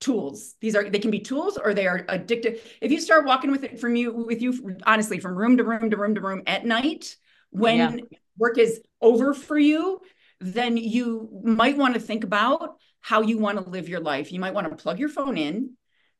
tools. 0.00 0.54
These 0.60 0.76
are 0.76 0.88
they 0.90 0.98
can 0.98 1.10
be 1.10 1.20
tools 1.20 1.56
or 1.56 1.72
they 1.72 1.86
are 1.86 2.04
addictive. 2.04 2.60
If 2.82 2.92
you 2.92 3.00
start 3.00 3.24
walking 3.24 3.50
with 3.50 3.64
it 3.64 3.80
from 3.80 3.96
you 3.96 4.12
with 4.12 4.42
you 4.42 4.76
honestly 4.84 5.18
from 5.18 5.34
room 5.34 5.56
to 5.56 5.64
room 5.64 5.90
to 5.90 5.96
room 5.96 6.14
to 6.14 6.20
room 6.20 6.42
at 6.46 6.66
night 6.66 7.16
when 7.54 7.98
yeah. 7.98 8.18
work 8.36 8.58
is 8.58 8.80
over 9.00 9.32
for 9.32 9.58
you, 9.58 10.00
then 10.40 10.76
you 10.76 11.28
might 11.42 11.76
want 11.76 11.94
to 11.94 12.00
think 12.00 12.24
about 12.24 12.76
how 13.00 13.22
you 13.22 13.38
want 13.38 13.58
to 13.58 13.70
live 13.70 13.88
your 13.88 14.00
life. 14.00 14.32
You 14.32 14.40
might 14.40 14.54
want 14.54 14.68
to 14.68 14.76
plug 14.76 14.98
your 14.98 15.08
phone 15.08 15.38
in 15.38 15.70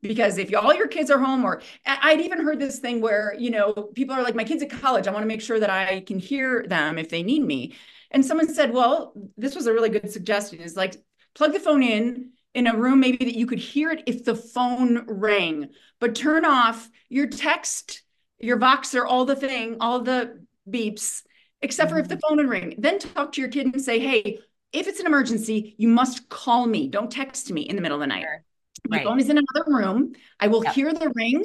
because 0.04 0.36
if 0.36 0.54
all 0.54 0.74
your 0.74 0.86
kids 0.86 1.10
are 1.10 1.18
home 1.18 1.44
or 1.44 1.62
i'd 1.86 2.20
even 2.20 2.38
heard 2.38 2.60
this 2.60 2.78
thing 2.78 3.00
where 3.00 3.34
you 3.38 3.50
know 3.50 3.72
people 3.94 4.14
are 4.14 4.22
like 4.22 4.34
my 4.34 4.44
kids 4.44 4.62
at 4.62 4.68
college 4.68 5.08
i 5.08 5.10
want 5.10 5.22
to 5.22 5.26
make 5.26 5.40
sure 5.40 5.58
that 5.58 5.70
i 5.70 6.00
can 6.00 6.18
hear 6.18 6.64
them 6.68 6.98
if 6.98 7.08
they 7.08 7.22
need 7.22 7.42
me 7.42 7.74
and 8.10 8.24
someone 8.24 8.52
said 8.52 8.72
well 8.72 9.14
this 9.38 9.54
was 9.54 9.66
a 9.66 9.72
really 9.72 9.88
good 9.88 10.10
suggestion 10.10 10.60
is 10.60 10.76
like 10.76 10.94
plug 11.34 11.54
the 11.54 11.58
phone 11.58 11.82
in 11.82 12.30
in 12.52 12.66
a 12.66 12.76
room 12.76 13.00
maybe 13.00 13.24
that 13.24 13.36
you 13.36 13.46
could 13.46 13.58
hear 13.58 13.90
it 13.90 14.02
if 14.06 14.24
the 14.24 14.34
phone 14.34 15.04
rang 15.08 15.70
but 16.00 16.14
turn 16.14 16.44
off 16.44 16.90
your 17.08 17.26
text 17.26 18.02
your 18.38 18.58
voxer 18.58 19.06
all 19.06 19.24
the 19.24 19.36
thing 19.36 19.78
all 19.80 20.00
the 20.00 20.38
beeps 20.68 21.22
except 21.62 21.90
for 21.90 21.98
if 21.98 22.08
the 22.08 22.18
phone 22.18 22.36
would 22.36 22.48
ring 22.48 22.74
then 22.78 22.98
talk 22.98 23.32
to 23.32 23.40
your 23.40 23.50
kid 23.50 23.66
and 23.66 23.82
say 23.82 23.98
hey 23.98 24.38
if 24.72 24.86
it's 24.86 25.00
an 25.00 25.06
emergency 25.06 25.74
you 25.78 25.88
must 25.88 26.28
call 26.28 26.66
me 26.66 26.88
don't 26.88 27.10
text 27.10 27.50
me 27.50 27.62
in 27.62 27.76
the 27.76 27.82
middle 27.82 27.96
of 27.96 28.00
the 28.00 28.06
night 28.06 28.22
sure. 28.22 28.44
my 28.88 28.98
right. 28.98 29.06
phone 29.06 29.20
is 29.20 29.28
in 29.28 29.38
another 29.38 29.72
room 29.72 30.12
i 30.40 30.48
will 30.48 30.64
yep. 30.64 30.74
hear 30.74 30.92
the 30.92 31.10
ring 31.14 31.44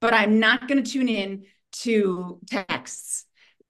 but 0.00 0.14
i'm 0.14 0.38
not 0.38 0.68
going 0.68 0.82
to 0.82 0.90
tune 0.90 1.08
in 1.08 1.44
to 1.72 2.40
texts 2.46 3.26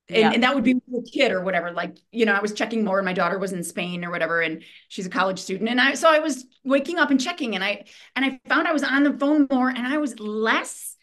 and, 0.08 0.18
yeah. 0.18 0.30
and 0.32 0.42
that 0.42 0.54
would 0.54 0.62
be 0.62 0.74
with 0.74 1.06
a 1.06 1.10
kid 1.10 1.32
or 1.32 1.42
whatever 1.42 1.72
like 1.72 1.96
you 2.12 2.26
know 2.26 2.32
i 2.32 2.40
was 2.40 2.52
checking 2.52 2.84
more 2.84 2.98
and 2.98 3.04
my 3.04 3.12
daughter 3.12 3.38
was 3.38 3.52
in 3.52 3.62
spain 3.62 4.04
or 4.04 4.10
whatever 4.10 4.40
and 4.40 4.62
she's 4.88 5.06
a 5.06 5.10
college 5.10 5.38
student 5.38 5.68
and 5.68 5.80
i 5.80 5.94
so 5.94 6.08
i 6.08 6.18
was 6.18 6.46
waking 6.64 6.98
up 6.98 7.10
and 7.10 7.20
checking 7.20 7.54
and 7.54 7.64
i 7.64 7.84
and 8.14 8.24
i 8.24 8.40
found 8.48 8.68
i 8.68 8.72
was 8.72 8.84
on 8.84 9.02
the 9.02 9.16
phone 9.18 9.46
more 9.50 9.68
and 9.68 9.86
i 9.86 9.98
was 9.98 10.18
less 10.20 10.96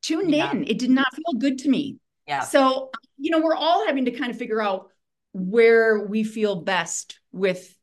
tuned 0.00 0.30
yeah. 0.30 0.50
in 0.52 0.64
it 0.64 0.78
did 0.78 0.90
not 0.90 1.14
feel 1.14 1.38
good 1.38 1.58
to 1.58 1.68
me 1.68 1.98
yeah 2.26 2.40
so 2.40 2.90
you 3.16 3.30
know 3.30 3.40
we're 3.40 3.54
all 3.54 3.86
having 3.86 4.04
to 4.04 4.10
kind 4.10 4.30
of 4.30 4.38
figure 4.38 4.60
out 4.60 4.90
where 5.32 6.06
we 6.06 6.24
feel 6.24 6.56
best 6.56 7.18
with 7.32 7.76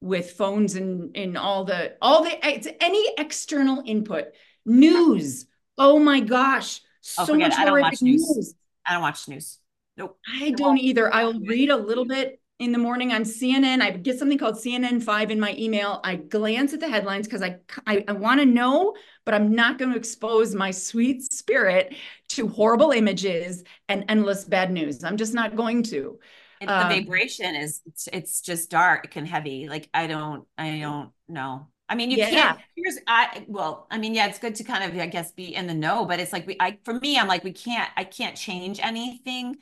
with 0.00 0.32
phones 0.32 0.76
and 0.76 1.14
in 1.16 1.36
all 1.36 1.64
the 1.64 1.96
all 2.00 2.24
the 2.24 2.46
it's 2.46 2.68
any 2.80 3.04
external 3.18 3.82
input. 3.84 4.26
News. 4.64 5.46
Oh 5.76 5.98
my 5.98 6.20
gosh. 6.20 6.80
Oh, 7.18 7.24
so 7.24 7.36
much 7.36 7.54
more 7.58 7.80
news. 7.80 8.02
news. 8.02 8.54
I 8.86 8.94
don't 8.94 9.02
watch 9.02 9.28
news. 9.28 9.58
Nope. 9.96 10.18
I 10.40 10.50
don't 10.50 10.78
either. 10.78 11.12
I'll 11.12 11.38
read 11.40 11.70
a 11.70 11.76
little 11.76 12.04
bit 12.04 12.39
in 12.60 12.72
the 12.72 12.78
morning 12.78 13.12
on 13.12 13.22
CNN. 13.22 13.80
I 13.80 13.90
get 13.90 14.18
something 14.18 14.38
called 14.38 14.54
CNN 14.54 15.02
5 15.02 15.30
in 15.30 15.40
my 15.40 15.56
email. 15.58 15.98
I 16.04 16.16
glance 16.16 16.74
at 16.74 16.80
the 16.80 16.88
headlines 16.88 17.26
because 17.26 17.42
I, 17.42 17.56
I, 17.86 18.04
I 18.06 18.12
want 18.12 18.38
to 18.40 18.46
know, 18.46 18.94
but 19.24 19.34
I'm 19.34 19.54
not 19.54 19.78
going 19.78 19.90
to 19.90 19.96
expose 19.96 20.54
my 20.54 20.70
sweet 20.70 21.22
spirit 21.32 21.94
to 22.28 22.46
horrible 22.46 22.92
images 22.92 23.64
and 23.88 24.04
endless 24.08 24.44
bad 24.44 24.70
news. 24.70 25.02
I'm 25.02 25.16
just 25.16 25.32
not 25.32 25.56
going 25.56 25.82
to. 25.84 26.20
And 26.60 26.68
the 26.68 26.84
um, 26.84 26.88
vibration 26.90 27.56
is 27.56 27.80
it's, 27.86 28.08
it's 28.12 28.40
just 28.42 28.70
dark 28.70 29.16
and 29.16 29.26
heavy. 29.26 29.66
Like 29.66 29.88
I 29.94 30.06
don't 30.06 30.46
I 30.58 30.78
don't 30.78 31.10
know. 31.26 31.68
I 31.88 31.94
mean, 31.94 32.10
you 32.10 32.18
yeah. 32.18 32.28
can't. 32.28 32.58
Here's 32.76 32.98
I 33.06 33.46
well, 33.48 33.86
I 33.90 33.96
mean, 33.96 34.14
yeah, 34.14 34.26
it's 34.26 34.38
good 34.38 34.54
to 34.56 34.64
kind 34.64 34.84
of 34.84 35.00
I 35.00 35.06
guess 35.06 35.32
be 35.32 35.54
in 35.54 35.66
the 35.66 35.72
know, 35.72 36.04
but 36.04 36.20
it's 36.20 36.34
like 36.34 36.46
we 36.46 36.58
I 36.60 36.78
for 36.84 36.92
me, 36.92 37.18
I'm 37.18 37.26
like 37.26 37.42
we 37.42 37.52
can't 37.52 37.88
I 37.96 38.04
can't 38.04 38.36
change 38.36 38.78
anything 38.82 39.56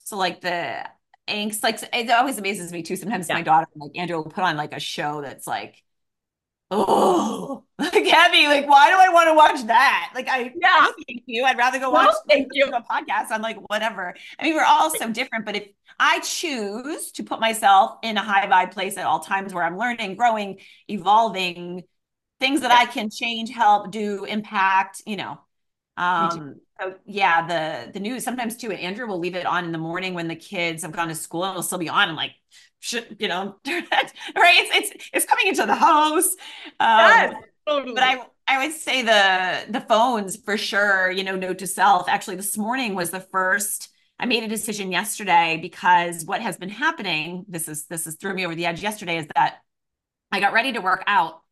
so 0.00 0.16
like 0.16 0.40
the 0.40 0.84
angst, 1.30 1.62
like 1.62 1.80
it 1.92 2.10
always 2.10 2.38
amazes 2.38 2.72
me 2.72 2.82
too. 2.82 2.96
Sometimes 2.96 3.28
yeah. 3.28 3.36
my 3.36 3.42
daughter, 3.42 3.66
like 3.76 3.92
Andrew, 3.96 4.16
will 4.16 4.24
put 4.24 4.44
on 4.44 4.56
like 4.56 4.74
a 4.74 4.80
show 4.80 5.22
that's 5.22 5.46
like, 5.46 5.82
oh, 6.70 7.64
like 7.78 8.06
heavy. 8.06 8.46
Like, 8.46 8.68
why 8.68 8.90
do 8.90 8.96
I 8.98 9.12
want 9.12 9.28
to 9.28 9.34
watch 9.34 9.66
that? 9.66 10.12
Like, 10.14 10.28
I 10.28 10.52
yeah, 10.54 10.86
thank 11.06 11.22
you. 11.26 11.44
I'd 11.44 11.58
rather 11.58 11.78
go 11.78 11.90
watch 11.90 12.14
thank 12.28 12.48
you 12.52 12.66
a 12.66 12.82
podcast. 12.82 13.26
I'm 13.30 13.42
like, 13.42 13.58
whatever. 13.68 14.14
I 14.38 14.44
mean, 14.44 14.54
we're 14.54 14.64
all 14.64 14.90
so 14.90 15.10
different, 15.10 15.44
but 15.44 15.56
if 15.56 15.68
I 15.98 16.20
choose 16.20 17.12
to 17.12 17.22
put 17.22 17.40
myself 17.40 17.98
in 18.02 18.16
a 18.16 18.22
high 18.22 18.46
vibe 18.46 18.72
place 18.72 18.96
at 18.96 19.04
all 19.04 19.20
times 19.20 19.52
where 19.52 19.64
I'm 19.64 19.78
learning, 19.78 20.16
growing, 20.16 20.58
evolving, 20.88 21.82
things 22.40 22.62
that 22.62 22.72
I 22.72 22.86
can 22.86 23.10
change, 23.10 23.50
help, 23.50 23.90
do, 23.90 24.24
impact, 24.24 25.02
you 25.06 25.16
know. 25.16 25.38
Um, 25.96 26.56
so 26.80 26.94
yeah, 27.04 27.46
the 27.46 27.92
the 27.92 28.00
news 28.00 28.24
sometimes 28.24 28.56
too, 28.56 28.70
and 28.70 28.80
Andrew 28.80 29.06
will 29.06 29.18
leave 29.18 29.34
it 29.34 29.46
on 29.46 29.64
in 29.64 29.72
the 29.72 29.78
morning 29.78 30.14
when 30.14 30.28
the 30.28 30.36
kids 30.36 30.82
have 30.82 30.92
gone 30.92 31.08
to 31.08 31.14
school 31.14 31.44
and 31.44 31.50
it'll 31.50 31.62
still 31.62 31.78
be 31.78 31.88
on. 31.88 32.08
I'm 32.08 32.16
like, 32.16 32.32
should 32.78 33.16
you 33.18 33.28
know, 33.28 33.56
right? 33.66 33.84
It's 33.96 34.92
it's 34.94 35.10
it's 35.12 35.26
coming 35.26 35.48
into 35.48 35.66
the 35.66 35.74
house. 35.74 36.36
Um, 36.78 36.98
yes, 36.98 37.34
totally. 37.68 37.94
But 37.94 38.04
I 38.04 38.22
I 38.46 38.66
would 38.66 38.74
say 38.74 39.02
the 39.02 39.72
the 39.72 39.80
phones 39.82 40.36
for 40.36 40.56
sure. 40.56 41.10
You 41.10 41.24
know, 41.24 41.36
note 41.36 41.58
to 41.58 41.66
self. 41.66 42.08
Actually, 42.08 42.36
this 42.36 42.56
morning 42.56 42.94
was 42.94 43.10
the 43.10 43.20
first. 43.20 43.88
I 44.18 44.26
made 44.26 44.42
a 44.42 44.48
decision 44.48 44.92
yesterday 44.92 45.58
because 45.60 46.24
what 46.24 46.42
has 46.42 46.56
been 46.58 46.68
happening. 46.68 47.44
This 47.48 47.68
is 47.68 47.86
this 47.86 48.06
is 48.06 48.16
threw 48.16 48.34
me 48.34 48.44
over 48.44 48.54
the 48.54 48.66
edge 48.66 48.82
yesterday. 48.82 49.18
Is 49.18 49.26
that 49.34 49.58
I 50.32 50.40
got 50.40 50.52
ready 50.52 50.72
to 50.72 50.80
work 50.80 51.04
out 51.06 51.42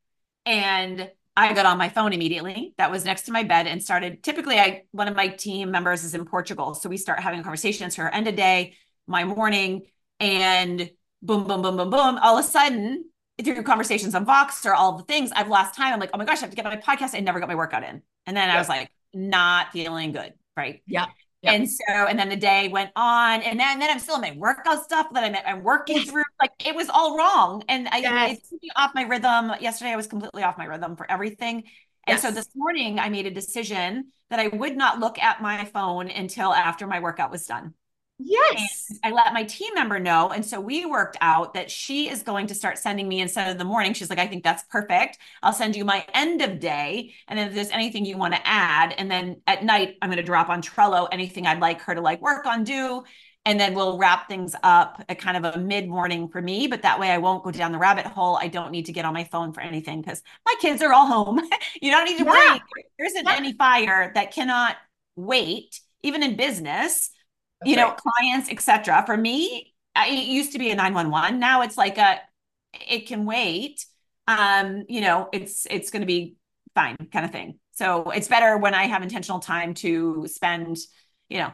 and 0.46 1.10
I 1.38 1.52
got 1.52 1.66
on 1.66 1.78
my 1.78 1.88
phone 1.88 2.12
immediately. 2.12 2.74
That 2.78 2.90
was 2.90 3.04
next 3.04 3.22
to 3.22 3.32
my 3.32 3.44
bed 3.44 3.68
and 3.68 3.80
started. 3.80 4.24
Typically, 4.24 4.58
I 4.58 4.82
one 4.90 5.06
of 5.06 5.14
my 5.14 5.28
team 5.28 5.70
members 5.70 6.02
is 6.02 6.12
in 6.12 6.24
Portugal, 6.24 6.74
so 6.74 6.88
we 6.88 6.96
start 6.96 7.20
having 7.20 7.44
conversations. 7.44 7.94
Her 7.94 8.12
end 8.12 8.26
of 8.26 8.34
day, 8.34 8.74
my 9.06 9.22
morning, 9.22 9.82
and 10.18 10.90
boom, 11.22 11.44
boom, 11.44 11.62
boom, 11.62 11.76
boom, 11.76 11.90
boom. 11.90 12.18
All 12.18 12.36
of 12.36 12.44
a 12.44 12.48
sudden, 12.48 13.04
through 13.40 13.62
conversations 13.62 14.16
on 14.16 14.26
Voxer 14.26 14.74
all 14.74 14.96
the 14.96 15.04
things, 15.04 15.30
I've 15.30 15.46
lost 15.46 15.76
time. 15.76 15.92
I'm 15.92 16.00
like, 16.00 16.10
oh 16.12 16.18
my 16.18 16.24
gosh, 16.24 16.38
I 16.38 16.40
have 16.40 16.50
to 16.50 16.56
get 16.56 16.64
my 16.64 16.76
podcast. 16.76 17.14
I 17.14 17.20
never 17.20 17.38
got 17.38 17.48
my 17.48 17.54
workout 17.54 17.84
in, 17.84 18.02
and 18.26 18.36
then 18.36 18.50
I 18.50 18.58
was 18.58 18.68
like, 18.68 18.90
not 19.14 19.70
feeling 19.72 20.10
good. 20.10 20.32
Right. 20.56 20.82
Yeah. 20.88 21.06
Yep. 21.48 21.54
And 21.54 21.70
so, 21.70 22.06
and 22.08 22.18
then 22.18 22.28
the 22.28 22.36
day 22.36 22.68
went 22.68 22.90
on, 22.94 23.42
and 23.42 23.58
then, 23.58 23.72
and 23.72 23.82
then 23.82 23.90
I'm 23.90 23.98
still 23.98 24.16
in 24.16 24.20
my 24.20 24.34
workout 24.36 24.84
stuff 24.84 25.06
that 25.12 25.24
I'm, 25.24 25.36
I'm 25.46 25.62
working 25.64 25.96
yes. 25.96 26.10
through. 26.10 26.24
Like 26.40 26.52
it 26.64 26.74
was 26.74 26.88
all 26.88 27.16
wrong, 27.16 27.62
and 27.68 27.88
I 27.88 27.98
yes. 27.98 28.38
it's 28.52 28.52
off 28.76 28.92
my 28.94 29.02
rhythm. 29.02 29.52
Yesterday, 29.60 29.92
I 29.92 29.96
was 29.96 30.06
completely 30.06 30.42
off 30.42 30.58
my 30.58 30.66
rhythm 30.66 30.96
for 30.96 31.10
everything. 31.10 31.64
And 32.06 32.14
yes. 32.14 32.22
so 32.22 32.30
this 32.30 32.48
morning, 32.54 32.98
I 32.98 33.08
made 33.08 33.26
a 33.26 33.30
decision 33.30 34.12
that 34.30 34.40
I 34.40 34.48
would 34.48 34.76
not 34.76 34.98
look 35.00 35.18
at 35.18 35.42
my 35.42 35.64
phone 35.64 36.10
until 36.10 36.52
after 36.52 36.86
my 36.86 37.00
workout 37.00 37.30
was 37.30 37.46
done. 37.46 37.74
Yes. 38.18 38.86
And 38.90 38.98
I 39.04 39.16
let 39.16 39.32
my 39.32 39.44
team 39.44 39.74
member 39.74 40.00
know. 40.00 40.30
And 40.30 40.44
so 40.44 40.60
we 40.60 40.84
worked 40.84 41.16
out 41.20 41.54
that 41.54 41.70
she 41.70 42.10
is 42.10 42.22
going 42.22 42.48
to 42.48 42.54
start 42.54 42.76
sending 42.76 43.08
me 43.08 43.20
instead 43.20 43.50
of 43.50 43.58
the 43.58 43.64
morning. 43.64 43.94
She's 43.94 44.10
like, 44.10 44.18
I 44.18 44.26
think 44.26 44.42
that's 44.42 44.64
perfect. 44.64 45.18
I'll 45.42 45.52
send 45.52 45.76
you 45.76 45.84
my 45.84 46.04
end 46.14 46.42
of 46.42 46.58
day. 46.58 47.14
And 47.28 47.38
then 47.38 47.48
if 47.48 47.54
there's 47.54 47.70
anything 47.70 48.04
you 48.04 48.18
want 48.18 48.34
to 48.34 48.40
add, 48.44 48.92
and 48.98 49.08
then 49.10 49.40
at 49.46 49.64
night, 49.64 49.96
I'm 50.02 50.08
going 50.08 50.18
to 50.18 50.24
drop 50.24 50.48
on 50.48 50.62
Trello 50.62 51.08
anything 51.12 51.46
I'd 51.46 51.60
like 51.60 51.80
her 51.82 51.94
to 51.94 52.00
like 52.00 52.20
work 52.20 52.44
on, 52.44 52.64
do. 52.64 53.04
And 53.44 53.58
then 53.58 53.72
we'll 53.72 53.96
wrap 53.96 54.28
things 54.28 54.54
up 54.64 55.02
at 55.08 55.20
kind 55.20 55.36
of 55.36 55.54
a 55.54 55.58
mid 55.58 55.88
morning 55.88 56.28
for 56.28 56.42
me. 56.42 56.66
But 56.66 56.82
that 56.82 56.98
way 56.98 57.10
I 57.10 57.18
won't 57.18 57.44
go 57.44 57.52
down 57.52 57.70
the 57.70 57.78
rabbit 57.78 58.04
hole. 58.04 58.36
I 58.36 58.48
don't 58.48 58.72
need 58.72 58.86
to 58.86 58.92
get 58.92 59.04
on 59.04 59.14
my 59.14 59.24
phone 59.24 59.52
for 59.52 59.60
anything 59.60 60.02
because 60.02 60.22
my 60.44 60.54
kids 60.60 60.82
are 60.82 60.92
all 60.92 61.06
home. 61.06 61.40
you 61.80 61.92
don't 61.92 62.04
need 62.04 62.18
to 62.18 62.24
yeah. 62.24 62.52
worry. 62.52 62.62
There 62.98 63.06
isn't 63.06 63.24
yeah. 63.24 63.36
any 63.36 63.52
fire 63.52 64.10
that 64.14 64.32
cannot 64.32 64.76
wait, 65.14 65.80
even 66.02 66.24
in 66.24 66.36
business 66.36 67.10
you 67.64 67.76
know, 67.76 67.90
clients, 67.92 68.50
etc. 68.50 69.02
For 69.06 69.16
me, 69.16 69.74
it 69.96 70.28
used 70.28 70.52
to 70.52 70.58
be 70.58 70.70
a 70.70 70.76
911. 70.76 71.38
Now 71.38 71.62
it's 71.62 71.76
like 71.76 71.98
a 71.98 72.20
it 72.88 73.06
can 73.06 73.24
wait. 73.24 73.84
Um, 74.26 74.84
you 74.88 75.00
know, 75.00 75.28
it's 75.32 75.66
it's 75.70 75.90
going 75.90 76.02
to 76.02 76.06
be 76.06 76.36
fine 76.74 76.96
kind 77.12 77.24
of 77.24 77.32
thing. 77.32 77.58
So 77.72 78.10
it's 78.10 78.28
better 78.28 78.56
when 78.58 78.74
I 78.74 78.84
have 78.84 79.02
intentional 79.02 79.40
time 79.40 79.74
to 79.74 80.26
spend, 80.28 80.78
you 81.28 81.38
know, 81.38 81.52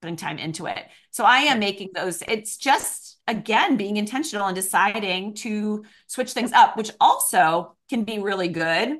putting 0.00 0.16
time 0.16 0.38
into 0.38 0.66
it. 0.66 0.82
So 1.10 1.24
I 1.24 1.38
am 1.40 1.58
making 1.58 1.90
those. 1.94 2.22
It's 2.26 2.56
just 2.56 3.18
again 3.26 3.76
being 3.76 3.96
intentional 3.96 4.46
and 4.46 4.54
deciding 4.54 5.34
to 5.36 5.84
switch 6.06 6.32
things 6.32 6.52
up, 6.52 6.76
which 6.76 6.90
also 7.00 7.76
can 7.88 8.04
be 8.04 8.18
really 8.18 8.48
good. 8.48 8.98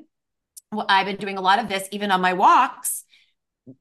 Well, 0.71 0.85
I've 0.89 1.05
been 1.05 1.15
doing 1.17 1.37
a 1.37 1.41
lot 1.41 1.59
of 1.59 1.69
this 1.69 1.87
even 1.91 2.11
on 2.11 2.21
my 2.21 2.33
walks 2.33 3.03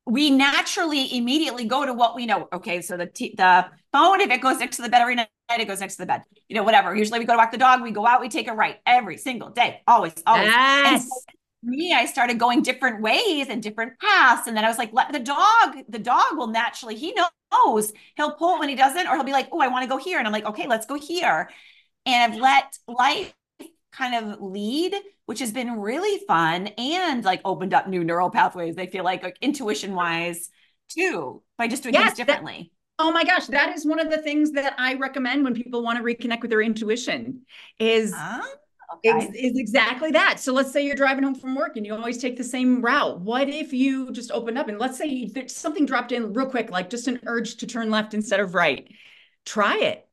we 0.05 0.31
naturally 0.31 1.17
immediately 1.17 1.65
go 1.65 1.87
to 1.87 1.93
what 1.93 2.17
we 2.17 2.27
know. 2.27 2.49
Okay, 2.53 2.81
so 2.81 2.97
the 2.97 3.07
t- 3.07 3.35
the 3.37 3.67
phone, 3.93 4.21
if 4.21 4.31
it 4.31 4.41
goes 4.41 4.59
next 4.59 4.77
to 4.77 4.83
the 4.83 4.89
bed 4.89 5.03
every 5.03 5.15
night, 5.15 5.29
it 5.59 5.67
goes 5.67 5.81
next 5.81 5.97
to 5.97 6.03
the 6.03 6.07
bed. 6.07 6.23
You 6.49 6.57
know, 6.57 6.63
whatever. 6.63 6.95
Usually 6.95 7.19
we 7.19 7.25
go 7.25 7.35
to 7.35 7.39
walk 7.39 7.53
the 7.53 7.59
dog, 7.59 7.83
we 7.83 7.91
go 7.91 8.07
out, 8.07 8.21
we 8.21 8.29
take 8.29 8.49
a 8.49 8.55
right 8.55 8.79
every 8.87 9.17
single 9.17 9.51
day, 9.51 9.83
always, 9.87 10.15
always. 10.27 10.49
Yes. 10.49 11.09
So 11.09 11.21
me, 11.63 11.93
I 11.93 12.07
started 12.07 12.39
going 12.39 12.63
different 12.63 13.01
ways 13.01 13.49
and 13.49 13.63
different 13.63 13.99
paths, 14.01 14.47
and 14.47 14.57
then 14.57 14.65
I 14.65 14.69
was 14.69 14.79
like, 14.79 14.93
let 14.93 15.13
the 15.13 15.21
dog. 15.21 15.77
The 15.89 15.99
dog 15.99 16.37
will 16.37 16.49
naturally. 16.49 16.97
He 16.97 17.15
knows 17.53 17.93
he'll 18.17 18.33
pull 18.33 18.59
when 18.59 18.69
he 18.69 18.75
doesn't, 18.75 19.07
or 19.07 19.15
he'll 19.15 19.25
be 19.25 19.33
like, 19.33 19.49
oh, 19.53 19.61
I 19.61 19.69
want 19.69 19.83
to 19.83 19.89
go 19.89 19.99
here, 19.99 20.19
and 20.19 20.27
I'm 20.27 20.33
like, 20.33 20.47
okay, 20.47 20.67
let's 20.67 20.87
go 20.87 20.95
here. 20.95 21.49
And 22.05 22.33
I've 22.33 22.41
let 22.41 22.79
life 22.89 23.35
kind 23.97 24.15
of 24.15 24.41
lead, 24.41 24.95
which 25.27 25.41
has 25.41 25.53
been 25.53 25.81
really 25.81 26.25
fun 26.27 26.69
and 26.79 27.25
like 27.25 27.41
opened 27.45 27.75
up 27.75 27.89
new 27.89 28.05
neural 28.05 28.31
pathways. 28.31 28.75
They 28.77 28.87
feel 28.87 29.05
like, 29.05 29.23
like 29.23 29.39
intuition 29.41 29.95
wise 29.95 30.51
too 30.89 31.43
by 31.59 31.69
just 31.69 31.83
doing 31.83 31.95
yes, 31.95 32.15
things 32.15 32.19
differently. 32.19 32.73
That, 32.99 33.05
oh 33.05 33.13
my 33.13 33.25
gosh, 33.25 33.47
that 33.47 33.75
is 33.75 33.87
one 33.87 33.99
of 33.99 34.11
the 34.11 34.19
things 34.19 34.53
that 34.53 34.75
I 34.79 34.95
recommend 34.95 35.45
when 35.45 35.55
people 35.55 35.83
want 35.83 35.99
to 35.99 36.05
reconnect 36.05 36.43
with 36.43 36.51
their 36.51 36.63
intuition 36.63 37.43
ah, 37.45 37.77
is 37.79 38.15
okay. 38.95 39.31
is 39.35 39.59
exactly 39.59 40.11
that. 40.13 40.39
So 40.41 40.53
let's 40.53 40.73
say 40.73 40.85
you're 40.85 40.95
driving 40.95 41.25
home 41.25 41.35
from 41.35 41.55
work 41.55 41.77
and 41.77 41.87
you 41.87 41.95
always 41.95 42.19
take 42.19 42.37
the 42.37 42.45
same 42.45 42.83
route. 42.83 43.21
What 43.21 43.49
if 43.49 43.73
you 43.73 44.13
just 44.13 44.31
opened 44.31 44.59
up 44.59 44.69
and 44.69 44.79
let's 44.79 44.99
say 44.99 45.31
something 45.49 45.87
dropped 45.87 46.13
in 46.13 46.33
real 46.33 46.47
quick, 46.47 46.71
like 46.71 46.91
just 46.91 47.09
an 47.09 47.21
urge 47.27 47.57
to 47.57 47.67
turn 47.67 47.91
left 47.91 48.15
instead 48.15 48.41
of 48.41 48.55
right. 48.55 48.89
Try 49.45 49.79
it. 49.79 50.09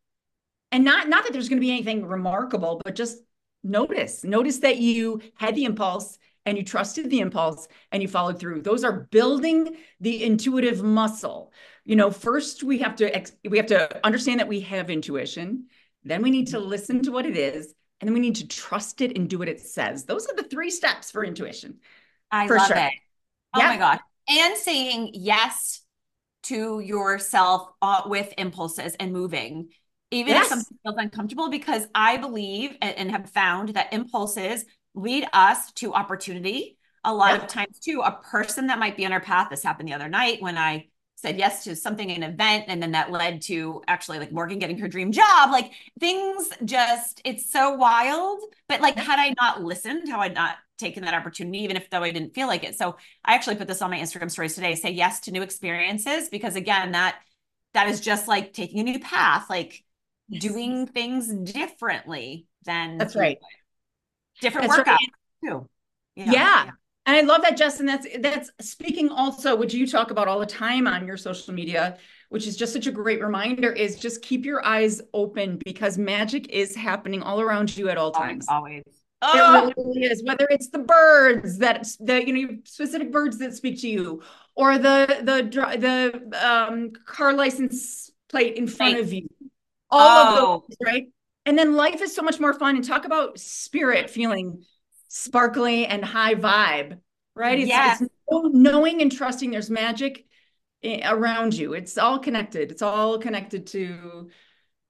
And 0.71 0.83
not 0.83 1.07
not 1.07 1.23
that 1.23 1.33
there's 1.33 1.49
going 1.49 1.59
to 1.59 1.65
be 1.65 1.71
anything 1.71 2.05
remarkable, 2.05 2.81
but 2.83 2.95
just 2.95 3.17
notice. 3.63 4.23
Notice 4.23 4.59
that 4.59 4.77
you 4.77 5.21
had 5.35 5.55
the 5.55 5.65
impulse 5.65 6.17
and 6.45 6.57
you 6.57 6.63
trusted 6.63 7.09
the 7.09 7.19
impulse 7.19 7.67
and 7.91 8.01
you 8.01 8.07
followed 8.07 8.39
through. 8.39 8.61
Those 8.61 8.83
are 8.83 9.07
building 9.11 9.77
the 9.99 10.23
intuitive 10.23 10.83
muscle. 10.83 11.53
You 11.85 11.95
know, 11.95 12.11
first 12.11 12.63
we 12.63 12.79
have 12.79 12.95
to 12.97 13.15
ex- 13.15 13.33
we 13.49 13.57
have 13.57 13.67
to 13.67 14.05
understand 14.05 14.39
that 14.39 14.47
we 14.47 14.61
have 14.61 14.89
intuition. 14.89 15.67
Then 16.03 16.21
we 16.21 16.31
need 16.31 16.47
to 16.47 16.59
listen 16.59 17.01
to 17.03 17.11
what 17.11 17.25
it 17.25 17.37
is, 17.37 17.73
and 18.01 18.07
then 18.07 18.13
we 18.13 18.19
need 18.19 18.35
to 18.35 18.47
trust 18.47 19.01
it 19.01 19.17
and 19.17 19.29
do 19.29 19.39
what 19.39 19.47
it 19.47 19.61
says. 19.61 20.03
Those 20.03 20.27
are 20.27 20.35
the 20.35 20.43
three 20.43 20.69
steps 20.69 21.11
for 21.11 21.23
intuition. 21.23 21.79
I 22.29 22.47
for 22.47 22.57
love 22.57 22.67
sure. 22.67 22.77
it. 22.77 22.93
Oh 23.55 23.61
my 23.61 23.77
god! 23.77 23.99
And 24.27 24.57
saying 24.57 25.11
yes 25.13 25.81
to 26.43 26.79
yourself 26.79 27.69
uh, 27.81 28.01
with 28.05 28.33
impulses 28.37 28.95
and 28.99 29.13
moving 29.13 29.69
even 30.11 30.33
yes. 30.33 30.43
if 30.43 30.49
something 30.49 30.77
feels 30.83 30.95
uncomfortable, 30.97 31.49
because 31.49 31.87
I 31.95 32.17
believe 32.17 32.77
and, 32.81 32.95
and, 32.97 33.11
have 33.11 33.29
found 33.29 33.69
that 33.69 33.91
impulses 33.93 34.63
lead 34.93 35.25
us 35.33 35.71
to 35.73 35.93
opportunity. 35.93 36.77
A 37.03 37.13
lot 37.13 37.31
yeah. 37.31 37.41
of 37.41 37.47
times, 37.47 37.79
too, 37.79 38.01
a 38.01 38.11
person 38.11 38.67
that 38.67 38.79
might 38.79 38.95
be 38.95 39.05
on 39.05 39.11
our 39.11 39.19
path. 39.19 39.49
This 39.49 39.63
happened 39.63 39.89
the 39.89 39.93
other 39.93 40.07
night 40.07 40.41
when 40.41 40.57
I 40.57 40.87
said 41.15 41.37
yes 41.37 41.63
to 41.63 41.75
something, 41.75 42.11
an 42.11 42.21
event, 42.21 42.65
and 42.67 42.81
then 42.81 42.91
that 42.91 43.11
led 43.11 43.41
to 43.43 43.81
actually 43.87 44.19
like 44.19 44.31
Morgan 44.31 44.59
getting 44.59 44.77
her 44.77 44.87
dream 44.87 45.11
job. 45.11 45.51
Like 45.51 45.71
things 45.99 46.49
just, 46.63 47.21
it's 47.25 47.51
so 47.51 47.73
wild. 47.73 48.39
But 48.69 48.81
like, 48.81 48.97
had 48.97 49.19
I 49.19 49.33
not 49.41 49.63
listened, 49.63 50.07
how 50.09 50.19
I'd 50.19 50.33
not 50.33 50.57
taken 50.77 51.03
that 51.05 51.13
opportunity, 51.13 51.59
even 51.59 51.75
if 51.75 51.89
though 51.89 52.03
I 52.03 52.11
didn't 52.11 52.35
feel 52.35 52.47
like 52.47 52.63
it. 52.63 52.77
So 52.77 52.97
I 53.25 53.33
actually 53.35 53.55
put 53.55 53.67
this 53.67 53.81
on 53.81 53.89
my 53.89 53.99
Instagram 53.99 54.29
stories 54.29 54.55
today. 54.55 54.75
Say 54.75 54.91
yes 54.91 55.21
to 55.21 55.31
new 55.31 55.41
experiences 55.41 56.29
because 56.29 56.55
again, 56.55 56.91
that 56.91 57.15
that 57.73 57.87
is 57.87 57.99
just 57.99 58.27
like 58.27 58.53
taking 58.53 58.79
a 58.79 58.83
new 58.83 58.99
path. 58.99 59.49
Like. 59.49 59.83
Doing 60.39 60.87
things 60.87 61.33
differently 61.51 62.47
than 62.65 62.97
that's 62.97 63.15
right 63.15 63.37
different 64.41 64.67
that's 64.67 64.79
workouts 64.79 64.87
right. 64.87 64.99
too 65.43 65.69
you 66.15 66.25
know? 66.25 66.31
yeah. 66.31 66.31
yeah 66.31 66.69
and 67.05 67.15
i 67.15 67.21
love 67.21 67.41
that 67.41 67.57
justin 67.57 67.85
that's 67.85 68.07
that's 68.19 68.51
speaking 68.61 69.09
also 69.09 69.55
which 69.55 69.73
you 69.73 69.87
talk 69.87 70.11
about 70.11 70.27
all 70.27 70.39
the 70.39 70.45
time 70.45 70.87
on 70.87 71.05
your 71.05 71.17
social 71.17 71.53
media 71.53 71.97
which 72.29 72.47
is 72.47 72.57
just 72.57 72.73
such 72.73 72.87
a 72.87 72.91
great 72.91 73.21
reminder 73.21 73.71
is 73.71 73.97
just 73.99 74.21
keep 74.21 74.45
your 74.45 74.65
eyes 74.65 75.01
open 75.13 75.59
because 75.63 75.97
magic 75.97 76.49
is 76.49 76.75
happening 76.75 77.21
all 77.21 77.39
around 77.39 77.75
you 77.77 77.89
at 77.89 77.97
all 77.97 78.11
times 78.11 78.45
always, 78.49 78.83
always. 79.21 79.69
It 79.69 79.73
really 79.77 80.03
is. 80.03 80.23
Whether 80.23 80.47
it's 80.49 80.69
the 80.69 80.79
birds 80.79 81.57
that 81.59 81.87
the 81.99 82.27
you 82.27 82.33
know 82.33 82.57
specific 82.65 83.11
birds 83.11 83.37
that 83.39 83.53
speak 83.55 83.79
to 83.81 83.87
you, 83.87 84.21
or 84.55 84.77
the 84.77 85.19
the 85.21 85.43
the 85.77 86.47
um, 86.47 86.91
car 87.05 87.33
license 87.33 88.11
plate 88.29 88.55
in 88.55 88.67
front 88.67 88.95
right. 88.95 89.03
of 89.03 89.13
you, 89.13 89.27
all 89.93 90.27
oh. 90.27 90.29
of 90.29 90.35
those, 90.35 90.77
oh. 90.81 90.85
right? 90.85 91.07
And 91.45 91.57
then 91.57 91.75
life 91.75 92.01
is 92.01 92.15
so 92.15 92.21
much 92.21 92.39
more 92.39 92.53
fun. 92.53 92.75
And 92.75 92.85
talk 92.85 93.05
about 93.05 93.39
spirit 93.39 94.09
feeling 94.09 94.63
sparkly 95.07 95.85
and 95.85 96.03
high 96.03 96.35
vibe, 96.35 96.99
right? 97.35 97.59
It's, 97.59 97.67
yes. 97.67 98.01
it's 98.01 98.11
knowing 98.29 99.01
and 99.01 99.11
trusting 99.11 99.51
there's 99.51 99.69
magic 99.69 100.25
eh, 100.83 101.01
around 101.07 101.53
you. 101.53 101.73
It's 101.73 101.97
all 101.97 102.19
connected. 102.19 102.71
It's 102.71 102.81
all 102.81 103.19
connected 103.19 103.67
to 103.67 104.29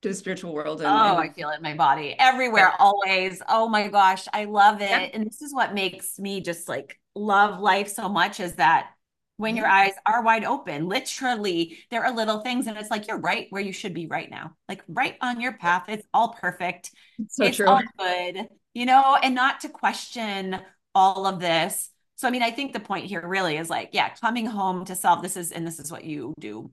to 0.03 0.09
the 0.09 0.15
spiritual 0.15 0.53
world. 0.53 0.81
And, 0.81 0.87
oh, 0.87 1.17
and- 1.17 1.29
I 1.29 1.33
feel 1.33 1.49
it 1.49 1.57
in 1.57 1.63
my 1.63 1.75
body 1.75 2.15
everywhere, 2.19 2.71
yeah. 2.71 2.75
always. 2.77 3.41
Oh 3.49 3.67
my 3.67 3.87
gosh, 3.87 4.27
I 4.33 4.45
love 4.45 4.81
it. 4.81 4.89
Yeah. 4.89 5.09
And 5.13 5.25
this 5.25 5.41
is 5.41 5.53
what 5.53 5.73
makes 5.73 6.19
me 6.19 6.41
just 6.41 6.67
like 6.67 6.99
love 7.15 7.59
life 7.59 7.87
so 7.87 8.09
much 8.09 8.39
is 8.39 8.55
that 8.55 8.89
when 9.37 9.55
your 9.55 9.67
eyes 9.67 9.93
are 10.05 10.23
wide 10.23 10.43
open. 10.43 10.87
Literally, 10.87 11.77
there 11.89 12.03
are 12.03 12.15
little 12.15 12.39
things, 12.41 12.67
and 12.67 12.77
it's 12.77 12.91
like 12.91 13.07
you're 13.07 13.19
right 13.19 13.47
where 13.49 13.61
you 13.61 13.73
should 13.73 13.93
be 13.93 14.07
right 14.07 14.29
now, 14.29 14.55
like 14.69 14.83
right 14.87 15.15
on 15.21 15.41
your 15.41 15.53
path. 15.53 15.85
It's 15.87 16.05
all 16.13 16.29
perfect. 16.29 16.91
So 17.29 17.45
it's 17.45 17.57
true. 17.57 17.67
all 17.67 17.81
good, 17.97 18.47
you 18.73 18.85
know, 18.85 19.17
and 19.21 19.35
not 19.35 19.61
to 19.61 19.69
question 19.69 20.59
all 20.93 21.25
of 21.25 21.39
this. 21.39 21.89
So, 22.15 22.27
I 22.27 22.31
mean, 22.31 22.43
I 22.43 22.51
think 22.51 22.73
the 22.73 22.79
point 22.79 23.05
here 23.07 23.27
really 23.27 23.57
is 23.57 23.69
like, 23.69 23.89
yeah, 23.93 24.09
coming 24.09 24.45
home 24.45 24.85
to 24.85 24.95
self. 24.95 25.21
This 25.21 25.35
is, 25.35 25.51
and 25.51 25.65
this 25.65 25.79
is 25.79 25.91
what 25.91 26.03
you 26.03 26.33
do. 26.39 26.71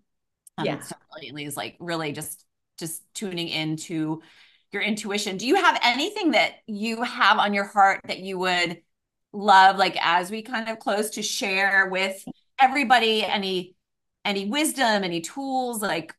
Um, 0.59 0.67
yeah, 0.67 0.81
so 0.81 0.95
brilliantly 1.13 1.47
is 1.47 1.57
like 1.57 1.77
really 1.81 2.13
just 2.13 2.45
just 2.79 3.03
tuning 3.15 3.49
into 3.49 4.23
your 4.73 4.83
intuition. 4.83 5.37
Do 5.37 5.47
you 5.47 5.57
have 5.57 5.79
anything 5.83 6.33
that 6.33 6.53
you 6.67 7.03
have 7.03 7.39
on 7.39 7.55
your 7.55 7.65
heart 7.65 8.01
that 8.05 8.21
you 8.21 8.39
would 8.39 8.81
love, 9.33 9.77
like 9.77 9.97
as 10.01 10.31
we 10.31 10.43
kind 10.43 10.69
of 10.69 10.79
close 10.79 11.11
to 11.11 11.23
share 11.23 11.89
with 11.89 12.25
everybody 12.61 13.25
any 13.25 13.75
any 14.25 14.47
wisdom, 14.47 15.05
any 15.05 15.21
tools, 15.21 15.83
like 15.83 16.15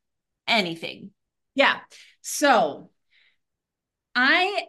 anything? 0.47 1.11
Yeah. 1.55 1.79
So 2.21 2.89
I 4.15 4.65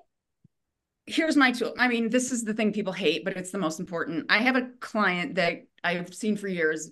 here's 1.06 1.36
my 1.36 1.52
tool. 1.52 1.74
I 1.78 1.88
mean, 1.88 2.10
this 2.10 2.32
is 2.32 2.44
the 2.44 2.54
thing 2.54 2.72
people 2.72 2.92
hate, 2.92 3.24
but 3.24 3.36
it's 3.36 3.50
the 3.50 3.58
most 3.58 3.80
important. 3.80 4.26
I 4.28 4.38
have 4.38 4.56
a 4.56 4.68
client 4.80 5.34
that 5.36 5.64
I've 5.82 6.14
seen 6.14 6.36
for 6.36 6.48
years, 6.48 6.90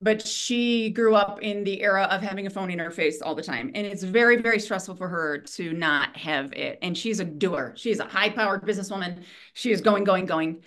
but 0.00 0.24
she 0.24 0.90
grew 0.90 1.16
up 1.16 1.42
in 1.42 1.64
the 1.64 1.82
era 1.82 2.04
of 2.04 2.22
having 2.22 2.46
a 2.46 2.50
phone 2.50 2.70
in 2.70 2.78
her 2.78 2.90
face 2.90 3.20
all 3.20 3.34
the 3.34 3.42
time. 3.42 3.72
And 3.74 3.86
it's 3.86 4.04
very, 4.04 4.40
very 4.40 4.60
stressful 4.60 4.94
for 4.94 5.08
her 5.08 5.38
to 5.38 5.72
not 5.72 6.16
have 6.16 6.52
it. 6.52 6.78
And 6.80 6.96
she's 6.96 7.18
a 7.18 7.24
doer. 7.24 7.72
She's 7.76 7.98
a 7.98 8.04
high 8.04 8.30
powered 8.30 8.62
businesswoman. 8.62 9.24
She 9.54 9.72
is 9.72 9.80
going, 9.80 10.04
going, 10.04 10.26
going. 10.26 10.62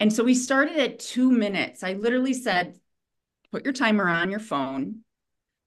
And 0.00 0.12
so 0.12 0.24
we 0.24 0.34
started 0.34 0.76
at 0.76 0.98
two 0.98 1.30
minutes. 1.30 1.82
I 1.82 1.94
literally 1.94 2.34
said, 2.34 2.78
put 3.50 3.64
your 3.64 3.72
timer 3.72 4.08
on 4.08 4.30
your 4.30 4.40
phone. 4.40 5.00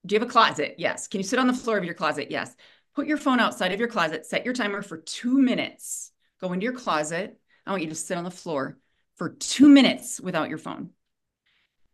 Do 0.06 0.16
you 0.16 0.20
have 0.20 0.28
a 0.28 0.32
closet? 0.32 0.76
Yes. 0.78 1.08
Can 1.08 1.20
you 1.20 1.24
sit 1.24 1.40
on 1.40 1.48
the 1.48 1.54
floor 1.54 1.78
of 1.78 1.84
your 1.84 1.94
closet? 1.94 2.32
Yes. 2.32 2.56
Put 2.96 3.08
your 3.08 3.18
phone 3.18 3.40
outside 3.40 3.72
of 3.72 3.80
your 3.80 3.88
closet, 3.88 4.26
set 4.26 4.44
your 4.44 4.54
timer 4.54 4.82
for 4.82 4.98
two 4.98 5.38
minutes. 5.38 6.12
Go 6.42 6.52
into 6.54 6.64
your 6.64 6.74
closet. 6.74 7.40
I 7.66 7.72
want 7.72 7.84
you 7.84 7.90
to 7.90 7.96
sit 7.96 8.18
on 8.18 8.24
the 8.24 8.32
floor 8.32 8.78
for 9.16 9.30
two 9.30 9.70
minutes 9.70 10.20
without 10.20 10.50
your 10.50 10.58
phone. 10.58 10.90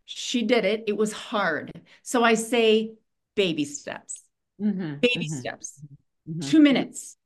She 0.06 0.44
did 0.44 0.64
it. 0.64 0.86
It 0.88 0.96
was 0.96 1.12
hard. 1.12 1.72
So 2.02 2.24
I 2.24 2.36
say 2.36 2.94
baby 3.36 3.66
steps, 3.66 4.24
mm-hmm. 4.60 4.96
baby 4.96 5.28
mm-hmm. 5.28 5.40
steps, 5.40 5.82
mm-hmm. 6.28 6.40
two 6.40 6.62
minutes. 6.62 7.17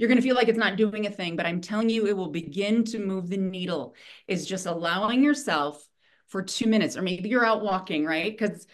You're 0.00 0.08
going 0.08 0.16
to 0.16 0.22
feel 0.22 0.34
like 0.34 0.48
it's 0.48 0.56
not 0.56 0.76
doing 0.76 1.06
a 1.06 1.10
thing, 1.10 1.36
but 1.36 1.44
I'm 1.44 1.60
telling 1.60 1.90
you, 1.90 2.06
it 2.06 2.16
will 2.16 2.30
begin 2.30 2.84
to 2.84 2.98
move 2.98 3.28
the 3.28 3.36
needle. 3.36 3.94
Is 4.26 4.46
just 4.46 4.64
allowing 4.64 5.22
yourself 5.22 5.86
for 6.28 6.42
two 6.42 6.66
minutes, 6.66 6.96
or 6.96 7.02
maybe 7.02 7.28
you're 7.28 7.44
out 7.44 7.62
walking, 7.62 8.06
right? 8.06 8.32
Because 8.32 8.66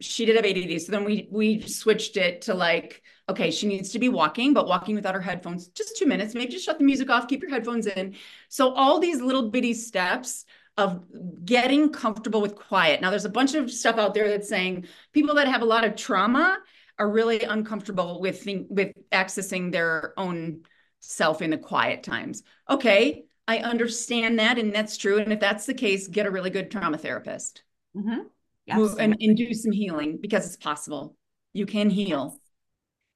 she 0.00 0.26
did 0.26 0.34
have 0.34 0.44
ADD. 0.44 0.80
So 0.80 0.90
then 0.90 1.04
we 1.04 1.28
we 1.30 1.60
switched 1.60 2.16
it 2.16 2.42
to 2.42 2.54
like, 2.54 3.00
okay, 3.28 3.52
she 3.52 3.68
needs 3.68 3.90
to 3.90 4.00
be 4.00 4.08
walking, 4.08 4.54
but 4.54 4.66
walking 4.66 4.96
without 4.96 5.14
her 5.14 5.20
headphones, 5.20 5.68
just 5.68 5.96
two 5.96 6.06
minutes. 6.06 6.34
Maybe 6.34 6.50
just 6.50 6.64
shut 6.64 6.78
the 6.78 6.84
music 6.84 7.08
off, 7.10 7.28
keep 7.28 7.42
your 7.42 7.50
headphones 7.52 7.86
in. 7.86 8.16
So 8.48 8.74
all 8.74 8.98
these 8.98 9.20
little 9.20 9.50
bitty 9.50 9.74
steps 9.74 10.46
of 10.76 11.04
getting 11.44 11.90
comfortable 11.92 12.40
with 12.40 12.56
quiet. 12.56 13.00
Now, 13.00 13.10
there's 13.10 13.24
a 13.24 13.28
bunch 13.30 13.54
of 13.54 13.70
stuff 13.70 13.98
out 13.98 14.14
there 14.14 14.28
that's 14.28 14.48
saying 14.48 14.86
people 15.12 15.36
that 15.36 15.46
have 15.46 15.62
a 15.62 15.66
lot 15.66 15.84
of 15.84 15.94
trauma 15.94 16.58
are 16.98 17.08
really 17.08 17.40
uncomfortable 17.42 18.20
with 18.20 18.42
think, 18.42 18.66
with 18.68 18.92
accessing 19.12 19.70
their 19.70 20.12
own 20.16 20.62
self 21.02 21.42
in 21.42 21.50
the 21.50 21.58
quiet 21.58 22.02
times. 22.02 22.42
Okay, 22.70 23.24
I 23.46 23.58
understand 23.58 24.38
that, 24.38 24.58
and 24.58 24.74
that's 24.74 24.96
true. 24.96 25.18
And 25.18 25.32
if 25.32 25.40
that's 25.40 25.66
the 25.66 25.74
case, 25.74 26.08
get 26.08 26.26
a 26.26 26.30
really 26.30 26.50
good 26.50 26.70
trauma 26.70 26.96
therapist. 26.96 27.62
Mm-hmm. 27.94 28.78
Move 28.78 28.96
and, 28.98 29.16
and, 29.20 29.36
do 29.36 29.52
some 29.52 29.72
healing 29.72 30.18
because 30.20 30.46
it's 30.46 30.56
possible. 30.56 31.16
You 31.52 31.66
can 31.66 31.90
heal. 31.90 32.38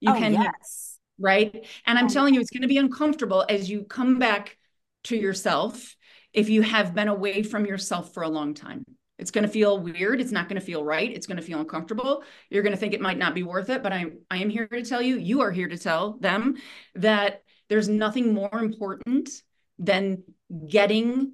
You 0.00 0.12
oh, 0.12 0.18
can 0.18 0.34
yes. 0.34 0.98
right? 1.18 1.64
And 1.86 1.98
I'm 1.98 2.06
oh, 2.06 2.08
telling 2.08 2.34
you, 2.34 2.40
it's 2.40 2.50
going 2.50 2.62
to 2.62 2.68
be 2.68 2.78
uncomfortable 2.78 3.46
as 3.48 3.70
you 3.70 3.84
come 3.84 4.18
back 4.18 4.58
to 5.04 5.16
yourself 5.16 5.96
if 6.32 6.50
you 6.50 6.62
have 6.62 6.94
been 6.94 7.08
away 7.08 7.42
from 7.42 7.64
yourself 7.64 8.12
for 8.12 8.24
a 8.24 8.28
long 8.28 8.54
time. 8.54 8.84
It's 9.18 9.30
going 9.30 9.46
to 9.46 9.50
feel 9.50 9.78
weird. 9.78 10.20
It's 10.20 10.32
not 10.32 10.48
going 10.48 10.60
to 10.60 10.66
feel 10.66 10.84
right. 10.84 11.10
It's 11.10 11.26
going 11.26 11.38
to 11.38 11.42
feel 11.42 11.60
uncomfortable. 11.60 12.22
You're 12.50 12.62
going 12.62 12.74
to 12.74 12.78
think 12.78 12.92
it 12.92 13.00
might 13.00 13.16
not 13.16 13.34
be 13.34 13.44
worth 13.44 13.70
it. 13.70 13.82
But 13.82 13.92
I, 13.92 14.06
I 14.30 14.38
am 14.38 14.50
here 14.50 14.66
to 14.66 14.84
tell 14.84 15.00
you, 15.00 15.16
you 15.16 15.40
are 15.40 15.52
here 15.52 15.68
to 15.68 15.78
tell 15.78 16.18
them 16.18 16.56
that 16.96 17.42
there's 17.68 17.88
nothing 17.88 18.32
more 18.32 18.58
important 18.58 19.30
than 19.78 20.22
getting 20.68 21.32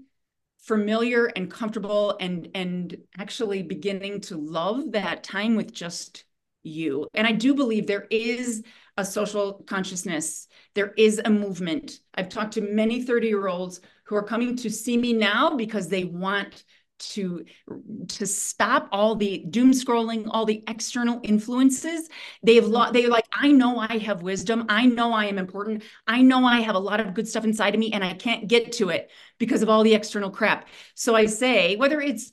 familiar 0.59 1.27
and 1.27 1.51
comfortable 1.51 2.17
and 2.21 2.49
and 2.55 2.97
actually 3.19 3.63
beginning 3.63 4.21
to 4.21 4.37
love 4.37 4.93
that 4.93 5.25
time 5.25 5.57
with 5.57 5.73
just 5.73 6.25
you. 6.63 7.09
And 7.15 7.27
I 7.27 7.33
do 7.33 7.55
believe 7.55 7.87
there 7.87 8.07
is 8.11 8.63
a 8.97 9.05
social 9.05 9.65
consciousness. 9.67 10.47
There 10.75 10.93
is 10.97 11.21
a 11.25 11.31
movement. 11.31 11.99
I've 12.15 12.29
talked 12.29 12.55
to 12.55 12.61
many 12.61 13.03
30 13.03 13.29
year 13.29 13.49
olds 13.49 13.81
who 14.05 14.17
are 14.17 14.23
coming 14.23 14.57
to 14.57 14.71
see 14.71 14.97
me 14.97 15.13
now 15.13 15.57
because 15.57 15.89
they 15.89 16.05
want 16.05 16.65
to 17.11 17.45
to 18.09 18.27
stop 18.27 18.89
all 18.93 19.15
the 19.15 19.45
doom 19.51 19.73
scrolling 19.73 20.27
all 20.31 20.45
the 20.45 20.63
external 20.69 21.21
influences. 21.23 22.09
They've 22.43 22.67
lo- 22.67 22.91
they're 22.93 23.09
like 23.09 23.27
i 23.33 23.51
know 23.51 23.79
i 23.79 23.99
have 23.99 24.23
wisdom. 24.23 24.67
I 24.69 24.87
know 24.87 25.13
i 25.13 25.27
am 25.27 25.39
important. 25.39 25.83
I 26.07 26.23
know 26.23 26.45
i 26.45 26.61
have 26.61 26.75
a 26.75 26.81
lot 26.81 27.01
of 27.01 27.15
good 27.15 27.29
stuff 27.29 27.45
inside 27.45 27.75
of 27.75 27.81
me 27.81 27.93
and 27.93 28.05
i 28.05 28.15
can't 28.15 28.49
get 28.49 28.73
to 28.73 28.91
it 28.91 29.11
because 29.39 29.63
of 29.63 29.69
all 29.69 29.83
the 29.83 29.95
external 29.95 30.31
crap. 30.31 30.69
So 30.95 31.15
i 31.15 31.27
say 31.27 31.77
whether 31.77 32.01
it's 32.01 32.33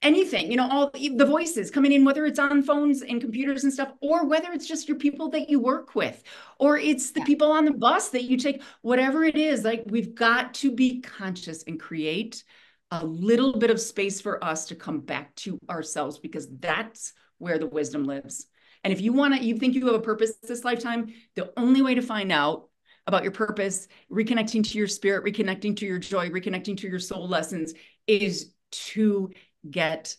anything 0.00 0.48
you 0.50 0.56
know 0.56 0.68
all 0.70 0.90
the 0.92 1.26
voices 1.26 1.72
coming 1.72 1.90
in 1.90 2.04
whether 2.04 2.24
it's 2.24 2.38
on 2.38 2.62
phones 2.62 3.02
and 3.02 3.20
computers 3.20 3.64
and 3.64 3.72
stuff 3.72 3.92
or 4.00 4.26
whether 4.26 4.52
it's 4.52 4.66
just 4.66 4.86
your 4.86 4.96
people 4.96 5.28
that 5.28 5.50
you 5.50 5.58
work 5.58 5.96
with 5.96 6.22
or 6.60 6.78
it's 6.78 7.10
the 7.10 7.20
people 7.22 7.50
on 7.50 7.64
the 7.64 7.72
bus 7.72 8.10
that 8.10 8.22
you 8.22 8.36
take 8.36 8.62
whatever 8.82 9.24
it 9.24 9.36
is 9.36 9.64
like 9.64 9.82
we've 9.86 10.14
got 10.14 10.54
to 10.54 10.70
be 10.70 11.00
conscious 11.00 11.64
and 11.64 11.80
create 11.80 12.44
a 12.90 13.04
little 13.04 13.58
bit 13.58 13.70
of 13.70 13.80
space 13.80 14.20
for 14.20 14.42
us 14.42 14.66
to 14.66 14.74
come 14.74 15.00
back 15.00 15.34
to 15.36 15.58
ourselves 15.68 16.18
because 16.18 16.48
that's 16.58 17.12
where 17.38 17.58
the 17.58 17.66
wisdom 17.66 18.04
lives 18.04 18.46
and 18.84 18.92
if 18.92 19.00
you 19.00 19.12
want 19.12 19.34
to 19.34 19.44
you 19.44 19.56
think 19.56 19.74
you 19.74 19.86
have 19.86 19.94
a 19.94 20.00
purpose 20.00 20.34
this 20.42 20.64
lifetime 20.64 21.12
the 21.34 21.52
only 21.56 21.82
way 21.82 21.94
to 21.94 22.02
find 22.02 22.32
out 22.32 22.68
about 23.06 23.22
your 23.22 23.32
purpose 23.32 23.88
reconnecting 24.10 24.66
to 24.66 24.78
your 24.78 24.86
spirit 24.86 25.24
reconnecting 25.24 25.76
to 25.76 25.86
your 25.86 25.98
joy 25.98 26.28
reconnecting 26.30 26.76
to 26.76 26.88
your 26.88 26.98
soul 26.98 27.28
lessons 27.28 27.74
is 28.06 28.52
to 28.70 29.30
get 29.68 30.16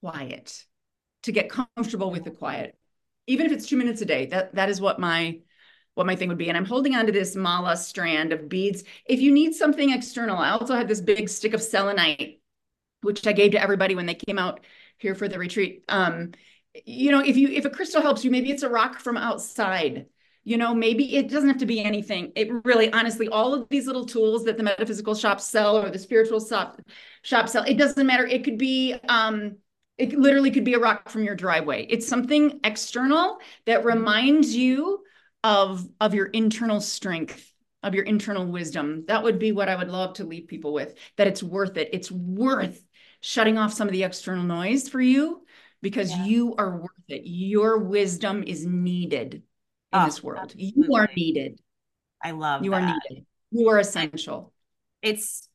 quiet, 0.00 0.64
to 1.24 1.32
get 1.32 1.50
comfortable 1.50 2.10
with 2.10 2.24
the 2.24 2.30
quiet, 2.30 2.78
even 3.26 3.46
if 3.46 3.52
it's 3.52 3.66
two 3.66 3.76
minutes 3.76 4.00
a 4.00 4.04
day. 4.04 4.26
That 4.26 4.54
that 4.54 4.68
is 4.68 4.80
what 4.80 5.00
my 5.00 5.40
what 5.96 6.06
my 6.06 6.14
thing 6.14 6.28
would 6.28 6.38
be. 6.38 6.48
And 6.48 6.56
I'm 6.56 6.66
holding 6.66 6.94
onto 6.94 7.10
this 7.10 7.34
mala 7.34 7.76
strand 7.76 8.32
of 8.32 8.48
beads. 8.48 8.84
If 9.06 9.20
you 9.20 9.32
need 9.32 9.54
something 9.54 9.90
external, 9.90 10.36
I 10.36 10.50
also 10.50 10.74
had 10.74 10.88
this 10.88 11.00
big 11.00 11.28
stick 11.28 11.54
of 11.54 11.62
selenite, 11.62 12.40
which 13.00 13.26
I 13.26 13.32
gave 13.32 13.52
to 13.52 13.60
everybody 13.60 13.94
when 13.94 14.06
they 14.06 14.14
came 14.14 14.38
out 14.38 14.60
here 14.98 15.14
for 15.14 15.26
the 15.26 15.38
retreat. 15.38 15.84
Um, 15.88 16.32
you 16.84 17.10
know, 17.10 17.20
if 17.20 17.38
you 17.38 17.48
if 17.48 17.64
a 17.64 17.70
crystal 17.70 18.02
helps 18.02 18.24
you, 18.24 18.30
maybe 18.30 18.50
it's 18.50 18.62
a 18.62 18.68
rock 18.68 19.00
from 19.00 19.16
outside 19.16 20.06
you 20.44 20.56
know 20.56 20.72
maybe 20.72 21.16
it 21.16 21.28
doesn't 21.28 21.48
have 21.48 21.58
to 21.58 21.66
be 21.66 21.82
anything 21.82 22.30
it 22.36 22.48
really 22.64 22.90
honestly 22.92 23.28
all 23.28 23.52
of 23.52 23.68
these 23.68 23.86
little 23.86 24.06
tools 24.06 24.44
that 24.44 24.56
the 24.56 24.62
metaphysical 24.62 25.14
shops 25.14 25.44
sell 25.44 25.76
or 25.76 25.90
the 25.90 25.98
spiritual 25.98 26.38
shop 26.38 26.80
shop 27.22 27.48
sell 27.48 27.64
it 27.64 27.76
doesn't 27.76 28.06
matter 28.06 28.24
it 28.24 28.44
could 28.44 28.56
be 28.56 28.94
um 29.08 29.56
it 29.98 30.12
literally 30.12 30.50
could 30.50 30.64
be 30.64 30.74
a 30.74 30.78
rock 30.78 31.08
from 31.08 31.24
your 31.24 31.34
driveway 31.34 31.84
it's 31.86 32.06
something 32.06 32.60
external 32.62 33.38
that 33.64 33.84
reminds 33.84 34.54
you 34.54 35.02
of 35.44 35.86
of 36.00 36.14
your 36.14 36.26
internal 36.26 36.80
strength 36.80 37.52
of 37.82 37.94
your 37.94 38.04
internal 38.04 38.46
wisdom 38.46 39.04
that 39.06 39.22
would 39.22 39.38
be 39.38 39.52
what 39.52 39.68
i 39.68 39.76
would 39.76 39.88
love 39.88 40.14
to 40.14 40.24
leave 40.24 40.48
people 40.48 40.72
with 40.72 40.94
that 41.16 41.26
it's 41.26 41.42
worth 41.42 41.76
it 41.76 41.90
it's 41.92 42.10
worth 42.10 42.82
shutting 43.20 43.58
off 43.58 43.72
some 43.72 43.88
of 43.88 43.92
the 43.92 44.02
external 44.02 44.44
noise 44.44 44.88
for 44.88 45.00
you 45.00 45.44
because 45.82 46.10
yeah. 46.10 46.24
you 46.24 46.54
are 46.56 46.78
worth 46.78 46.90
it 47.08 47.22
your 47.24 47.78
wisdom 47.78 48.42
is 48.42 48.66
needed 48.66 49.42
in 49.92 50.02
oh, 50.02 50.04
this 50.04 50.22
world. 50.22 50.52
Absolutely. 50.54 50.72
You 50.76 50.94
are 50.94 51.08
needed. 51.16 51.60
I 52.22 52.32
love 52.32 52.64
you 52.64 52.70
that. 52.72 52.82
are 52.82 52.86
needed. 53.10 53.26
You 53.50 53.68
are 53.68 53.78
essential. 53.78 54.52
It's 55.02 55.48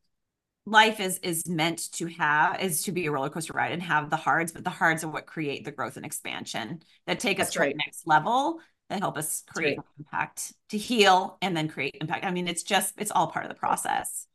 life 0.65 0.99
is 0.99 1.17
is 1.19 1.47
meant 1.49 1.91
to 1.93 2.05
have 2.05 2.61
is 2.61 2.83
to 2.83 2.91
be 2.91 3.07
a 3.07 3.11
roller 3.11 3.29
coaster 3.29 3.53
ride 3.53 3.71
and 3.71 3.81
have 3.81 4.09
the 4.09 4.15
hards, 4.15 4.51
but 4.51 4.63
the 4.63 4.69
hards 4.69 5.03
are 5.03 5.09
what 5.09 5.25
create 5.25 5.65
the 5.65 5.71
growth 5.71 5.97
and 5.97 6.05
expansion 6.05 6.81
that 7.07 7.19
take 7.19 7.37
That's 7.37 7.49
us 7.49 7.53
to 7.53 7.59
right. 7.59 7.73
the 7.73 7.77
next 7.77 8.07
level 8.07 8.59
that 8.91 8.99
help 8.99 9.17
us 9.17 9.43
create 9.47 9.77
right. 9.77 9.85
impact 9.99 10.53
to 10.69 10.77
heal 10.77 11.37
and 11.41 11.55
then 11.55 11.67
create 11.67 11.97
impact. 11.99 12.25
I 12.25 12.31
mean, 12.31 12.47
it's 12.47 12.63
just 12.63 12.93
it's 12.97 13.11
all 13.11 13.27
part 13.27 13.45
of 13.45 13.49
the 13.49 13.55
process. 13.55 14.27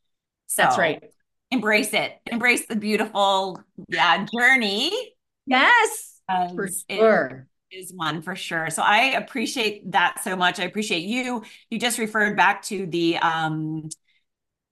So 0.46 0.62
That's 0.62 0.78
right. 0.78 1.02
Embrace 1.50 1.92
it. 1.92 2.12
Embrace 2.30 2.66
the 2.66 2.76
beautiful 2.76 3.62
yeah 3.88 4.26
journey. 4.34 4.92
Yes. 5.46 6.20
For 6.54 6.68
sure 6.90 7.46
is 7.70 7.92
one 7.92 8.22
for 8.22 8.34
sure. 8.34 8.70
So 8.70 8.82
I 8.82 9.12
appreciate 9.12 9.92
that 9.92 10.22
so 10.24 10.34
much. 10.34 10.58
I 10.58 10.64
appreciate 10.64 11.02
you. 11.02 11.44
You 11.70 11.78
just 11.78 11.98
referred 11.98 12.36
back 12.36 12.62
to 12.64 12.86
the 12.86 13.18
um 13.18 13.88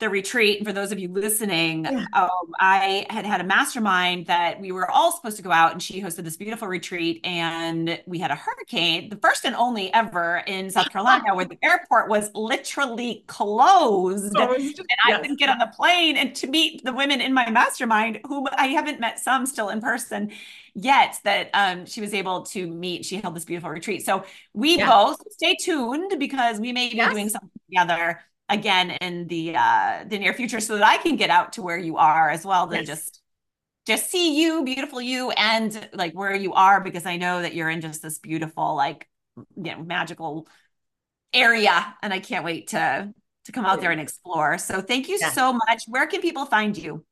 the 0.04 0.10
retreat. 0.10 0.62
For 0.64 0.72
those 0.72 0.92
of 0.92 0.98
you 0.98 1.08
listening, 1.08 1.84
yeah. 1.84 2.04
um, 2.12 2.52
I 2.60 3.06
had 3.08 3.24
had 3.24 3.40
a 3.40 3.44
mastermind 3.44 4.26
that 4.26 4.60
we 4.60 4.70
were 4.70 4.90
all 4.90 5.12
supposed 5.12 5.38
to 5.38 5.42
go 5.42 5.50
out, 5.50 5.72
and 5.72 5.82
she 5.82 6.02
hosted 6.02 6.24
this 6.24 6.36
beautiful 6.36 6.68
retreat. 6.68 7.20
And 7.24 7.98
we 8.06 8.18
had 8.18 8.30
a 8.30 8.34
hurricane, 8.34 9.08
the 9.08 9.16
first 9.16 9.46
and 9.46 9.56
only 9.56 9.92
ever 9.94 10.42
in 10.46 10.70
South 10.70 10.90
Carolina, 10.90 11.34
where 11.34 11.46
the 11.46 11.58
airport 11.62 12.10
was 12.10 12.30
literally 12.34 13.24
closed. 13.26 14.34
Oh, 14.36 14.58
just, 14.58 14.78
and 14.78 14.88
I 15.06 15.10
yes. 15.10 15.26
not 15.26 15.38
get 15.38 15.48
on 15.48 15.58
the 15.58 15.72
plane 15.74 16.18
and 16.18 16.34
to 16.36 16.48
meet 16.48 16.84
the 16.84 16.92
women 16.92 17.22
in 17.22 17.32
my 17.32 17.48
mastermind, 17.50 18.20
whom 18.26 18.46
I 18.52 18.66
haven't 18.66 19.00
met 19.00 19.18
some 19.18 19.46
still 19.46 19.70
in 19.70 19.80
person 19.80 20.32
yet 20.74 21.18
that 21.24 21.48
um, 21.54 21.86
she 21.86 22.02
was 22.02 22.12
able 22.12 22.42
to 22.42 22.66
meet. 22.66 23.06
She 23.06 23.16
held 23.16 23.34
this 23.34 23.44
beautiful 23.44 23.70
retreat. 23.70 24.04
So 24.04 24.24
we 24.52 24.76
yeah. 24.76 24.90
both 24.90 25.18
stay 25.30 25.56
tuned 25.58 26.18
because 26.18 26.60
we 26.60 26.72
may 26.72 26.90
be 26.90 26.96
yes. 26.96 27.10
doing 27.10 27.28
something 27.30 27.50
together 27.70 28.20
again 28.48 28.90
in 29.00 29.26
the 29.26 29.56
uh 29.56 30.04
the 30.06 30.18
near 30.18 30.34
future 30.34 30.60
so 30.60 30.76
that 30.76 30.86
I 30.86 30.98
can 30.98 31.16
get 31.16 31.30
out 31.30 31.54
to 31.54 31.62
where 31.62 31.78
you 31.78 31.96
are 31.96 32.28
as 32.30 32.44
well 32.44 32.68
to 32.68 32.76
yes. 32.76 32.86
just 32.86 33.20
just 33.86 34.10
see 34.10 34.40
you 34.40 34.64
beautiful 34.64 35.00
you 35.00 35.30
and 35.30 35.88
like 35.92 36.12
where 36.12 36.34
you 36.34 36.52
are 36.54 36.80
because 36.80 37.06
I 37.06 37.16
know 37.16 37.42
that 37.42 37.54
you're 37.54 37.70
in 37.70 37.80
just 37.80 38.02
this 38.02 38.18
beautiful 38.18 38.74
like 38.74 39.08
you 39.36 39.72
know 39.72 39.82
magical 39.82 40.46
area 41.32 41.94
and 42.02 42.12
I 42.12 42.20
can't 42.20 42.44
wait 42.44 42.68
to 42.68 43.12
to 43.44 43.52
come 43.52 43.66
out 43.66 43.80
there 43.80 43.90
and 43.90 44.00
explore. 44.00 44.56
So 44.58 44.80
thank 44.80 45.08
you 45.08 45.18
yeah. 45.20 45.30
so 45.30 45.52
much. 45.52 45.84
Where 45.86 46.06
can 46.06 46.22
people 46.22 46.46
find 46.46 46.76
you? 46.76 47.04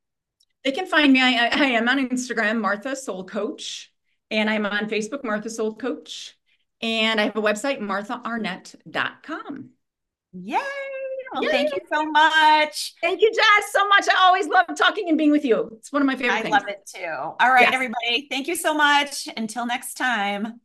They 0.65 0.73
can 0.73 0.87
find 0.87 1.13
me. 1.13 1.21
I, 1.21 1.49
I 1.49 1.67
am 1.67 1.89
on 1.89 2.09
Instagram, 2.09 2.61
Martha 2.61 2.97
Soul 2.97 3.25
Coach, 3.25 3.93
and 4.31 4.49
I'm 4.49 4.65
on 4.65 4.89
Facebook, 4.89 5.25
Martha 5.25 5.51
Soul 5.51 5.75
Coach, 5.75 6.39
and 6.81 7.21
I 7.21 7.25
have 7.25 7.37
a 7.37 7.43
website, 7.43 7.81
marthaarnett.com. 7.81 9.71
Yay! 10.33 10.59
Well, 11.35 11.51
thank 11.51 11.71
you 11.75 11.81
so 11.91 12.05
much. 12.05 12.95
Thank 13.01 13.23
you, 13.23 13.33
Jess, 13.33 13.73
so 13.73 13.87
much. 13.89 14.07
I 14.09 14.27
always 14.27 14.49
love 14.49 14.67
talking 14.77 15.09
and 15.09 15.17
being 15.17 15.31
with 15.31 15.45
you. 15.45 15.71
It's 15.79 15.93
one 15.93 16.03
of 16.03 16.07
my 16.07 16.15
favorite 16.15 16.35
I 16.35 16.43
things. 16.43 16.53
love 16.53 16.69
it 16.69 16.87
too. 16.87 17.07
All 17.07 17.51
right, 17.51 17.63
yes. 17.63 17.73
everybody. 17.73 18.27
Thank 18.31 18.49
you 18.49 18.57
so 18.57 18.75
much. 18.75 19.29
Until 19.37 19.67
next 19.67 19.95
time. 19.95 20.61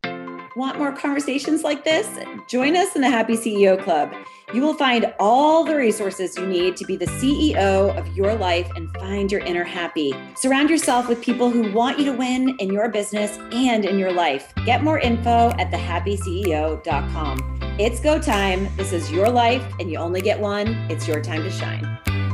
Want 0.58 0.80
more 0.80 0.92
conversations 0.92 1.64
like 1.64 1.84
this? 1.84 2.08
Join 2.50 2.76
us 2.76 2.96
in 2.96 3.02
the 3.02 3.10
Happy 3.10 3.36
CEO 3.36 3.82
Club. 3.82 4.12
You 4.54 4.62
will 4.62 4.74
find 4.74 5.14
all 5.20 5.64
the 5.64 5.76
resources 5.76 6.36
you 6.36 6.48
need 6.48 6.76
to 6.78 6.86
be 6.86 6.96
the 6.96 7.06
CEO 7.06 7.96
of 7.96 8.18
your 8.18 8.34
life 8.34 8.68
and 8.76 8.90
find 8.98 9.32
your 9.32 9.42
inner 9.42 9.64
happy. 9.64 10.16
Surround 10.36 10.72
yourself 10.72 11.08
with 11.08 11.22
people 11.22 11.52
who 11.52 11.72
want 11.74 12.00
you 12.00 12.06
to 12.06 12.14
win 12.14 12.56
in 12.58 12.74
your 12.74 12.90
business 12.90 13.38
and 13.52 13.86
in 13.86 14.00
your 14.00 14.12
life. 14.12 14.52
Get 14.66 14.84
more 14.84 14.98
info 14.98 15.50
at 15.60 15.70
thehappyceo.com. 15.72 17.67
It's 17.80 18.00
go 18.00 18.18
time. 18.18 18.76
This 18.76 18.92
is 18.92 19.12
your 19.12 19.30
life, 19.30 19.64
and 19.80 19.92
you 19.92 20.00
only 20.00 20.20
get 20.20 20.40
one. 20.40 20.70
It's 20.90 21.08
your 21.08 21.22
time 21.22 21.44
to 21.44 21.52
shine. 21.52 22.27